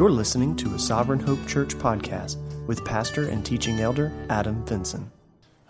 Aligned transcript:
You're 0.00 0.10
listening 0.10 0.56
to 0.56 0.74
a 0.74 0.78
Sovereign 0.78 1.20
Hope 1.20 1.46
Church 1.46 1.74
podcast 1.74 2.38
with 2.66 2.82
pastor 2.86 3.28
and 3.28 3.44
teaching 3.44 3.80
elder 3.80 4.10
Adam 4.30 4.64
Vinson. 4.64 5.12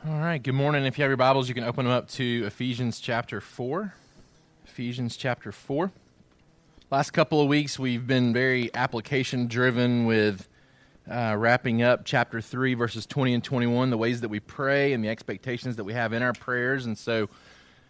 All 0.06 0.20
right, 0.20 0.40
good 0.40 0.54
morning. 0.54 0.84
If 0.84 0.96
you 0.96 1.02
have 1.02 1.10
your 1.10 1.16
Bibles, 1.16 1.48
you 1.48 1.54
can 1.56 1.64
open 1.64 1.84
them 1.84 1.92
up 1.92 2.08
to 2.10 2.44
Ephesians 2.46 3.00
chapter 3.00 3.40
4. 3.40 3.92
Ephesians 4.66 5.16
chapter 5.16 5.50
4. 5.50 5.90
Last 6.92 7.10
couple 7.10 7.40
of 7.40 7.48
weeks, 7.48 7.76
we've 7.76 8.06
been 8.06 8.32
very 8.32 8.72
application 8.72 9.48
driven 9.48 10.06
with 10.06 10.46
uh, 11.10 11.34
wrapping 11.36 11.82
up 11.82 12.02
chapter 12.04 12.40
3, 12.40 12.74
verses 12.74 13.06
20 13.06 13.34
and 13.34 13.42
21, 13.42 13.90
the 13.90 13.98
ways 13.98 14.20
that 14.20 14.28
we 14.28 14.38
pray 14.38 14.92
and 14.92 15.02
the 15.02 15.08
expectations 15.08 15.74
that 15.74 15.82
we 15.82 15.94
have 15.94 16.12
in 16.12 16.22
our 16.22 16.34
prayers. 16.34 16.86
And 16.86 16.96
so, 16.96 17.28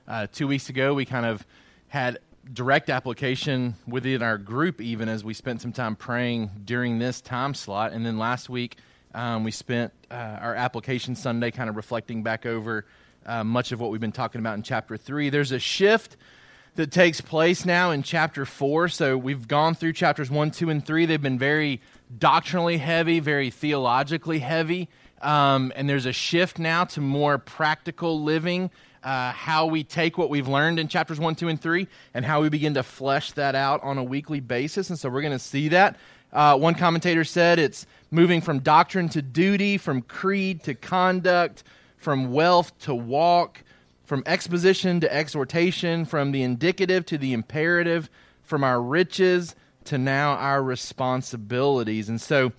uh, 0.08 0.26
two 0.32 0.48
weeks 0.48 0.70
ago, 0.70 0.94
we 0.94 1.04
kind 1.04 1.26
of 1.26 1.44
had 1.88 2.18
direct 2.52 2.90
application 2.90 3.74
within 3.86 4.22
our 4.22 4.38
group, 4.38 4.80
even 4.80 5.08
as 5.08 5.24
we 5.24 5.34
spent 5.34 5.60
some 5.60 5.72
time 5.72 5.96
praying 5.96 6.50
during 6.64 6.98
this 6.98 7.20
time 7.20 7.54
slot. 7.54 7.92
And 7.92 8.04
then 8.04 8.18
last 8.18 8.48
week, 8.48 8.76
um, 9.14 9.44
we 9.44 9.50
spent 9.50 9.92
uh, 10.10 10.14
our 10.14 10.54
application 10.54 11.14
Sunday 11.14 11.50
kind 11.50 11.68
of 11.68 11.76
reflecting 11.76 12.22
back 12.22 12.46
over 12.46 12.86
uh, 13.26 13.44
much 13.44 13.72
of 13.72 13.80
what 13.80 13.90
we've 13.90 14.00
been 14.00 14.12
talking 14.12 14.40
about 14.40 14.54
in 14.54 14.62
chapter 14.62 14.96
3. 14.96 15.30
There's 15.30 15.52
a 15.52 15.58
shift 15.58 16.16
that 16.76 16.90
takes 16.90 17.20
place 17.20 17.64
now 17.64 17.90
in 17.90 18.02
chapter 18.02 18.46
4. 18.46 18.88
So 18.88 19.16
we've 19.16 19.46
gone 19.46 19.74
through 19.74 19.92
chapters 19.92 20.30
1, 20.30 20.52
2, 20.52 20.70
and 20.70 20.84
3. 20.84 21.06
They've 21.06 21.20
been 21.20 21.38
very 21.38 21.80
doctrinally 22.16 22.78
heavy, 22.78 23.20
very 23.20 23.50
theologically 23.50 24.38
heavy. 24.38 24.88
Um, 25.20 25.72
and 25.76 25.88
there's 25.88 26.06
a 26.06 26.12
shift 26.12 26.58
now 26.58 26.84
to 26.84 27.00
more 27.00 27.38
practical 27.38 28.22
living, 28.22 28.70
uh, 29.02 29.32
how 29.32 29.66
we 29.66 29.82
take 29.84 30.18
what 30.18 30.30
we've 30.30 30.48
learned 30.48 30.78
in 30.78 30.88
chapters 30.88 31.18
1, 31.18 31.34
2, 31.34 31.48
and 31.48 31.60
3, 31.60 31.88
and 32.14 32.24
how 32.24 32.42
we 32.42 32.48
begin 32.48 32.74
to 32.74 32.82
flesh 32.82 33.32
that 33.32 33.54
out 33.54 33.82
on 33.82 33.98
a 33.98 34.04
weekly 34.04 34.40
basis. 34.40 34.90
And 34.90 34.98
so 34.98 35.08
we're 35.08 35.22
going 35.22 35.32
to 35.32 35.38
see 35.38 35.68
that. 35.68 35.96
Uh, 36.32 36.56
one 36.56 36.74
commentator 36.74 37.24
said 37.24 37.58
it's 37.58 37.86
moving 38.10 38.40
from 38.40 38.60
doctrine 38.60 39.08
to 39.10 39.22
duty, 39.22 39.78
from 39.78 40.02
creed 40.02 40.62
to 40.64 40.74
conduct, 40.74 41.64
from 41.96 42.32
wealth 42.32 42.78
to 42.80 42.94
walk, 42.94 43.62
from 44.04 44.22
exposition 44.26 45.00
to 45.00 45.12
exhortation, 45.12 46.04
from 46.04 46.32
the 46.32 46.42
indicative 46.42 47.04
to 47.06 47.18
the 47.18 47.32
imperative, 47.32 48.08
from 48.42 48.64
our 48.64 48.80
riches 48.80 49.54
to 49.84 49.98
now 49.98 50.32
our 50.32 50.62
responsibilities. 50.62 52.08
And 52.08 52.20
so, 52.20 52.52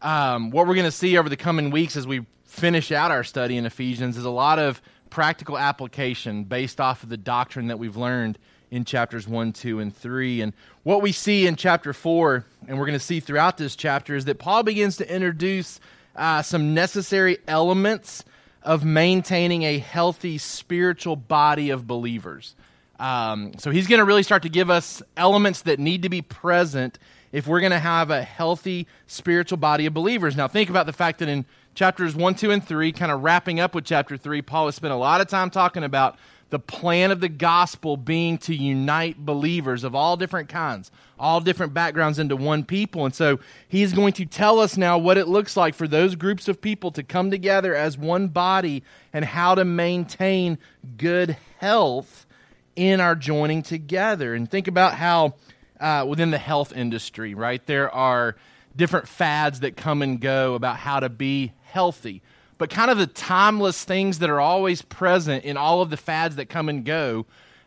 um, 0.00 0.50
what 0.50 0.66
we're 0.66 0.74
going 0.74 0.84
to 0.84 0.92
see 0.92 1.18
over 1.18 1.28
the 1.28 1.36
coming 1.36 1.70
weeks 1.70 1.96
as 1.96 2.06
we 2.06 2.24
finish 2.44 2.92
out 2.92 3.10
our 3.10 3.24
study 3.24 3.56
in 3.56 3.66
Ephesians 3.66 4.16
is 4.16 4.24
a 4.24 4.30
lot 4.30 4.58
of 4.58 4.80
practical 5.10 5.58
application 5.58 6.44
based 6.44 6.80
off 6.80 7.02
of 7.02 7.08
the 7.08 7.16
doctrine 7.16 7.68
that 7.68 7.78
we've 7.78 7.96
learned 7.96 8.38
in 8.70 8.84
chapters 8.84 9.26
1, 9.26 9.52
2, 9.52 9.80
and 9.80 9.94
3. 9.94 10.42
And 10.42 10.52
what 10.82 11.02
we 11.02 11.12
see 11.12 11.46
in 11.46 11.56
chapter 11.56 11.92
4, 11.92 12.44
and 12.66 12.78
we're 12.78 12.86
going 12.86 12.98
to 12.98 13.04
see 13.04 13.20
throughout 13.20 13.56
this 13.56 13.76
chapter, 13.76 14.14
is 14.14 14.26
that 14.26 14.38
Paul 14.38 14.62
begins 14.62 14.96
to 14.98 15.12
introduce 15.12 15.80
uh, 16.16 16.42
some 16.42 16.74
necessary 16.74 17.38
elements 17.46 18.24
of 18.62 18.84
maintaining 18.84 19.62
a 19.62 19.78
healthy 19.78 20.36
spiritual 20.36 21.16
body 21.16 21.70
of 21.70 21.86
believers. 21.86 22.54
Um, 22.98 23.52
so 23.58 23.70
he's 23.70 23.86
going 23.86 24.00
to 24.00 24.04
really 24.04 24.24
start 24.24 24.42
to 24.42 24.48
give 24.48 24.70
us 24.70 25.02
elements 25.16 25.62
that 25.62 25.78
need 25.78 26.02
to 26.02 26.08
be 26.08 26.20
present 26.20 26.98
if 27.30 27.46
we're 27.46 27.60
going 27.60 27.72
to 27.72 27.78
have 27.78 28.10
a 28.10 28.22
healthy 28.22 28.86
spiritual 29.06 29.58
body 29.58 29.86
of 29.86 29.94
believers. 29.94 30.36
Now, 30.36 30.48
think 30.48 30.70
about 30.70 30.86
the 30.86 30.92
fact 30.92 31.20
that 31.20 31.28
in 31.28 31.46
chapters 31.78 32.16
1, 32.16 32.34
2, 32.34 32.50
and 32.50 32.66
3, 32.66 32.90
kind 32.90 33.12
of 33.12 33.22
wrapping 33.22 33.60
up 33.60 33.72
with 33.72 33.84
chapter 33.84 34.16
3, 34.16 34.42
Paul 34.42 34.66
has 34.66 34.74
spent 34.74 34.92
a 34.92 34.96
lot 34.96 35.20
of 35.20 35.28
time 35.28 35.48
talking 35.48 35.84
about 35.84 36.18
the 36.50 36.58
plan 36.58 37.12
of 37.12 37.20
the 37.20 37.28
gospel 37.28 37.96
being 37.96 38.36
to 38.38 38.52
unite 38.52 39.24
believers 39.24 39.84
of 39.84 39.94
all 39.94 40.16
different 40.16 40.48
kinds, 40.48 40.90
all 41.20 41.40
different 41.40 41.72
backgrounds 41.72 42.18
into 42.18 42.34
one 42.34 42.64
people. 42.64 43.04
And 43.04 43.14
so 43.14 43.38
he's 43.68 43.92
going 43.92 44.12
to 44.14 44.24
tell 44.24 44.58
us 44.58 44.76
now 44.76 44.98
what 44.98 45.18
it 45.18 45.28
looks 45.28 45.56
like 45.56 45.76
for 45.76 45.86
those 45.86 46.16
groups 46.16 46.48
of 46.48 46.60
people 46.60 46.90
to 46.90 47.04
come 47.04 47.30
together 47.30 47.76
as 47.76 47.96
one 47.96 48.26
body 48.26 48.82
and 49.12 49.24
how 49.24 49.54
to 49.54 49.64
maintain 49.64 50.58
good 50.96 51.36
health 51.60 52.26
in 52.74 53.00
our 53.00 53.14
joining 53.14 53.62
together. 53.62 54.34
And 54.34 54.50
think 54.50 54.66
about 54.66 54.94
how 54.94 55.34
uh, 55.78 56.04
within 56.08 56.32
the 56.32 56.38
health 56.38 56.72
industry, 56.72 57.34
right, 57.34 57.64
there 57.66 57.88
are 57.94 58.34
different 58.74 59.06
fads 59.06 59.60
that 59.60 59.76
come 59.76 60.02
and 60.02 60.20
go 60.20 60.54
about 60.54 60.78
how 60.78 60.98
to 60.98 61.08
be 61.08 61.52
healthy 61.70 62.22
but 62.58 62.70
kind 62.70 62.90
of 62.90 62.98
the 62.98 63.06
timeless 63.06 63.84
things 63.84 64.18
that 64.18 64.28
are 64.28 64.40
always 64.40 64.82
present 64.82 65.44
in 65.44 65.56
all 65.56 65.80
of 65.80 65.90
the 65.90 65.96
fads 65.96 66.36
that 66.36 66.46
come 66.46 66.68
and 66.68 66.84
go 66.84 67.24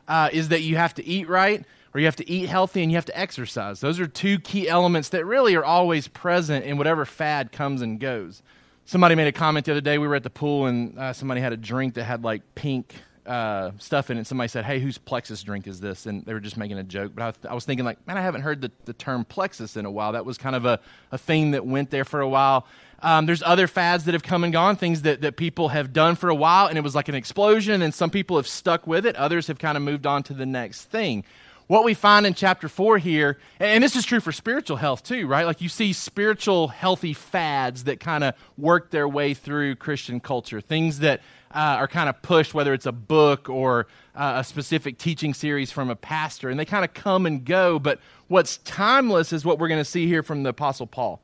uh, 0.07 0.29
is 0.31 0.49
that 0.49 0.61
you 0.61 0.75
have 0.75 0.93
to 0.93 1.05
eat 1.05 1.27
right 1.27 1.65
or 1.93 1.99
you 1.99 2.05
have 2.05 2.17
to 2.17 2.29
eat 2.29 2.47
healthy 2.47 2.83
and 2.83 2.91
you 2.91 2.97
have 2.97 3.05
to 3.05 3.17
exercise. 3.17 3.79
Those 3.79 3.99
are 3.99 4.07
two 4.07 4.37
key 4.39 4.67
elements 4.67 5.09
that 5.09 5.25
really 5.25 5.55
are 5.55 5.63
always 5.63 6.07
present 6.07 6.65
in 6.65 6.77
whatever 6.77 7.05
fad 7.05 7.51
comes 7.51 7.81
and 7.81 7.99
goes. 7.99 8.43
Somebody 8.85 9.15
made 9.15 9.27
a 9.27 9.31
comment 9.31 9.65
the 9.65 9.71
other 9.71 9.81
day. 9.81 9.97
We 9.97 10.07
were 10.07 10.15
at 10.15 10.23
the 10.23 10.29
pool 10.29 10.65
and 10.65 10.97
uh, 10.99 11.13
somebody 11.13 11.39
had 11.39 11.53
a 11.53 11.57
drink 11.57 11.93
that 11.93 12.03
had 12.03 12.23
like 12.23 12.41
pink 12.55 12.95
uh, 13.25 13.71
stuff 13.77 14.09
in 14.09 14.17
it. 14.17 14.25
Somebody 14.25 14.47
said, 14.47 14.65
"Hey, 14.65 14.79
whose 14.79 14.97
Plexus 14.97 15.43
drink 15.43 15.67
is 15.67 15.79
this?" 15.79 16.07
And 16.07 16.25
they 16.25 16.33
were 16.33 16.39
just 16.39 16.57
making 16.57 16.79
a 16.79 16.83
joke. 16.83 17.11
But 17.13 17.21
I 17.21 17.27
was, 17.27 17.35
I 17.51 17.53
was 17.53 17.65
thinking, 17.65 17.85
like, 17.85 18.05
man, 18.07 18.17
I 18.17 18.21
haven't 18.21 18.41
heard 18.41 18.61
the, 18.61 18.71
the 18.85 18.93
term 18.93 19.25
Plexus 19.25 19.77
in 19.77 19.85
a 19.85 19.91
while. 19.91 20.13
That 20.13 20.25
was 20.25 20.39
kind 20.39 20.55
of 20.55 20.65
a, 20.65 20.79
a 21.11 21.19
thing 21.19 21.51
that 21.51 21.65
went 21.65 21.91
there 21.91 22.03
for 22.03 22.21
a 22.21 22.27
while. 22.27 22.65
Um, 23.01 23.25
there's 23.25 23.41
other 23.43 23.67
fads 23.67 24.05
that 24.05 24.13
have 24.13 24.23
come 24.23 24.43
and 24.43 24.53
gone, 24.53 24.75
things 24.75 25.01
that, 25.01 25.21
that 25.21 25.35
people 25.35 25.69
have 25.69 25.91
done 25.91 26.15
for 26.15 26.29
a 26.29 26.35
while, 26.35 26.67
and 26.67 26.77
it 26.77 26.81
was 26.81 26.93
like 26.93 27.09
an 27.09 27.15
explosion, 27.15 27.81
and 27.81 27.93
some 27.93 28.09
people 28.09 28.37
have 28.37 28.47
stuck 28.47 28.85
with 28.85 29.05
it. 29.05 29.15
Others 29.15 29.47
have 29.47 29.57
kind 29.57 29.75
of 29.75 29.83
moved 29.83 30.05
on 30.05 30.23
to 30.23 30.33
the 30.33 30.45
next 30.45 30.85
thing. 30.85 31.23
What 31.71 31.85
we 31.85 31.93
find 31.93 32.25
in 32.25 32.33
chapter 32.33 32.67
4 32.67 32.97
here, 32.97 33.37
and 33.57 33.81
this 33.81 33.95
is 33.95 34.03
true 34.03 34.19
for 34.19 34.33
spiritual 34.33 34.75
health 34.75 35.03
too, 35.03 35.25
right? 35.25 35.45
Like 35.45 35.61
you 35.61 35.69
see 35.69 35.93
spiritual 35.93 36.67
healthy 36.67 37.13
fads 37.13 37.85
that 37.85 38.01
kind 38.01 38.25
of 38.25 38.35
work 38.57 38.91
their 38.91 39.07
way 39.07 39.33
through 39.33 39.77
Christian 39.77 40.19
culture, 40.19 40.59
things 40.59 40.99
that 40.99 41.21
uh, 41.55 41.77
are 41.79 41.87
kind 41.87 42.09
of 42.09 42.21
pushed, 42.21 42.53
whether 42.53 42.73
it's 42.73 42.87
a 42.87 42.91
book 42.91 43.49
or 43.49 43.87
uh, 44.15 44.33
a 44.37 44.43
specific 44.43 44.97
teaching 44.97 45.33
series 45.33 45.71
from 45.71 45.89
a 45.89 45.95
pastor, 45.95 46.49
and 46.49 46.59
they 46.59 46.65
kind 46.65 46.83
of 46.83 46.93
come 46.93 47.25
and 47.25 47.45
go. 47.45 47.79
But 47.79 47.99
what's 48.27 48.57
timeless 48.57 49.31
is 49.31 49.45
what 49.45 49.57
we're 49.57 49.69
going 49.69 49.79
to 49.79 49.85
see 49.85 50.07
here 50.07 50.23
from 50.23 50.43
the 50.43 50.49
Apostle 50.49 50.87
Paul. 50.87 51.21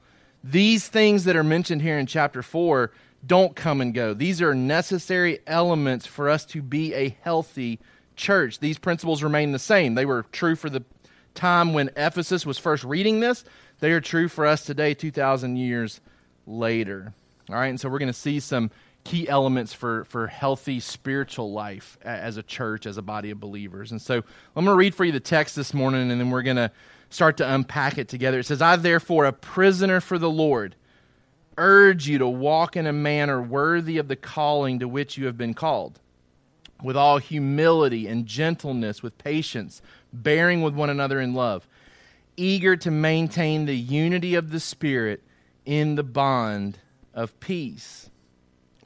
These 0.49 0.87
things 0.87 1.25
that 1.25 1.35
are 1.35 1.43
mentioned 1.43 1.81
here 1.81 1.99
in 1.99 2.05
chapter 2.05 2.41
4 2.41 2.89
don't 3.25 3.53
come 3.55 3.81
and 3.81 3.93
go. 3.93 4.13
These 4.13 4.41
are 4.41 4.55
necessary 4.55 5.39
elements 5.45 6.05
for 6.05 6.29
us 6.29 6.45
to 6.45 6.61
be 6.61 6.93
a 6.93 7.17
healthy 7.21 7.79
church. 8.15 8.59
These 8.59 8.77
principles 8.77 9.21
remain 9.21 9.51
the 9.51 9.59
same. 9.59 9.95
They 9.95 10.05
were 10.05 10.23
true 10.31 10.55
for 10.55 10.69
the 10.69 10.85
time 11.33 11.73
when 11.73 11.89
Ephesus 11.97 12.45
was 12.45 12.57
first 12.57 12.85
reading 12.85 13.19
this, 13.19 13.43
they 13.79 13.91
are 13.91 14.01
true 14.01 14.27
for 14.27 14.45
us 14.45 14.65
today, 14.65 14.93
2,000 14.93 15.57
years 15.57 16.01
later. 16.45 17.13
All 17.49 17.55
right, 17.55 17.67
and 17.67 17.79
so 17.79 17.89
we're 17.89 17.99
going 17.99 18.07
to 18.07 18.13
see 18.13 18.39
some 18.39 18.71
key 19.03 19.29
elements 19.29 19.71
for, 19.71 20.05
for 20.05 20.27
healthy 20.27 20.79
spiritual 20.79 21.51
life 21.51 21.97
as 22.01 22.37
a 22.37 22.43
church, 22.43 22.85
as 22.85 22.97
a 22.97 23.01
body 23.01 23.31
of 23.31 23.39
believers. 23.39 23.91
And 23.91 24.01
so 24.01 24.15
I'm 24.15 24.65
going 24.65 24.73
to 24.73 24.73
read 24.73 24.95
for 24.95 25.05
you 25.05 25.11
the 25.11 25.19
text 25.19 25.55
this 25.55 25.73
morning, 25.73 26.09
and 26.09 26.19
then 26.19 26.31
we're 26.31 26.41
going 26.41 26.57
to 26.57 26.71
start 27.09 27.37
to 27.37 27.53
unpack 27.53 27.97
it 27.97 28.07
together. 28.07 28.39
It 28.39 28.45
says, 28.45 28.61
I, 28.61 28.75
therefore, 28.75 29.25
a 29.25 29.33
prisoner 29.33 29.99
for 29.99 30.17
the 30.17 30.29
Lord, 30.29 30.75
urge 31.57 32.07
you 32.07 32.17
to 32.17 32.27
walk 32.27 32.75
in 32.75 32.85
a 32.85 32.93
manner 32.93 33.41
worthy 33.41 33.97
of 33.97 34.07
the 34.07 34.15
calling 34.15 34.79
to 34.79 34.87
which 34.87 35.17
you 35.17 35.25
have 35.25 35.37
been 35.37 35.53
called, 35.53 35.99
with 36.83 36.95
all 36.95 37.17
humility 37.17 38.07
and 38.07 38.25
gentleness, 38.25 39.01
with 39.01 39.17
patience, 39.17 39.81
bearing 40.13 40.61
with 40.61 40.73
one 40.73 40.89
another 40.89 41.19
in 41.19 41.33
love, 41.33 41.67
eager 42.35 42.75
to 42.75 42.91
maintain 42.91 43.65
the 43.65 43.75
unity 43.75 44.35
of 44.35 44.51
the 44.51 44.59
Spirit 44.59 45.23
in 45.65 45.95
the 45.95 46.03
bond 46.03 46.77
of 47.13 47.39
peace. 47.39 48.09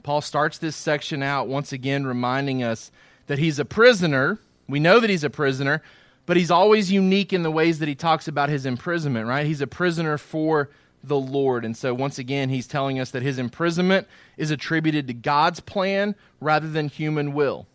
Paul 0.03 0.21
starts 0.21 0.57
this 0.57 0.75
section 0.75 1.21
out 1.21 1.47
once 1.47 1.73
again 1.73 2.07
reminding 2.07 2.63
us 2.63 2.91
that 3.27 3.39
he's 3.39 3.59
a 3.59 3.65
prisoner. 3.65 4.39
We 4.67 4.79
know 4.79 4.99
that 4.99 5.09
he's 5.09 5.23
a 5.23 5.29
prisoner, 5.29 5.83
but 6.25 6.37
he's 6.37 6.51
always 6.51 6.91
unique 6.91 7.33
in 7.33 7.43
the 7.43 7.51
ways 7.51 7.79
that 7.79 7.87
he 7.87 7.95
talks 7.95 8.27
about 8.27 8.49
his 8.49 8.65
imprisonment, 8.65 9.27
right? 9.27 9.45
He's 9.45 9.61
a 9.61 9.67
prisoner 9.67 10.17
for 10.17 10.69
the 11.03 11.17
Lord. 11.17 11.65
And 11.65 11.75
so, 11.75 11.93
once 11.93 12.19
again, 12.19 12.49
he's 12.49 12.67
telling 12.67 12.99
us 12.99 13.11
that 13.11 13.23
his 13.23 13.39
imprisonment 13.39 14.07
is 14.37 14.51
attributed 14.51 15.07
to 15.07 15.13
God's 15.13 15.59
plan 15.59 16.15
rather 16.39 16.69
than 16.69 16.89
human 16.89 17.33
will, 17.33 17.67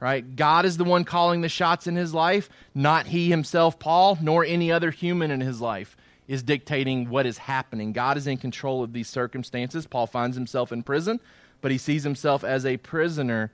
right? 0.00 0.34
God 0.36 0.64
is 0.64 0.76
the 0.76 0.84
one 0.84 1.04
calling 1.04 1.40
the 1.40 1.48
shots 1.48 1.86
in 1.86 1.96
his 1.96 2.12
life, 2.12 2.48
not 2.74 3.06
he 3.06 3.30
himself, 3.30 3.78
Paul, 3.78 4.18
nor 4.20 4.44
any 4.44 4.72
other 4.72 4.90
human 4.90 5.30
in 5.30 5.40
his 5.40 5.60
life 5.60 5.96
is 6.26 6.42
dictating 6.42 7.10
what 7.10 7.26
is 7.26 7.38
happening. 7.38 7.92
God 7.92 8.16
is 8.16 8.26
in 8.26 8.38
control 8.38 8.82
of 8.82 8.92
these 8.92 9.08
circumstances. 9.08 9.86
Paul 9.86 10.06
finds 10.06 10.36
himself 10.36 10.72
in 10.72 10.82
prison, 10.82 11.20
but 11.60 11.70
he 11.70 11.78
sees 11.78 12.02
himself 12.02 12.42
as 12.44 12.64
a 12.64 12.78
prisoner 12.78 13.52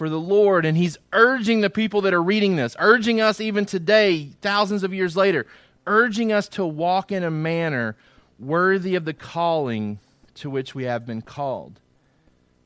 for 0.00 0.08
the 0.08 0.18
Lord. 0.18 0.64
And 0.64 0.78
he's 0.78 0.96
urging 1.12 1.60
the 1.60 1.68
people 1.68 2.00
that 2.00 2.14
are 2.14 2.22
reading 2.22 2.56
this, 2.56 2.74
urging 2.78 3.20
us 3.20 3.38
even 3.38 3.66
today, 3.66 4.30
thousands 4.40 4.82
of 4.82 4.94
years 4.94 5.14
later, 5.14 5.44
urging 5.86 6.32
us 6.32 6.48
to 6.48 6.64
walk 6.64 7.12
in 7.12 7.22
a 7.22 7.30
manner 7.30 7.96
worthy 8.38 8.94
of 8.94 9.04
the 9.04 9.12
calling 9.12 9.98
to 10.36 10.48
which 10.48 10.74
we 10.74 10.84
have 10.84 11.04
been 11.04 11.20
called. 11.20 11.80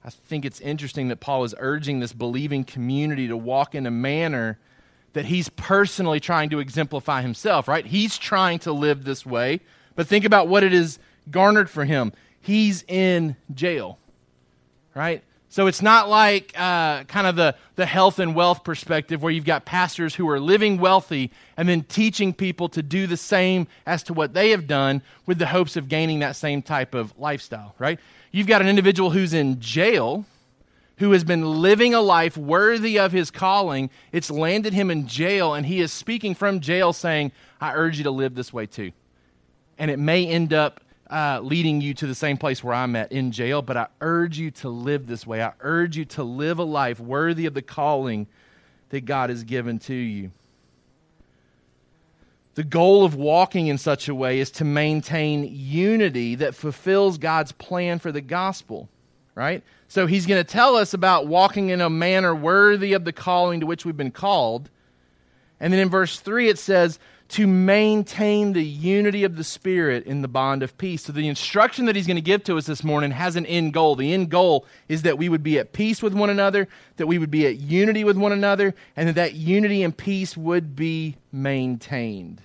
I 0.05 0.11
think 0.11 0.45
it's 0.45 0.61
interesting 0.61 1.09
that 1.09 1.19
Paul 1.19 1.43
is 1.43 1.57
urging 1.59 1.99
this 1.99 2.13
believing 2.13 2.63
community 2.63 3.27
to 3.27 3.37
walk 3.37 3.75
in 3.75 3.85
a 3.85 3.91
manner 3.91 4.57
that 5.15 5.25
he's 5.25 5.49
personally 5.49 6.21
trying 6.21 6.51
to 6.51 6.61
exemplify 6.61 7.23
himself, 7.23 7.67
right? 7.67 7.85
He's 7.85 8.17
trying 8.17 8.61
to 8.61 8.73
live 8.73 9.03
this 9.03 9.27
way, 9.27 9.59
But 9.97 10.07
think 10.07 10.25
about 10.25 10.47
what 10.47 10.63
it 10.63 10.73
is 10.73 11.01
garnered 11.29 11.69
for 11.69 11.85
him. 11.85 12.13
He's 12.41 12.85
in 12.87 13.35
jail, 13.53 13.99
right? 14.95 15.25
So 15.55 15.69
it's 15.69 15.83
not 15.83 16.09
like 16.09 16.53
uh, 16.57 17.05
kind 17.05 17.29
of 17.29 17.37
the, 17.37 17.55
the 17.77 17.87
health 17.87 18.19
and 18.19 18.35
wealth 18.35 18.65
perspective 18.65 19.23
where 19.23 19.31
you've 19.31 19.45
got 19.45 19.65
pastors 19.65 20.13
who 20.13 20.29
are 20.29 20.41
living 20.41 20.79
wealthy 20.79 21.31
and 21.57 21.69
then 21.69 21.85
teaching 21.85 22.33
people 22.35 22.69
to 22.71 22.83
do 22.83 23.07
the 23.07 23.17
same 23.17 23.69
as 23.87 24.03
to 24.03 24.13
what 24.13 24.35
they 24.35 24.51
have 24.51 24.67
done 24.67 25.01
with 25.27 25.39
the 25.39 25.47
hopes 25.47 25.77
of 25.77 25.89
gaining 25.89 26.19
that 26.19 26.35
same 26.35 26.61
type 26.61 26.93
of 26.93 27.17
lifestyle, 27.21 27.77
right? 27.79 28.01
You've 28.33 28.49
got 28.49 28.63
an 28.63 28.67
individual 28.67 29.11
who's 29.11 29.33
in 29.33 29.61
jail 29.61 30.25
who 30.99 31.13
has 31.13 31.23
been 31.23 31.45
living 31.63 31.95
a 31.95 32.01
life 32.01 32.37
worthy 32.37 32.99
of 32.99 33.13
his 33.13 33.31
calling. 33.31 33.91
It's 34.11 34.33
landed 34.33 34.73
him 34.73 34.91
in 34.91 35.07
jail, 35.07 35.55
and 35.55 35.67
he 35.67 35.81
is 35.81 35.93
speaking 35.93 36.35
from 36.35 36.59
jail 36.59 36.93
saying, 36.93 37.31
I 37.61 37.75
urge 37.75 37.99
you 37.99 38.03
to 38.03 38.11
live 38.11 38.35
this 38.35 38.53
way 38.53 38.67
too. 38.67 38.91
And 39.79 39.89
it 39.89 40.01
may 40.01 40.27
end 40.27 40.53
up 40.53 40.81
uh, 41.11 41.41
leading 41.43 41.81
you 41.81 41.95
to 41.95 42.07
the 42.07 42.15
same 42.15 42.37
place 42.37 42.65
where 42.65 42.75
I'm 42.75 42.97
at 42.97 43.13
in 43.13 43.31
jail, 43.31 43.63
but 43.63 43.77
I 43.77 43.89
urge 44.01 44.39
you 44.39 44.51
to 44.53 44.69
live 44.69 45.07
this 45.07 45.27
way. 45.27 45.43
I 45.43 45.53
urge 45.61 45.97
you 45.97 46.05
to 46.07 46.23
live 46.23 46.59
a 46.59 46.65
life 46.65 46.99
worthy 46.99 47.47
of 47.47 47.55
the 47.55 47.63
calling 47.63 48.27
that 48.89 49.05
God 49.05 49.31
has 49.31 49.45
given 49.45 49.79
to 49.81 49.95
you. 49.95 50.31
The 52.55 52.65
goal 52.65 53.05
of 53.05 53.17
walking 53.17 53.67
in 53.67 53.79
such 53.79 54.09
a 54.09 54.15
way 54.15 54.39
is 54.39 54.51
to 54.53 54.65
maintain 54.65 55.49
unity 55.51 56.37
that 56.37 56.55
fulfills 56.55 57.19
God's 57.19 57.53
plan 57.53 57.99
for 57.99 58.13
the 58.13 58.21
gospel, 58.21 58.89
right? 59.35 59.63
So 59.89 60.07
he's 60.07 60.27
going 60.27 60.43
to 60.43 60.51
tell 60.51 60.77
us 60.77 60.95
about 60.95 61.27
walking 61.27 61.71
in 61.71 61.81
a 61.81 61.91
manner 61.91 62.35
worthy 62.35 62.93
of 62.93 63.05
the 63.05 63.13
calling 63.13 63.61
to 63.61 63.67
which 63.67 63.85
we've 63.85 63.97
been 63.97 64.13
called. 64.13 64.71
And 65.59 65.73
then 65.73 65.81
in 65.81 65.89
verse 65.89 66.21
3, 66.21 66.49
it 66.49 66.59
says, 66.59 66.99
to 67.35 67.49
maintain 67.49 68.53
the 68.53 68.63
unity 68.63 69.25
of 69.25 69.35
the 69.35 69.43
Spirit 69.43 70.07
in 70.07 70.23
the 70.23 70.29
bond 70.29 70.63
of 70.63 70.79
peace. 70.79 71.03
So 71.03 71.13
the 71.13 71.27
instruction 71.27 71.87
that 71.87 71.97
he's 71.97 72.07
going 72.07 72.15
to 72.15 72.23
give 72.23 72.45
to 72.45 72.57
us 72.57 72.67
this 72.67 72.85
morning 72.85 73.11
has 73.11 73.35
an 73.35 73.45
end 73.47 73.73
goal. 73.73 73.97
The 73.97 74.15
end 74.15 74.31
goal 74.31 74.67
is 74.89 75.03
that 75.03 75.19
we 75.19 75.29
would 75.29 75.43
be 75.43 75.59
at 75.59 75.73
peace 75.73 76.01
with 76.01 76.15
one 76.15 76.31
another, 76.31 76.69
that 76.97 77.09
we 77.09 77.19
would 77.19 77.33
be 77.33 77.45
at 77.49 77.57
unity 77.57 78.05
with 78.05 78.17
one 78.17 78.31
another, 78.31 78.73
and 78.95 79.09
that 79.09 79.17
that 79.17 79.35
unity 79.35 79.83
and 79.83 79.97
peace 79.97 80.37
would 80.37 80.77
be 80.77 81.17
maintained. 81.33 82.41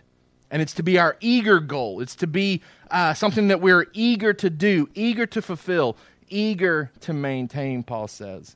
And 0.50 0.60
it's 0.60 0.74
to 0.74 0.82
be 0.82 0.98
our 0.98 1.18
eager 1.20 1.60
goal. 1.60 2.02
It's 2.02 2.16
to 2.16 2.26
be 2.26 2.64
uh, 2.90 3.14
something 3.14 3.50
that 3.50 3.62
we're 3.62 3.86
eager 3.94 4.34
to 4.34 4.50
do, 4.50 4.90
eager 4.96 5.28
to 5.28 5.42
fulfill, 5.44 5.98
eager 6.30 6.90
to 7.02 7.14
maintain, 7.14 7.84
Paul 7.84 8.08
says. 8.08 8.56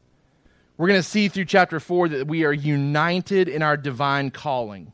We're 0.77 0.87
going 0.87 0.99
to 0.99 1.07
see 1.07 1.27
through 1.27 1.45
chapter 1.45 1.79
4 1.79 2.09
that 2.09 2.27
we 2.27 2.43
are 2.43 2.53
united 2.53 3.47
in 3.47 3.61
our 3.61 3.77
divine 3.77 4.31
calling. 4.31 4.93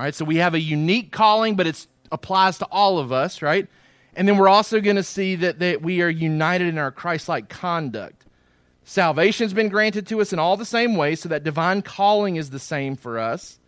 All 0.00 0.04
right, 0.04 0.14
so 0.14 0.24
we 0.24 0.36
have 0.36 0.54
a 0.54 0.60
unique 0.60 1.12
calling, 1.12 1.56
but 1.56 1.66
it 1.66 1.86
applies 2.10 2.56
to 2.60 2.64
all 2.70 2.98
of 2.98 3.12
us, 3.12 3.42
right? 3.42 3.68
And 4.16 4.26
then 4.26 4.38
we're 4.38 4.48
also 4.48 4.80
going 4.80 4.96
to 4.96 5.02
see 5.02 5.34
that, 5.36 5.58
that 5.58 5.82
we 5.82 6.00
are 6.00 6.08
united 6.08 6.68
in 6.68 6.78
our 6.78 6.90
Christ 6.90 7.28
like 7.28 7.50
conduct. 7.50 8.24
Salvation's 8.82 9.52
been 9.52 9.68
granted 9.68 10.06
to 10.06 10.22
us 10.22 10.32
in 10.32 10.38
all 10.38 10.56
the 10.56 10.64
same 10.64 10.96
ways, 10.96 11.20
so 11.20 11.28
that 11.28 11.44
divine 11.44 11.82
calling 11.82 12.36
is 12.36 12.48
the 12.48 12.58
same 12.58 12.96
for 12.96 13.18
us. 13.18 13.58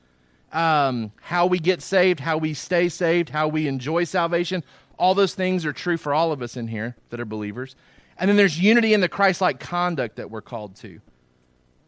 Um, 0.54 1.12
how 1.20 1.44
we 1.44 1.58
get 1.58 1.82
saved, 1.82 2.18
how 2.18 2.38
we 2.38 2.54
stay 2.54 2.88
saved, 2.88 3.28
how 3.28 3.48
we 3.48 3.68
enjoy 3.68 4.04
salvation, 4.04 4.64
all 4.98 5.14
those 5.14 5.34
things 5.34 5.66
are 5.66 5.74
true 5.74 5.98
for 5.98 6.14
all 6.14 6.32
of 6.32 6.40
us 6.40 6.56
in 6.56 6.66
here 6.66 6.96
that 7.10 7.20
are 7.20 7.26
believers. 7.26 7.76
And 8.16 8.30
then 8.30 8.38
there's 8.38 8.58
unity 8.58 8.94
in 8.94 9.02
the 9.02 9.08
Christ 9.10 9.42
like 9.42 9.60
conduct 9.60 10.16
that 10.16 10.30
we're 10.30 10.40
called 10.40 10.76
to. 10.76 10.98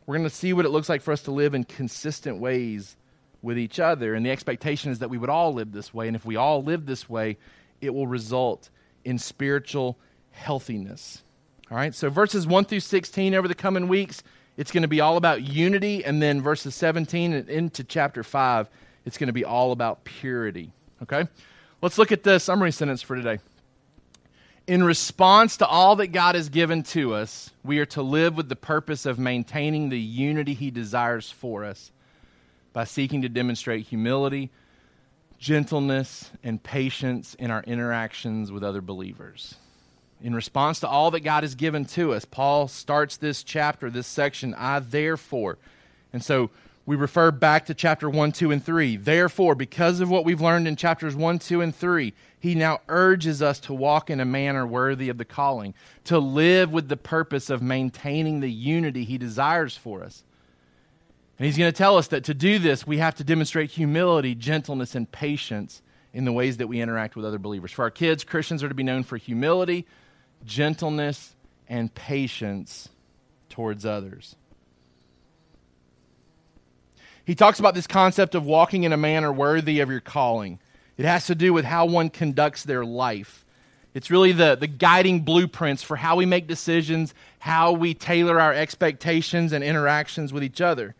We're 0.04 0.18
going 0.18 0.28
to 0.28 0.34
see 0.34 0.52
what 0.52 0.66
it 0.66 0.70
looks 0.70 0.90
like 0.90 1.00
for 1.00 1.12
us 1.12 1.22
to 1.22 1.30
live 1.30 1.54
in 1.54 1.64
consistent 1.64 2.40
ways 2.40 2.98
with 3.44 3.58
each 3.58 3.78
other. 3.78 4.14
And 4.14 4.24
the 4.24 4.30
expectation 4.30 4.90
is 4.90 4.98
that 4.98 5.10
we 5.10 5.18
would 5.18 5.30
all 5.30 5.52
live 5.52 5.70
this 5.72 5.92
way. 5.94 6.08
And 6.08 6.16
if 6.16 6.24
we 6.24 6.36
all 6.36 6.62
live 6.62 6.86
this 6.86 7.08
way, 7.08 7.36
it 7.80 7.94
will 7.94 8.06
result 8.06 8.70
in 9.04 9.18
spiritual 9.18 9.98
healthiness. 10.30 11.22
All 11.70 11.76
right, 11.76 11.94
so 11.94 12.10
verses 12.10 12.46
1 12.46 12.64
through 12.64 12.80
16 12.80 13.34
over 13.34 13.46
the 13.46 13.54
coming 13.54 13.86
weeks, 13.88 14.22
it's 14.56 14.72
going 14.72 14.82
to 14.82 14.88
be 14.88 15.00
all 15.00 15.16
about 15.16 15.42
unity. 15.42 16.04
And 16.04 16.20
then 16.20 16.40
verses 16.40 16.74
17 16.74 17.32
and 17.32 17.48
into 17.48 17.84
chapter 17.84 18.22
5, 18.22 18.68
it's 19.04 19.18
going 19.18 19.28
to 19.28 19.32
be 19.32 19.44
all 19.44 19.72
about 19.72 20.04
purity. 20.04 20.72
Okay, 21.02 21.28
let's 21.82 21.98
look 21.98 22.12
at 22.12 22.22
the 22.22 22.38
summary 22.38 22.72
sentence 22.72 23.02
for 23.02 23.16
today 23.16 23.38
in 24.66 24.82
response 24.82 25.58
to 25.58 25.66
all 25.66 25.96
that 25.96 26.08
God 26.08 26.34
has 26.34 26.48
given 26.48 26.82
to 26.84 27.14
us, 27.14 27.50
we 27.62 27.78
are 27.80 27.86
to 27.86 28.02
live 28.02 28.36
with 28.36 28.48
the 28.48 28.56
purpose 28.56 29.04
of 29.04 29.18
maintaining 29.18 29.90
the 29.90 29.98
unity 29.98 30.54
He 30.54 30.70
desires 30.70 31.30
for 31.30 31.64
us 31.64 31.92
by 32.74 32.84
seeking 32.84 33.22
to 33.22 33.30
demonstrate 33.30 33.86
humility, 33.86 34.50
gentleness, 35.38 36.30
and 36.42 36.62
patience 36.62 37.34
in 37.34 37.50
our 37.50 37.62
interactions 37.62 38.52
with 38.52 38.62
other 38.62 38.82
believers. 38.82 39.54
In 40.20 40.34
response 40.34 40.80
to 40.80 40.88
all 40.88 41.10
that 41.12 41.20
God 41.20 41.44
has 41.44 41.54
given 41.54 41.84
to 41.86 42.12
us, 42.12 42.24
Paul 42.24 42.68
starts 42.68 43.16
this 43.16 43.42
chapter, 43.42 43.90
this 43.90 44.06
section, 44.06 44.54
I 44.54 44.80
therefore. 44.80 45.56
And 46.12 46.22
so 46.22 46.50
we 46.86 46.96
refer 46.96 47.30
back 47.30 47.66
to 47.66 47.74
chapter 47.74 48.10
1, 48.10 48.32
2, 48.32 48.50
and 48.50 48.64
3. 48.64 48.96
Therefore, 48.96 49.54
because 49.54 50.00
of 50.00 50.10
what 50.10 50.24
we've 50.24 50.40
learned 50.40 50.66
in 50.66 50.76
chapters 50.76 51.14
1, 51.14 51.38
2, 51.38 51.60
and 51.60 51.74
3, 51.74 52.12
he 52.40 52.54
now 52.54 52.80
urges 52.88 53.40
us 53.40 53.60
to 53.60 53.74
walk 53.74 54.10
in 54.10 54.18
a 54.18 54.24
manner 54.24 54.66
worthy 54.66 55.08
of 55.08 55.18
the 55.18 55.24
calling, 55.24 55.74
to 56.04 56.18
live 56.18 56.72
with 56.72 56.88
the 56.88 56.96
purpose 56.96 57.50
of 57.50 57.62
maintaining 57.62 58.40
the 58.40 58.50
unity 58.50 59.04
he 59.04 59.16
desires 59.16 59.76
for 59.76 60.02
us. 60.02 60.24
And 61.38 61.46
he's 61.46 61.58
going 61.58 61.72
to 61.72 61.76
tell 61.76 61.96
us 61.96 62.08
that 62.08 62.24
to 62.24 62.34
do 62.34 62.58
this, 62.58 62.86
we 62.86 62.98
have 62.98 63.16
to 63.16 63.24
demonstrate 63.24 63.70
humility, 63.70 64.34
gentleness, 64.34 64.94
and 64.94 65.10
patience 65.10 65.82
in 66.12 66.24
the 66.24 66.32
ways 66.32 66.58
that 66.58 66.68
we 66.68 66.80
interact 66.80 67.16
with 67.16 67.24
other 67.24 67.38
believers. 67.38 67.72
For 67.72 67.82
our 67.82 67.90
kids, 67.90 68.22
Christians 68.22 68.62
are 68.62 68.68
to 68.68 68.74
be 68.74 68.84
known 68.84 69.02
for 69.02 69.16
humility, 69.16 69.84
gentleness, 70.44 71.34
and 71.68 71.92
patience 71.92 72.88
towards 73.48 73.84
others. 73.84 74.36
He 77.24 77.34
talks 77.34 77.58
about 77.58 77.74
this 77.74 77.86
concept 77.86 78.34
of 78.34 78.44
walking 78.44 78.84
in 78.84 78.92
a 78.92 78.96
manner 78.96 79.32
worthy 79.32 79.80
of 79.80 79.90
your 79.90 80.00
calling. 80.00 80.60
It 80.96 81.04
has 81.04 81.26
to 81.26 81.34
do 81.34 81.52
with 81.52 81.64
how 81.64 81.86
one 81.86 82.10
conducts 82.10 82.62
their 82.62 82.84
life. 82.84 83.44
It's 83.94 84.10
really 84.10 84.32
the, 84.32 84.56
the 84.56 84.66
guiding 84.66 85.20
blueprints 85.20 85.82
for 85.82 85.96
how 85.96 86.16
we 86.16 86.26
make 86.26 86.46
decisions, 86.46 87.14
how 87.38 87.72
we 87.72 87.94
tailor 87.94 88.40
our 88.40 88.52
expectations 88.52 89.52
and 89.52 89.64
interactions 89.64 90.32
with 90.32 90.44
each 90.44 90.60
other. 90.60 90.94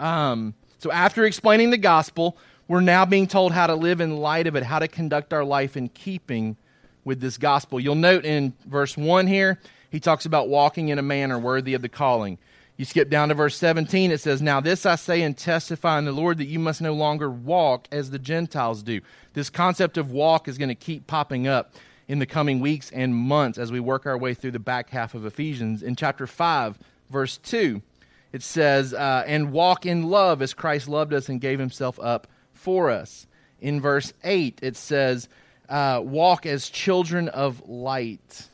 Um, 0.00 0.54
so, 0.78 0.90
after 0.90 1.24
explaining 1.24 1.70
the 1.70 1.78
gospel, 1.78 2.36
we're 2.66 2.80
now 2.80 3.04
being 3.04 3.26
told 3.26 3.52
how 3.52 3.66
to 3.66 3.74
live 3.74 4.00
in 4.00 4.16
light 4.16 4.46
of 4.46 4.56
it, 4.56 4.62
how 4.62 4.78
to 4.78 4.88
conduct 4.88 5.32
our 5.32 5.44
life 5.44 5.76
in 5.76 5.88
keeping 5.90 6.56
with 7.04 7.20
this 7.20 7.36
gospel. 7.36 7.78
You'll 7.78 7.94
note 7.94 8.24
in 8.24 8.54
verse 8.66 8.96
1 8.96 9.26
here, 9.26 9.58
he 9.90 10.00
talks 10.00 10.24
about 10.24 10.48
walking 10.48 10.88
in 10.88 10.98
a 10.98 11.02
manner 11.02 11.38
worthy 11.38 11.74
of 11.74 11.82
the 11.82 11.88
calling. 11.88 12.38
You 12.76 12.86
skip 12.86 13.10
down 13.10 13.28
to 13.28 13.34
verse 13.34 13.56
17, 13.56 14.10
it 14.10 14.20
says, 14.20 14.40
Now 14.40 14.60
this 14.60 14.86
I 14.86 14.96
say 14.96 15.20
and 15.20 15.36
testify 15.36 15.98
in 15.98 16.06
the 16.06 16.12
Lord 16.12 16.38
that 16.38 16.46
you 16.46 16.58
must 16.58 16.80
no 16.80 16.94
longer 16.94 17.28
walk 17.28 17.86
as 17.92 18.10
the 18.10 18.18
Gentiles 18.18 18.82
do. 18.82 19.02
This 19.34 19.50
concept 19.50 19.98
of 19.98 20.12
walk 20.12 20.48
is 20.48 20.56
going 20.56 20.70
to 20.70 20.74
keep 20.74 21.06
popping 21.06 21.46
up 21.46 21.74
in 22.08 22.20
the 22.20 22.26
coming 22.26 22.58
weeks 22.58 22.90
and 22.90 23.14
months 23.14 23.58
as 23.58 23.70
we 23.70 23.80
work 23.80 24.06
our 24.06 24.16
way 24.16 24.32
through 24.32 24.52
the 24.52 24.58
back 24.58 24.88
half 24.88 25.14
of 25.14 25.26
Ephesians. 25.26 25.82
In 25.82 25.94
chapter 25.94 26.26
5, 26.26 26.78
verse 27.10 27.36
2, 27.38 27.82
it 28.32 28.42
says, 28.42 28.94
uh, 28.94 29.24
And 29.26 29.52
walk 29.52 29.86
in 29.86 30.04
love 30.04 30.42
as 30.42 30.54
Christ 30.54 30.88
loved 30.88 31.12
us 31.12 31.28
and 31.28 31.40
gave 31.40 31.58
himself 31.58 31.98
up 32.00 32.26
for 32.52 32.90
us. 32.90 33.26
In 33.60 33.80
verse 33.80 34.12
8, 34.24 34.60
it 34.62 34.76
says, 34.76 35.28
uh, 35.68 36.00
Walk 36.02 36.46
as 36.46 36.68
children 36.68 37.28
of 37.28 37.68
light. 37.68 38.48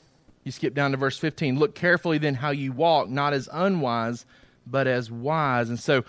You 0.44 0.52
skip 0.52 0.74
down 0.74 0.92
to 0.92 0.96
verse 0.96 1.18
15. 1.18 1.58
Look 1.58 1.74
carefully 1.74 2.18
then 2.18 2.34
how 2.34 2.50
you 2.50 2.72
walk, 2.72 3.08
not 3.08 3.32
as 3.32 3.48
unwise, 3.52 4.24
but 4.66 4.86
as 4.86 5.10
wise. 5.10 5.68
And 5.68 5.78
so, 5.78 6.04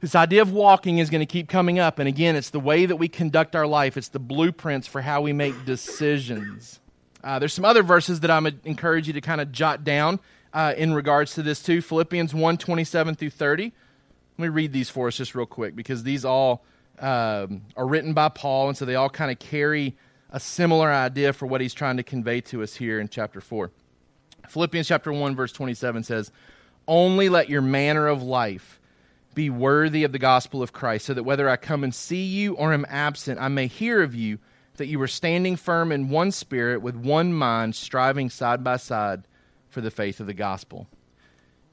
this 0.00 0.16
idea 0.16 0.42
of 0.42 0.50
walking 0.50 0.98
is 0.98 1.10
going 1.10 1.20
to 1.20 1.26
keep 1.26 1.48
coming 1.48 1.78
up. 1.78 2.00
And 2.00 2.08
again, 2.08 2.34
it's 2.34 2.50
the 2.50 2.58
way 2.58 2.86
that 2.86 2.96
we 2.96 3.06
conduct 3.06 3.54
our 3.54 3.68
life, 3.68 3.96
it's 3.96 4.08
the 4.08 4.18
blueprints 4.18 4.88
for 4.88 5.00
how 5.00 5.20
we 5.20 5.32
make 5.32 5.64
decisions. 5.64 6.80
Uh, 7.22 7.38
there's 7.38 7.54
some 7.54 7.64
other 7.64 7.84
verses 7.84 8.20
that 8.20 8.30
I'm 8.30 8.46
encourage 8.64 9.06
you 9.06 9.12
to 9.12 9.20
kind 9.20 9.40
of 9.40 9.52
jot 9.52 9.84
down 9.84 10.18
uh, 10.52 10.74
in 10.76 10.94
regards 10.94 11.34
to 11.34 11.42
this 11.42 11.62
too. 11.62 11.80
Philippians 11.80 12.34
1 12.34 12.58
27 12.58 13.14
through 13.14 13.30
30. 13.30 13.72
Let 14.38 14.42
me 14.42 14.48
read 14.48 14.72
these 14.72 14.90
for 14.90 15.08
us 15.08 15.16
just 15.16 15.34
real 15.34 15.46
quick 15.46 15.76
because 15.76 16.02
these 16.02 16.24
all 16.24 16.64
um, 16.98 17.62
are 17.76 17.86
written 17.86 18.12
by 18.14 18.28
Paul, 18.28 18.68
and 18.68 18.76
so 18.76 18.84
they 18.84 18.94
all 18.94 19.10
kind 19.10 19.30
of 19.30 19.38
carry 19.38 19.96
a 20.30 20.40
similar 20.40 20.90
idea 20.90 21.32
for 21.32 21.46
what 21.46 21.60
he's 21.60 21.74
trying 21.74 21.98
to 21.98 22.02
convey 22.02 22.40
to 22.40 22.62
us 22.62 22.74
here 22.74 22.98
in 23.00 23.08
chapter 23.08 23.40
4. 23.40 23.70
Philippians 24.48 24.88
chapter 24.88 25.12
1 25.12 25.36
verse 25.36 25.52
27 25.52 26.02
says, 26.04 26.30
"Only 26.88 27.28
let 27.28 27.48
your 27.48 27.62
manner 27.62 28.06
of 28.08 28.22
life 28.22 28.80
be 29.34 29.48
worthy 29.48 30.04
of 30.04 30.12
the 30.12 30.18
gospel 30.18 30.62
of 30.62 30.72
Christ, 30.72 31.06
so 31.06 31.14
that 31.14 31.22
whether 31.22 31.48
I 31.48 31.56
come 31.56 31.84
and 31.84 31.94
see 31.94 32.24
you 32.24 32.54
or 32.54 32.72
am 32.72 32.86
absent, 32.88 33.40
I 33.40 33.48
may 33.48 33.66
hear 33.66 34.02
of 34.02 34.14
you 34.14 34.38
that 34.76 34.86
you 34.86 35.00
are 35.02 35.08
standing 35.08 35.56
firm 35.56 35.92
in 35.92 36.08
one 36.08 36.32
spirit 36.32 36.82
with 36.82 36.96
one 36.96 37.32
mind, 37.32 37.74
striving 37.74 38.30
side 38.30 38.64
by 38.64 38.76
side 38.76 39.24
for 39.72 39.80
the 39.80 39.90
faith 39.90 40.20
of 40.20 40.26
the 40.26 40.34
gospel." 40.34 40.86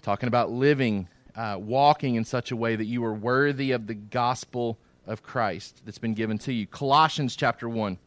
Talking 0.01 0.27
about 0.27 0.49
living, 0.51 1.07
uh, 1.35 1.57
walking 1.59 2.15
in 2.15 2.25
such 2.25 2.51
a 2.51 2.55
way 2.55 2.75
that 2.75 2.85
you 2.85 3.03
are 3.05 3.13
worthy 3.13 3.71
of 3.71 3.87
the 3.87 3.93
gospel 3.93 4.79
of 5.05 5.23
Christ 5.23 5.81
that's 5.85 5.97
been 5.97 6.13
given 6.13 6.37
to 6.39 6.53
you. 6.53 6.67
Colossians 6.67 7.35
chapter 7.35 7.67
1 7.67 7.97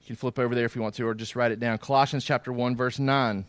You 0.00 0.06
can 0.06 0.16
flip 0.16 0.38
over 0.38 0.54
there 0.54 0.66
if 0.66 0.76
you 0.76 0.82
want 0.82 0.94
to, 0.96 1.06
or 1.06 1.14
just 1.14 1.34
write 1.34 1.50
it 1.50 1.58
down. 1.58 1.78
Colossians 1.78 2.24
chapter 2.24 2.52
1, 2.52 2.76
verse 2.76 2.98
9. 2.98 3.46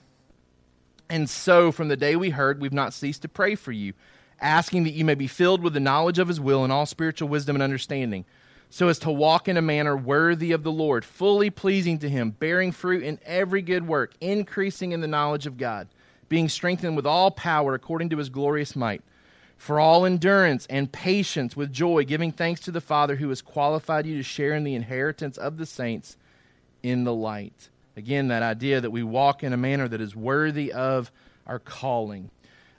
And 1.09 1.29
so, 1.29 1.71
from 1.71 1.89
the 1.89 1.97
day 1.97 2.15
we 2.15 2.31
heard, 2.31 2.61
we've 2.61 2.73
not 2.73 2.93
ceased 2.93 3.21
to 3.23 3.27
pray 3.27 3.55
for 3.55 3.71
you, 3.71 3.93
asking 4.39 4.85
that 4.85 4.93
you 4.93 5.05
may 5.05 5.15
be 5.15 5.27
filled 5.27 5.61
with 5.61 5.73
the 5.73 5.79
knowledge 5.79 6.17
of 6.17 6.27
his 6.27 6.39
will 6.39 6.63
and 6.63 6.73
all 6.73 6.85
spiritual 6.85 7.27
wisdom 7.27 7.55
and 7.55 7.63
understanding, 7.63 8.25
so 8.69 8.87
as 8.87 8.99
to 8.99 9.11
walk 9.11 9.47
in 9.47 9.57
a 9.57 9.61
manner 9.61 9.95
worthy 9.95 10.51
of 10.51 10.63
the 10.63 10.71
Lord, 10.71 11.05
fully 11.05 11.49
pleasing 11.49 11.99
to 11.99 12.09
him, 12.09 12.31
bearing 12.31 12.71
fruit 12.71 13.03
in 13.03 13.19
every 13.25 13.61
good 13.61 13.87
work, 13.87 14.13
increasing 14.19 14.91
in 14.91 15.01
the 15.01 15.07
knowledge 15.07 15.45
of 15.45 15.57
God, 15.57 15.87
being 16.27 16.49
strengthened 16.49 16.95
with 16.95 17.05
all 17.05 17.31
power 17.31 17.73
according 17.73 18.09
to 18.09 18.17
his 18.17 18.29
glorious 18.29 18.75
might, 18.75 19.01
for 19.57 19.79
all 19.79 20.05
endurance 20.05 20.65
and 20.69 20.91
patience 20.91 21.55
with 21.55 21.71
joy, 21.71 22.03
giving 22.03 22.31
thanks 22.31 22.61
to 22.61 22.71
the 22.71 22.81
Father 22.81 23.15
who 23.15 23.29
has 23.29 23.41
qualified 23.41 24.05
you 24.05 24.17
to 24.17 24.23
share 24.23 24.53
in 24.53 24.63
the 24.63 24.75
inheritance 24.75 25.37
of 25.37 25.57
the 25.57 25.65
saints 25.65 26.17
in 26.83 27.03
the 27.03 27.13
light. 27.13 27.69
Again, 27.97 28.27
that 28.27 28.43
idea 28.43 28.81
that 28.81 28.91
we 28.91 29.03
walk 29.03 29.43
in 29.43 29.53
a 29.53 29.57
manner 29.57 29.87
that 29.87 30.01
is 30.01 30.15
worthy 30.15 30.73
of 30.73 31.11
our 31.47 31.59
calling. 31.59 32.29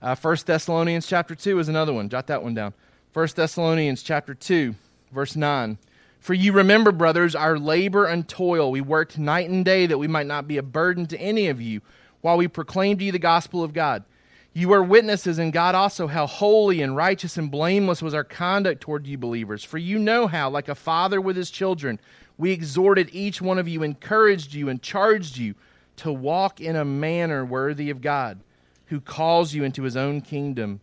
Uh, 0.02 0.14
1 0.14 0.37
Thessalonians 0.45 1.07
chapter 1.07 1.35
2 1.35 1.59
is 1.59 1.69
another 1.69 1.93
one. 1.93 2.09
Jot 2.09 2.26
that 2.26 2.43
one 2.43 2.55
down. 2.55 2.75
1 3.14 3.28
Thessalonians 3.35 4.02
chapter 4.02 4.35
2, 4.35 4.75
verse 5.16 5.35
9. 5.35 5.78
For 6.20 6.35
you 6.35 6.52
remember, 6.52 6.92
brothers, 6.92 7.35
our 7.35 7.58
labor 7.58 8.04
and 8.04 8.28
toil. 8.28 8.70
We 8.70 8.80
worked 8.82 9.18
night 9.18 9.49
and 9.49 9.64
day 9.64 9.87
that 9.87 9.99
we 9.99 10.06
might 10.06 10.26
not 10.26 10.46
be 10.46 10.58
a 10.58 10.62
burden 10.62 11.06
to 11.06 11.18
any 11.18 11.49
of 11.49 11.61
you 11.61 11.80
while 12.20 12.37
we 12.37 12.49
proclaimed 12.49 12.99
to 12.99 13.06
you 13.06 13.12
the 13.12 13.18
gospel 13.18 13.64
of 13.64 13.73
God. 13.73 14.04
You 14.52 14.73
are 14.73 14.82
witnesses, 14.82 15.38
in 15.38 15.52
God 15.52 15.75
also, 15.75 16.06
how 16.06 16.26
holy 16.26 16.82
and 16.82 16.96
righteous 16.96 17.37
and 17.37 17.50
blameless 17.50 18.02
was 18.02 18.14
our 18.14 18.25
conduct 18.25 18.80
toward 18.80 19.06
you 19.06 19.16
believers. 19.16 19.64
For 19.64 19.78
you 19.78 19.99
know 19.99 20.26
how, 20.26 20.50
like 20.50 20.68
a 20.68 20.75
father 20.75 21.20
with 21.20 21.37
his 21.37 21.50
children, 21.50 21.99
we 22.37 22.52
exhorted 22.52 23.08
each 23.12 23.40
one 23.40 23.58
of 23.58 23.68
you, 23.68 23.82
encouraged 23.82 24.52
you, 24.52 24.68
and 24.68 24.82
charged 24.82 25.38
you 25.38 25.54
to 25.96 26.12
walk 26.12 26.61
in 26.61 26.76
a 26.76 26.85
manner 26.85 27.44
worthy 27.44 27.88
of 27.88 28.02
God, 28.02 28.40
who 28.87 29.00
calls 29.00 29.54
you 29.54 29.64
into 29.64 29.82
his 29.82 29.96
own 29.96 30.20
kingdom 30.20 30.80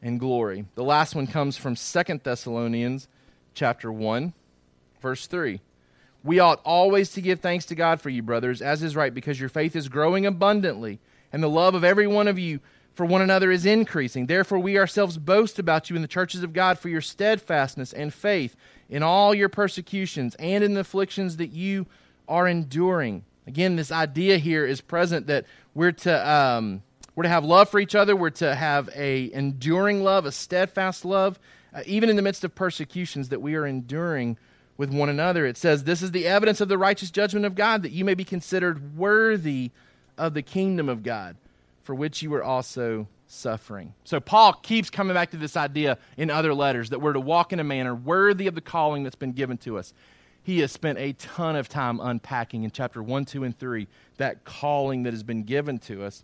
and 0.00 0.20
glory. 0.20 0.64
The 0.74 0.84
last 0.84 1.14
one 1.14 1.26
comes 1.26 1.56
from 1.56 1.76
Second 1.76 2.22
Thessalonians 2.22 3.08
chapter 3.54 3.92
1, 3.92 4.32
verse 5.00 5.26
3. 5.26 5.60
We 6.22 6.40
ought 6.40 6.60
always 6.64 7.10
to 7.12 7.20
give 7.20 7.40
thanks 7.40 7.66
to 7.66 7.74
God 7.74 8.00
for 8.00 8.10
you, 8.10 8.22
brothers, 8.22 8.62
as 8.62 8.82
is 8.82 8.96
right, 8.96 9.12
because 9.12 9.38
your 9.38 9.48
faith 9.48 9.76
is 9.76 9.88
growing 9.88 10.26
abundantly, 10.26 11.00
and 11.32 11.42
the 11.42 11.48
love 11.48 11.74
of 11.74 11.84
every 11.84 12.06
one 12.06 12.28
of 12.28 12.38
you 12.38 12.60
for 12.94 13.04
one 13.04 13.22
another 13.22 13.50
is 13.50 13.66
increasing. 13.66 14.26
Therefore, 14.26 14.58
we 14.58 14.78
ourselves 14.78 15.18
boast 15.18 15.58
about 15.58 15.90
you 15.90 15.96
in 15.96 16.02
the 16.02 16.08
churches 16.08 16.42
of 16.42 16.52
God 16.52 16.78
for 16.78 16.88
your 16.88 17.00
steadfastness 17.00 17.92
and 17.92 18.14
faith 18.14 18.56
in 18.88 19.02
all 19.02 19.34
your 19.34 19.48
persecutions 19.48 20.34
and 20.36 20.62
in 20.62 20.74
the 20.74 20.80
afflictions 20.80 21.36
that 21.36 21.50
you 21.50 21.86
are 22.28 22.46
enduring. 22.46 23.24
Again, 23.46 23.76
this 23.76 23.92
idea 23.92 24.38
here 24.38 24.64
is 24.64 24.80
present 24.80 25.26
that 25.26 25.44
we're 25.74 25.92
to 25.92 26.30
um, 26.30 26.82
we're 27.14 27.24
to 27.24 27.28
have 27.28 27.44
love 27.44 27.68
for 27.68 27.78
each 27.78 27.94
other. 27.94 28.16
We're 28.16 28.30
to 28.30 28.54
have 28.54 28.88
a 28.94 29.30
enduring 29.32 30.02
love, 30.02 30.24
a 30.24 30.32
steadfast 30.32 31.04
love, 31.04 31.38
uh, 31.74 31.82
even 31.86 32.08
in 32.08 32.16
the 32.16 32.22
midst 32.22 32.44
of 32.44 32.54
persecutions 32.54 33.28
that 33.28 33.42
we 33.42 33.54
are 33.54 33.66
enduring 33.66 34.38
with 34.76 34.90
one 34.90 35.08
another. 35.08 35.46
It 35.46 35.56
says, 35.56 35.84
"This 35.84 36.02
is 36.02 36.12
the 36.12 36.26
evidence 36.26 36.60
of 36.60 36.68
the 36.68 36.78
righteous 36.78 37.10
judgment 37.10 37.46
of 37.46 37.54
God, 37.54 37.82
that 37.82 37.92
you 37.92 38.04
may 38.04 38.14
be 38.14 38.24
considered 38.24 38.96
worthy 38.96 39.70
of 40.16 40.34
the 40.34 40.42
kingdom 40.42 40.88
of 40.88 41.02
God, 41.02 41.36
for 41.82 41.94
which 41.94 42.22
you 42.22 42.32
are 42.34 42.42
also 42.42 43.08
suffering. 43.26 43.94
So 44.04 44.20
Paul 44.20 44.52
keeps 44.54 44.90
coming 44.90 45.14
back 45.14 45.30
to 45.32 45.36
this 45.36 45.56
idea 45.56 45.98
in 46.16 46.30
other 46.30 46.54
letters 46.54 46.90
that 46.90 47.00
we're 47.00 47.12
to 47.12 47.20
walk 47.20 47.52
in 47.52 47.60
a 47.60 47.64
manner 47.64 47.94
worthy 47.94 48.46
of 48.46 48.54
the 48.54 48.60
calling 48.60 49.02
that's 49.02 49.16
been 49.16 49.32
given 49.32 49.58
to 49.58 49.78
us. 49.78 49.92
He 50.42 50.60
has 50.60 50.70
spent 50.72 50.98
a 50.98 51.14
ton 51.14 51.56
of 51.56 51.68
time 51.68 52.00
unpacking 52.00 52.64
in 52.64 52.70
chapter 52.70 53.02
1, 53.02 53.24
2, 53.24 53.44
and 53.44 53.58
3 53.58 53.88
that 54.18 54.44
calling 54.44 55.04
that 55.04 55.12
has 55.12 55.22
been 55.22 55.42
given 55.42 55.78
to 55.80 56.04
us. 56.04 56.22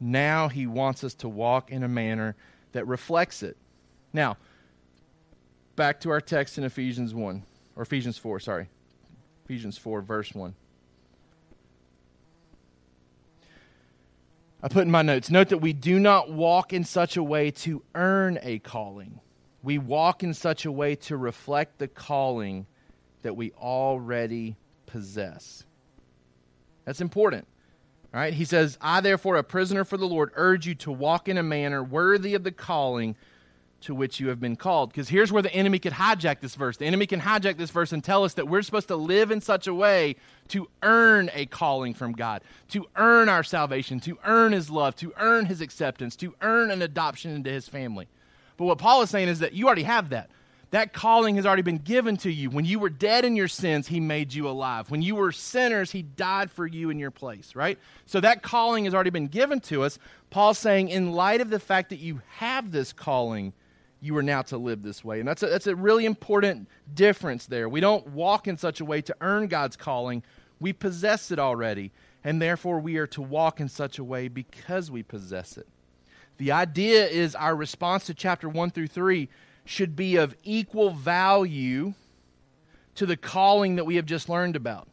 Now 0.00 0.48
he 0.48 0.66
wants 0.66 1.04
us 1.04 1.14
to 1.14 1.28
walk 1.28 1.70
in 1.70 1.82
a 1.82 1.88
manner 1.88 2.34
that 2.72 2.86
reflects 2.86 3.42
it. 3.42 3.56
Now, 4.12 4.36
back 5.80 5.98
to 5.98 6.10
our 6.10 6.20
text 6.20 6.58
in 6.58 6.64
Ephesians 6.64 7.14
1, 7.14 7.42
or 7.74 7.82
Ephesians 7.82 8.18
4, 8.18 8.38
sorry. 8.38 8.68
Ephesians 9.46 9.78
4, 9.78 10.02
verse 10.02 10.34
1. 10.34 10.54
I 14.62 14.68
put 14.68 14.82
in 14.82 14.90
my 14.90 15.00
notes 15.00 15.30
note 15.30 15.48
that 15.48 15.62
we 15.62 15.72
do 15.72 15.98
not 15.98 16.30
walk 16.30 16.74
in 16.74 16.84
such 16.84 17.16
a 17.16 17.22
way 17.22 17.50
to 17.52 17.82
earn 17.94 18.38
a 18.42 18.58
calling. 18.58 19.20
We 19.62 19.78
walk 19.78 20.22
in 20.22 20.34
such 20.34 20.66
a 20.66 20.70
way 20.70 20.96
to 20.96 21.16
reflect 21.16 21.78
the 21.78 21.88
calling 21.88 22.66
that 23.22 23.34
we 23.34 23.52
already 23.52 24.56
possess. 24.84 25.64
That's 26.84 27.00
important. 27.00 27.48
All 28.12 28.20
right? 28.20 28.34
He 28.34 28.44
says, 28.44 28.76
I, 28.82 29.00
therefore, 29.00 29.36
a 29.36 29.42
prisoner 29.42 29.86
for 29.86 29.96
the 29.96 30.06
Lord, 30.06 30.30
urge 30.34 30.66
you 30.66 30.74
to 30.74 30.92
walk 30.92 31.26
in 31.26 31.38
a 31.38 31.42
manner 31.42 31.82
worthy 31.82 32.34
of 32.34 32.44
the 32.44 32.52
calling 32.52 33.16
to 33.82 33.94
which 33.94 34.20
you 34.20 34.28
have 34.28 34.40
been 34.40 34.56
called. 34.56 34.90
Because 34.90 35.08
here's 35.08 35.32
where 35.32 35.42
the 35.42 35.52
enemy 35.52 35.78
could 35.78 35.92
hijack 35.92 36.40
this 36.40 36.54
verse. 36.54 36.76
The 36.76 36.86
enemy 36.86 37.06
can 37.06 37.20
hijack 37.20 37.56
this 37.56 37.70
verse 37.70 37.92
and 37.92 38.02
tell 38.02 38.24
us 38.24 38.34
that 38.34 38.48
we're 38.48 38.62
supposed 38.62 38.88
to 38.88 38.96
live 38.96 39.30
in 39.30 39.40
such 39.40 39.66
a 39.66 39.74
way 39.74 40.16
to 40.48 40.68
earn 40.82 41.30
a 41.34 41.46
calling 41.46 41.94
from 41.94 42.12
God, 42.12 42.42
to 42.68 42.86
earn 42.96 43.28
our 43.28 43.42
salvation, 43.42 44.00
to 44.00 44.18
earn 44.24 44.52
his 44.52 44.70
love, 44.70 44.96
to 44.96 45.12
earn 45.16 45.46
his 45.46 45.60
acceptance, 45.60 46.16
to 46.16 46.34
earn 46.42 46.70
an 46.70 46.82
adoption 46.82 47.34
into 47.34 47.50
his 47.50 47.68
family. 47.68 48.08
But 48.56 48.66
what 48.66 48.78
Paul 48.78 49.02
is 49.02 49.10
saying 49.10 49.28
is 49.28 49.38
that 49.38 49.54
you 49.54 49.66
already 49.66 49.84
have 49.84 50.10
that. 50.10 50.30
That 50.70 50.92
calling 50.92 51.34
has 51.34 51.46
already 51.46 51.62
been 51.62 51.78
given 51.78 52.16
to 52.18 52.30
you. 52.30 52.48
When 52.48 52.64
you 52.64 52.78
were 52.78 52.90
dead 52.90 53.24
in 53.24 53.34
your 53.34 53.48
sins, 53.48 53.88
he 53.88 53.98
made 53.98 54.32
you 54.32 54.48
alive. 54.48 54.88
When 54.88 55.02
you 55.02 55.16
were 55.16 55.32
sinners, 55.32 55.90
he 55.90 56.02
died 56.02 56.48
for 56.48 56.64
you 56.64 56.90
in 56.90 56.98
your 57.00 57.10
place, 57.10 57.56
right? 57.56 57.76
So 58.06 58.20
that 58.20 58.42
calling 58.42 58.84
has 58.84 58.94
already 58.94 59.10
been 59.10 59.26
given 59.26 59.58
to 59.62 59.82
us. 59.82 59.98
Paul's 60.30 60.58
saying, 60.58 60.88
in 60.88 61.10
light 61.10 61.40
of 61.40 61.50
the 61.50 61.58
fact 61.58 61.88
that 61.88 61.98
you 61.98 62.22
have 62.36 62.70
this 62.70 62.92
calling, 62.92 63.52
you 64.00 64.16
are 64.16 64.22
now 64.22 64.42
to 64.42 64.56
live 64.56 64.82
this 64.82 65.04
way. 65.04 65.18
And 65.20 65.28
that's 65.28 65.42
a, 65.42 65.46
that's 65.46 65.66
a 65.66 65.76
really 65.76 66.06
important 66.06 66.68
difference 66.92 67.46
there. 67.46 67.68
We 67.68 67.80
don't 67.80 68.06
walk 68.08 68.48
in 68.48 68.56
such 68.56 68.80
a 68.80 68.84
way 68.84 69.02
to 69.02 69.16
earn 69.20 69.48
God's 69.48 69.76
calling, 69.76 70.22
we 70.58 70.72
possess 70.72 71.30
it 71.30 71.38
already. 71.38 71.92
And 72.22 72.40
therefore, 72.40 72.80
we 72.80 72.98
are 72.98 73.06
to 73.08 73.22
walk 73.22 73.60
in 73.60 73.68
such 73.68 73.98
a 73.98 74.04
way 74.04 74.28
because 74.28 74.90
we 74.90 75.02
possess 75.02 75.56
it. 75.56 75.66
The 76.36 76.52
idea 76.52 77.06
is 77.06 77.34
our 77.34 77.56
response 77.56 78.06
to 78.06 78.14
chapter 78.14 78.48
1 78.48 78.70
through 78.70 78.88
3 78.88 79.28
should 79.64 79.96
be 79.96 80.16
of 80.16 80.36
equal 80.42 80.90
value 80.90 81.94
to 82.94 83.06
the 83.06 83.16
calling 83.16 83.76
that 83.76 83.84
we 83.84 83.96
have 83.96 84.04
just 84.06 84.28
learned 84.28 84.56
about. 84.56 84.88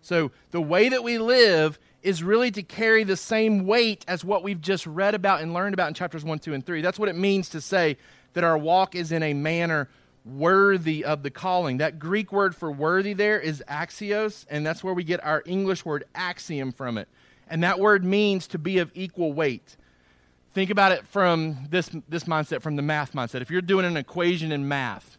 So, 0.00 0.30
the 0.50 0.60
way 0.60 0.90
that 0.90 1.02
we 1.02 1.18
live 1.18 1.78
is 2.02 2.22
really 2.22 2.50
to 2.50 2.62
carry 2.62 3.02
the 3.02 3.16
same 3.16 3.66
weight 3.66 4.04
as 4.06 4.24
what 4.24 4.42
we've 4.42 4.60
just 4.60 4.86
read 4.86 5.14
about 5.14 5.40
and 5.40 5.54
learned 5.54 5.74
about 5.74 5.88
in 5.88 5.94
chapters 5.94 6.22
1, 6.22 6.38
2, 6.38 6.52
and 6.52 6.64
3. 6.64 6.82
That's 6.82 6.98
what 6.98 7.08
it 7.08 7.16
means 7.16 7.48
to 7.50 7.60
say 7.60 7.96
that 8.34 8.44
our 8.44 8.58
walk 8.58 8.94
is 8.94 9.10
in 9.10 9.22
a 9.22 9.34
manner 9.34 9.88
worthy 10.24 11.04
of 11.04 11.22
the 11.22 11.30
calling. 11.30 11.78
That 11.78 11.98
Greek 11.98 12.32
word 12.32 12.54
for 12.54 12.70
worthy 12.70 13.12
there 13.12 13.40
is 13.40 13.62
axios, 13.68 14.46
and 14.48 14.64
that's 14.64 14.82
where 14.82 14.94
we 14.94 15.04
get 15.04 15.24
our 15.24 15.42
English 15.46 15.84
word 15.84 16.04
axiom 16.14 16.72
from 16.72 16.98
it. 16.98 17.08
And 17.48 17.62
that 17.62 17.78
word 17.78 18.04
means 18.04 18.46
to 18.48 18.58
be 18.58 18.78
of 18.78 18.90
equal 18.94 19.32
weight. 19.32 19.76
Think 20.52 20.70
about 20.70 20.92
it 20.92 21.06
from 21.06 21.66
this, 21.68 21.90
this 22.08 22.24
mindset, 22.24 22.62
from 22.62 22.76
the 22.76 22.82
math 22.82 23.12
mindset. 23.12 23.42
If 23.42 23.50
you're 23.50 23.60
doing 23.60 23.84
an 23.84 23.96
equation 23.96 24.52
in 24.52 24.68
math 24.68 25.18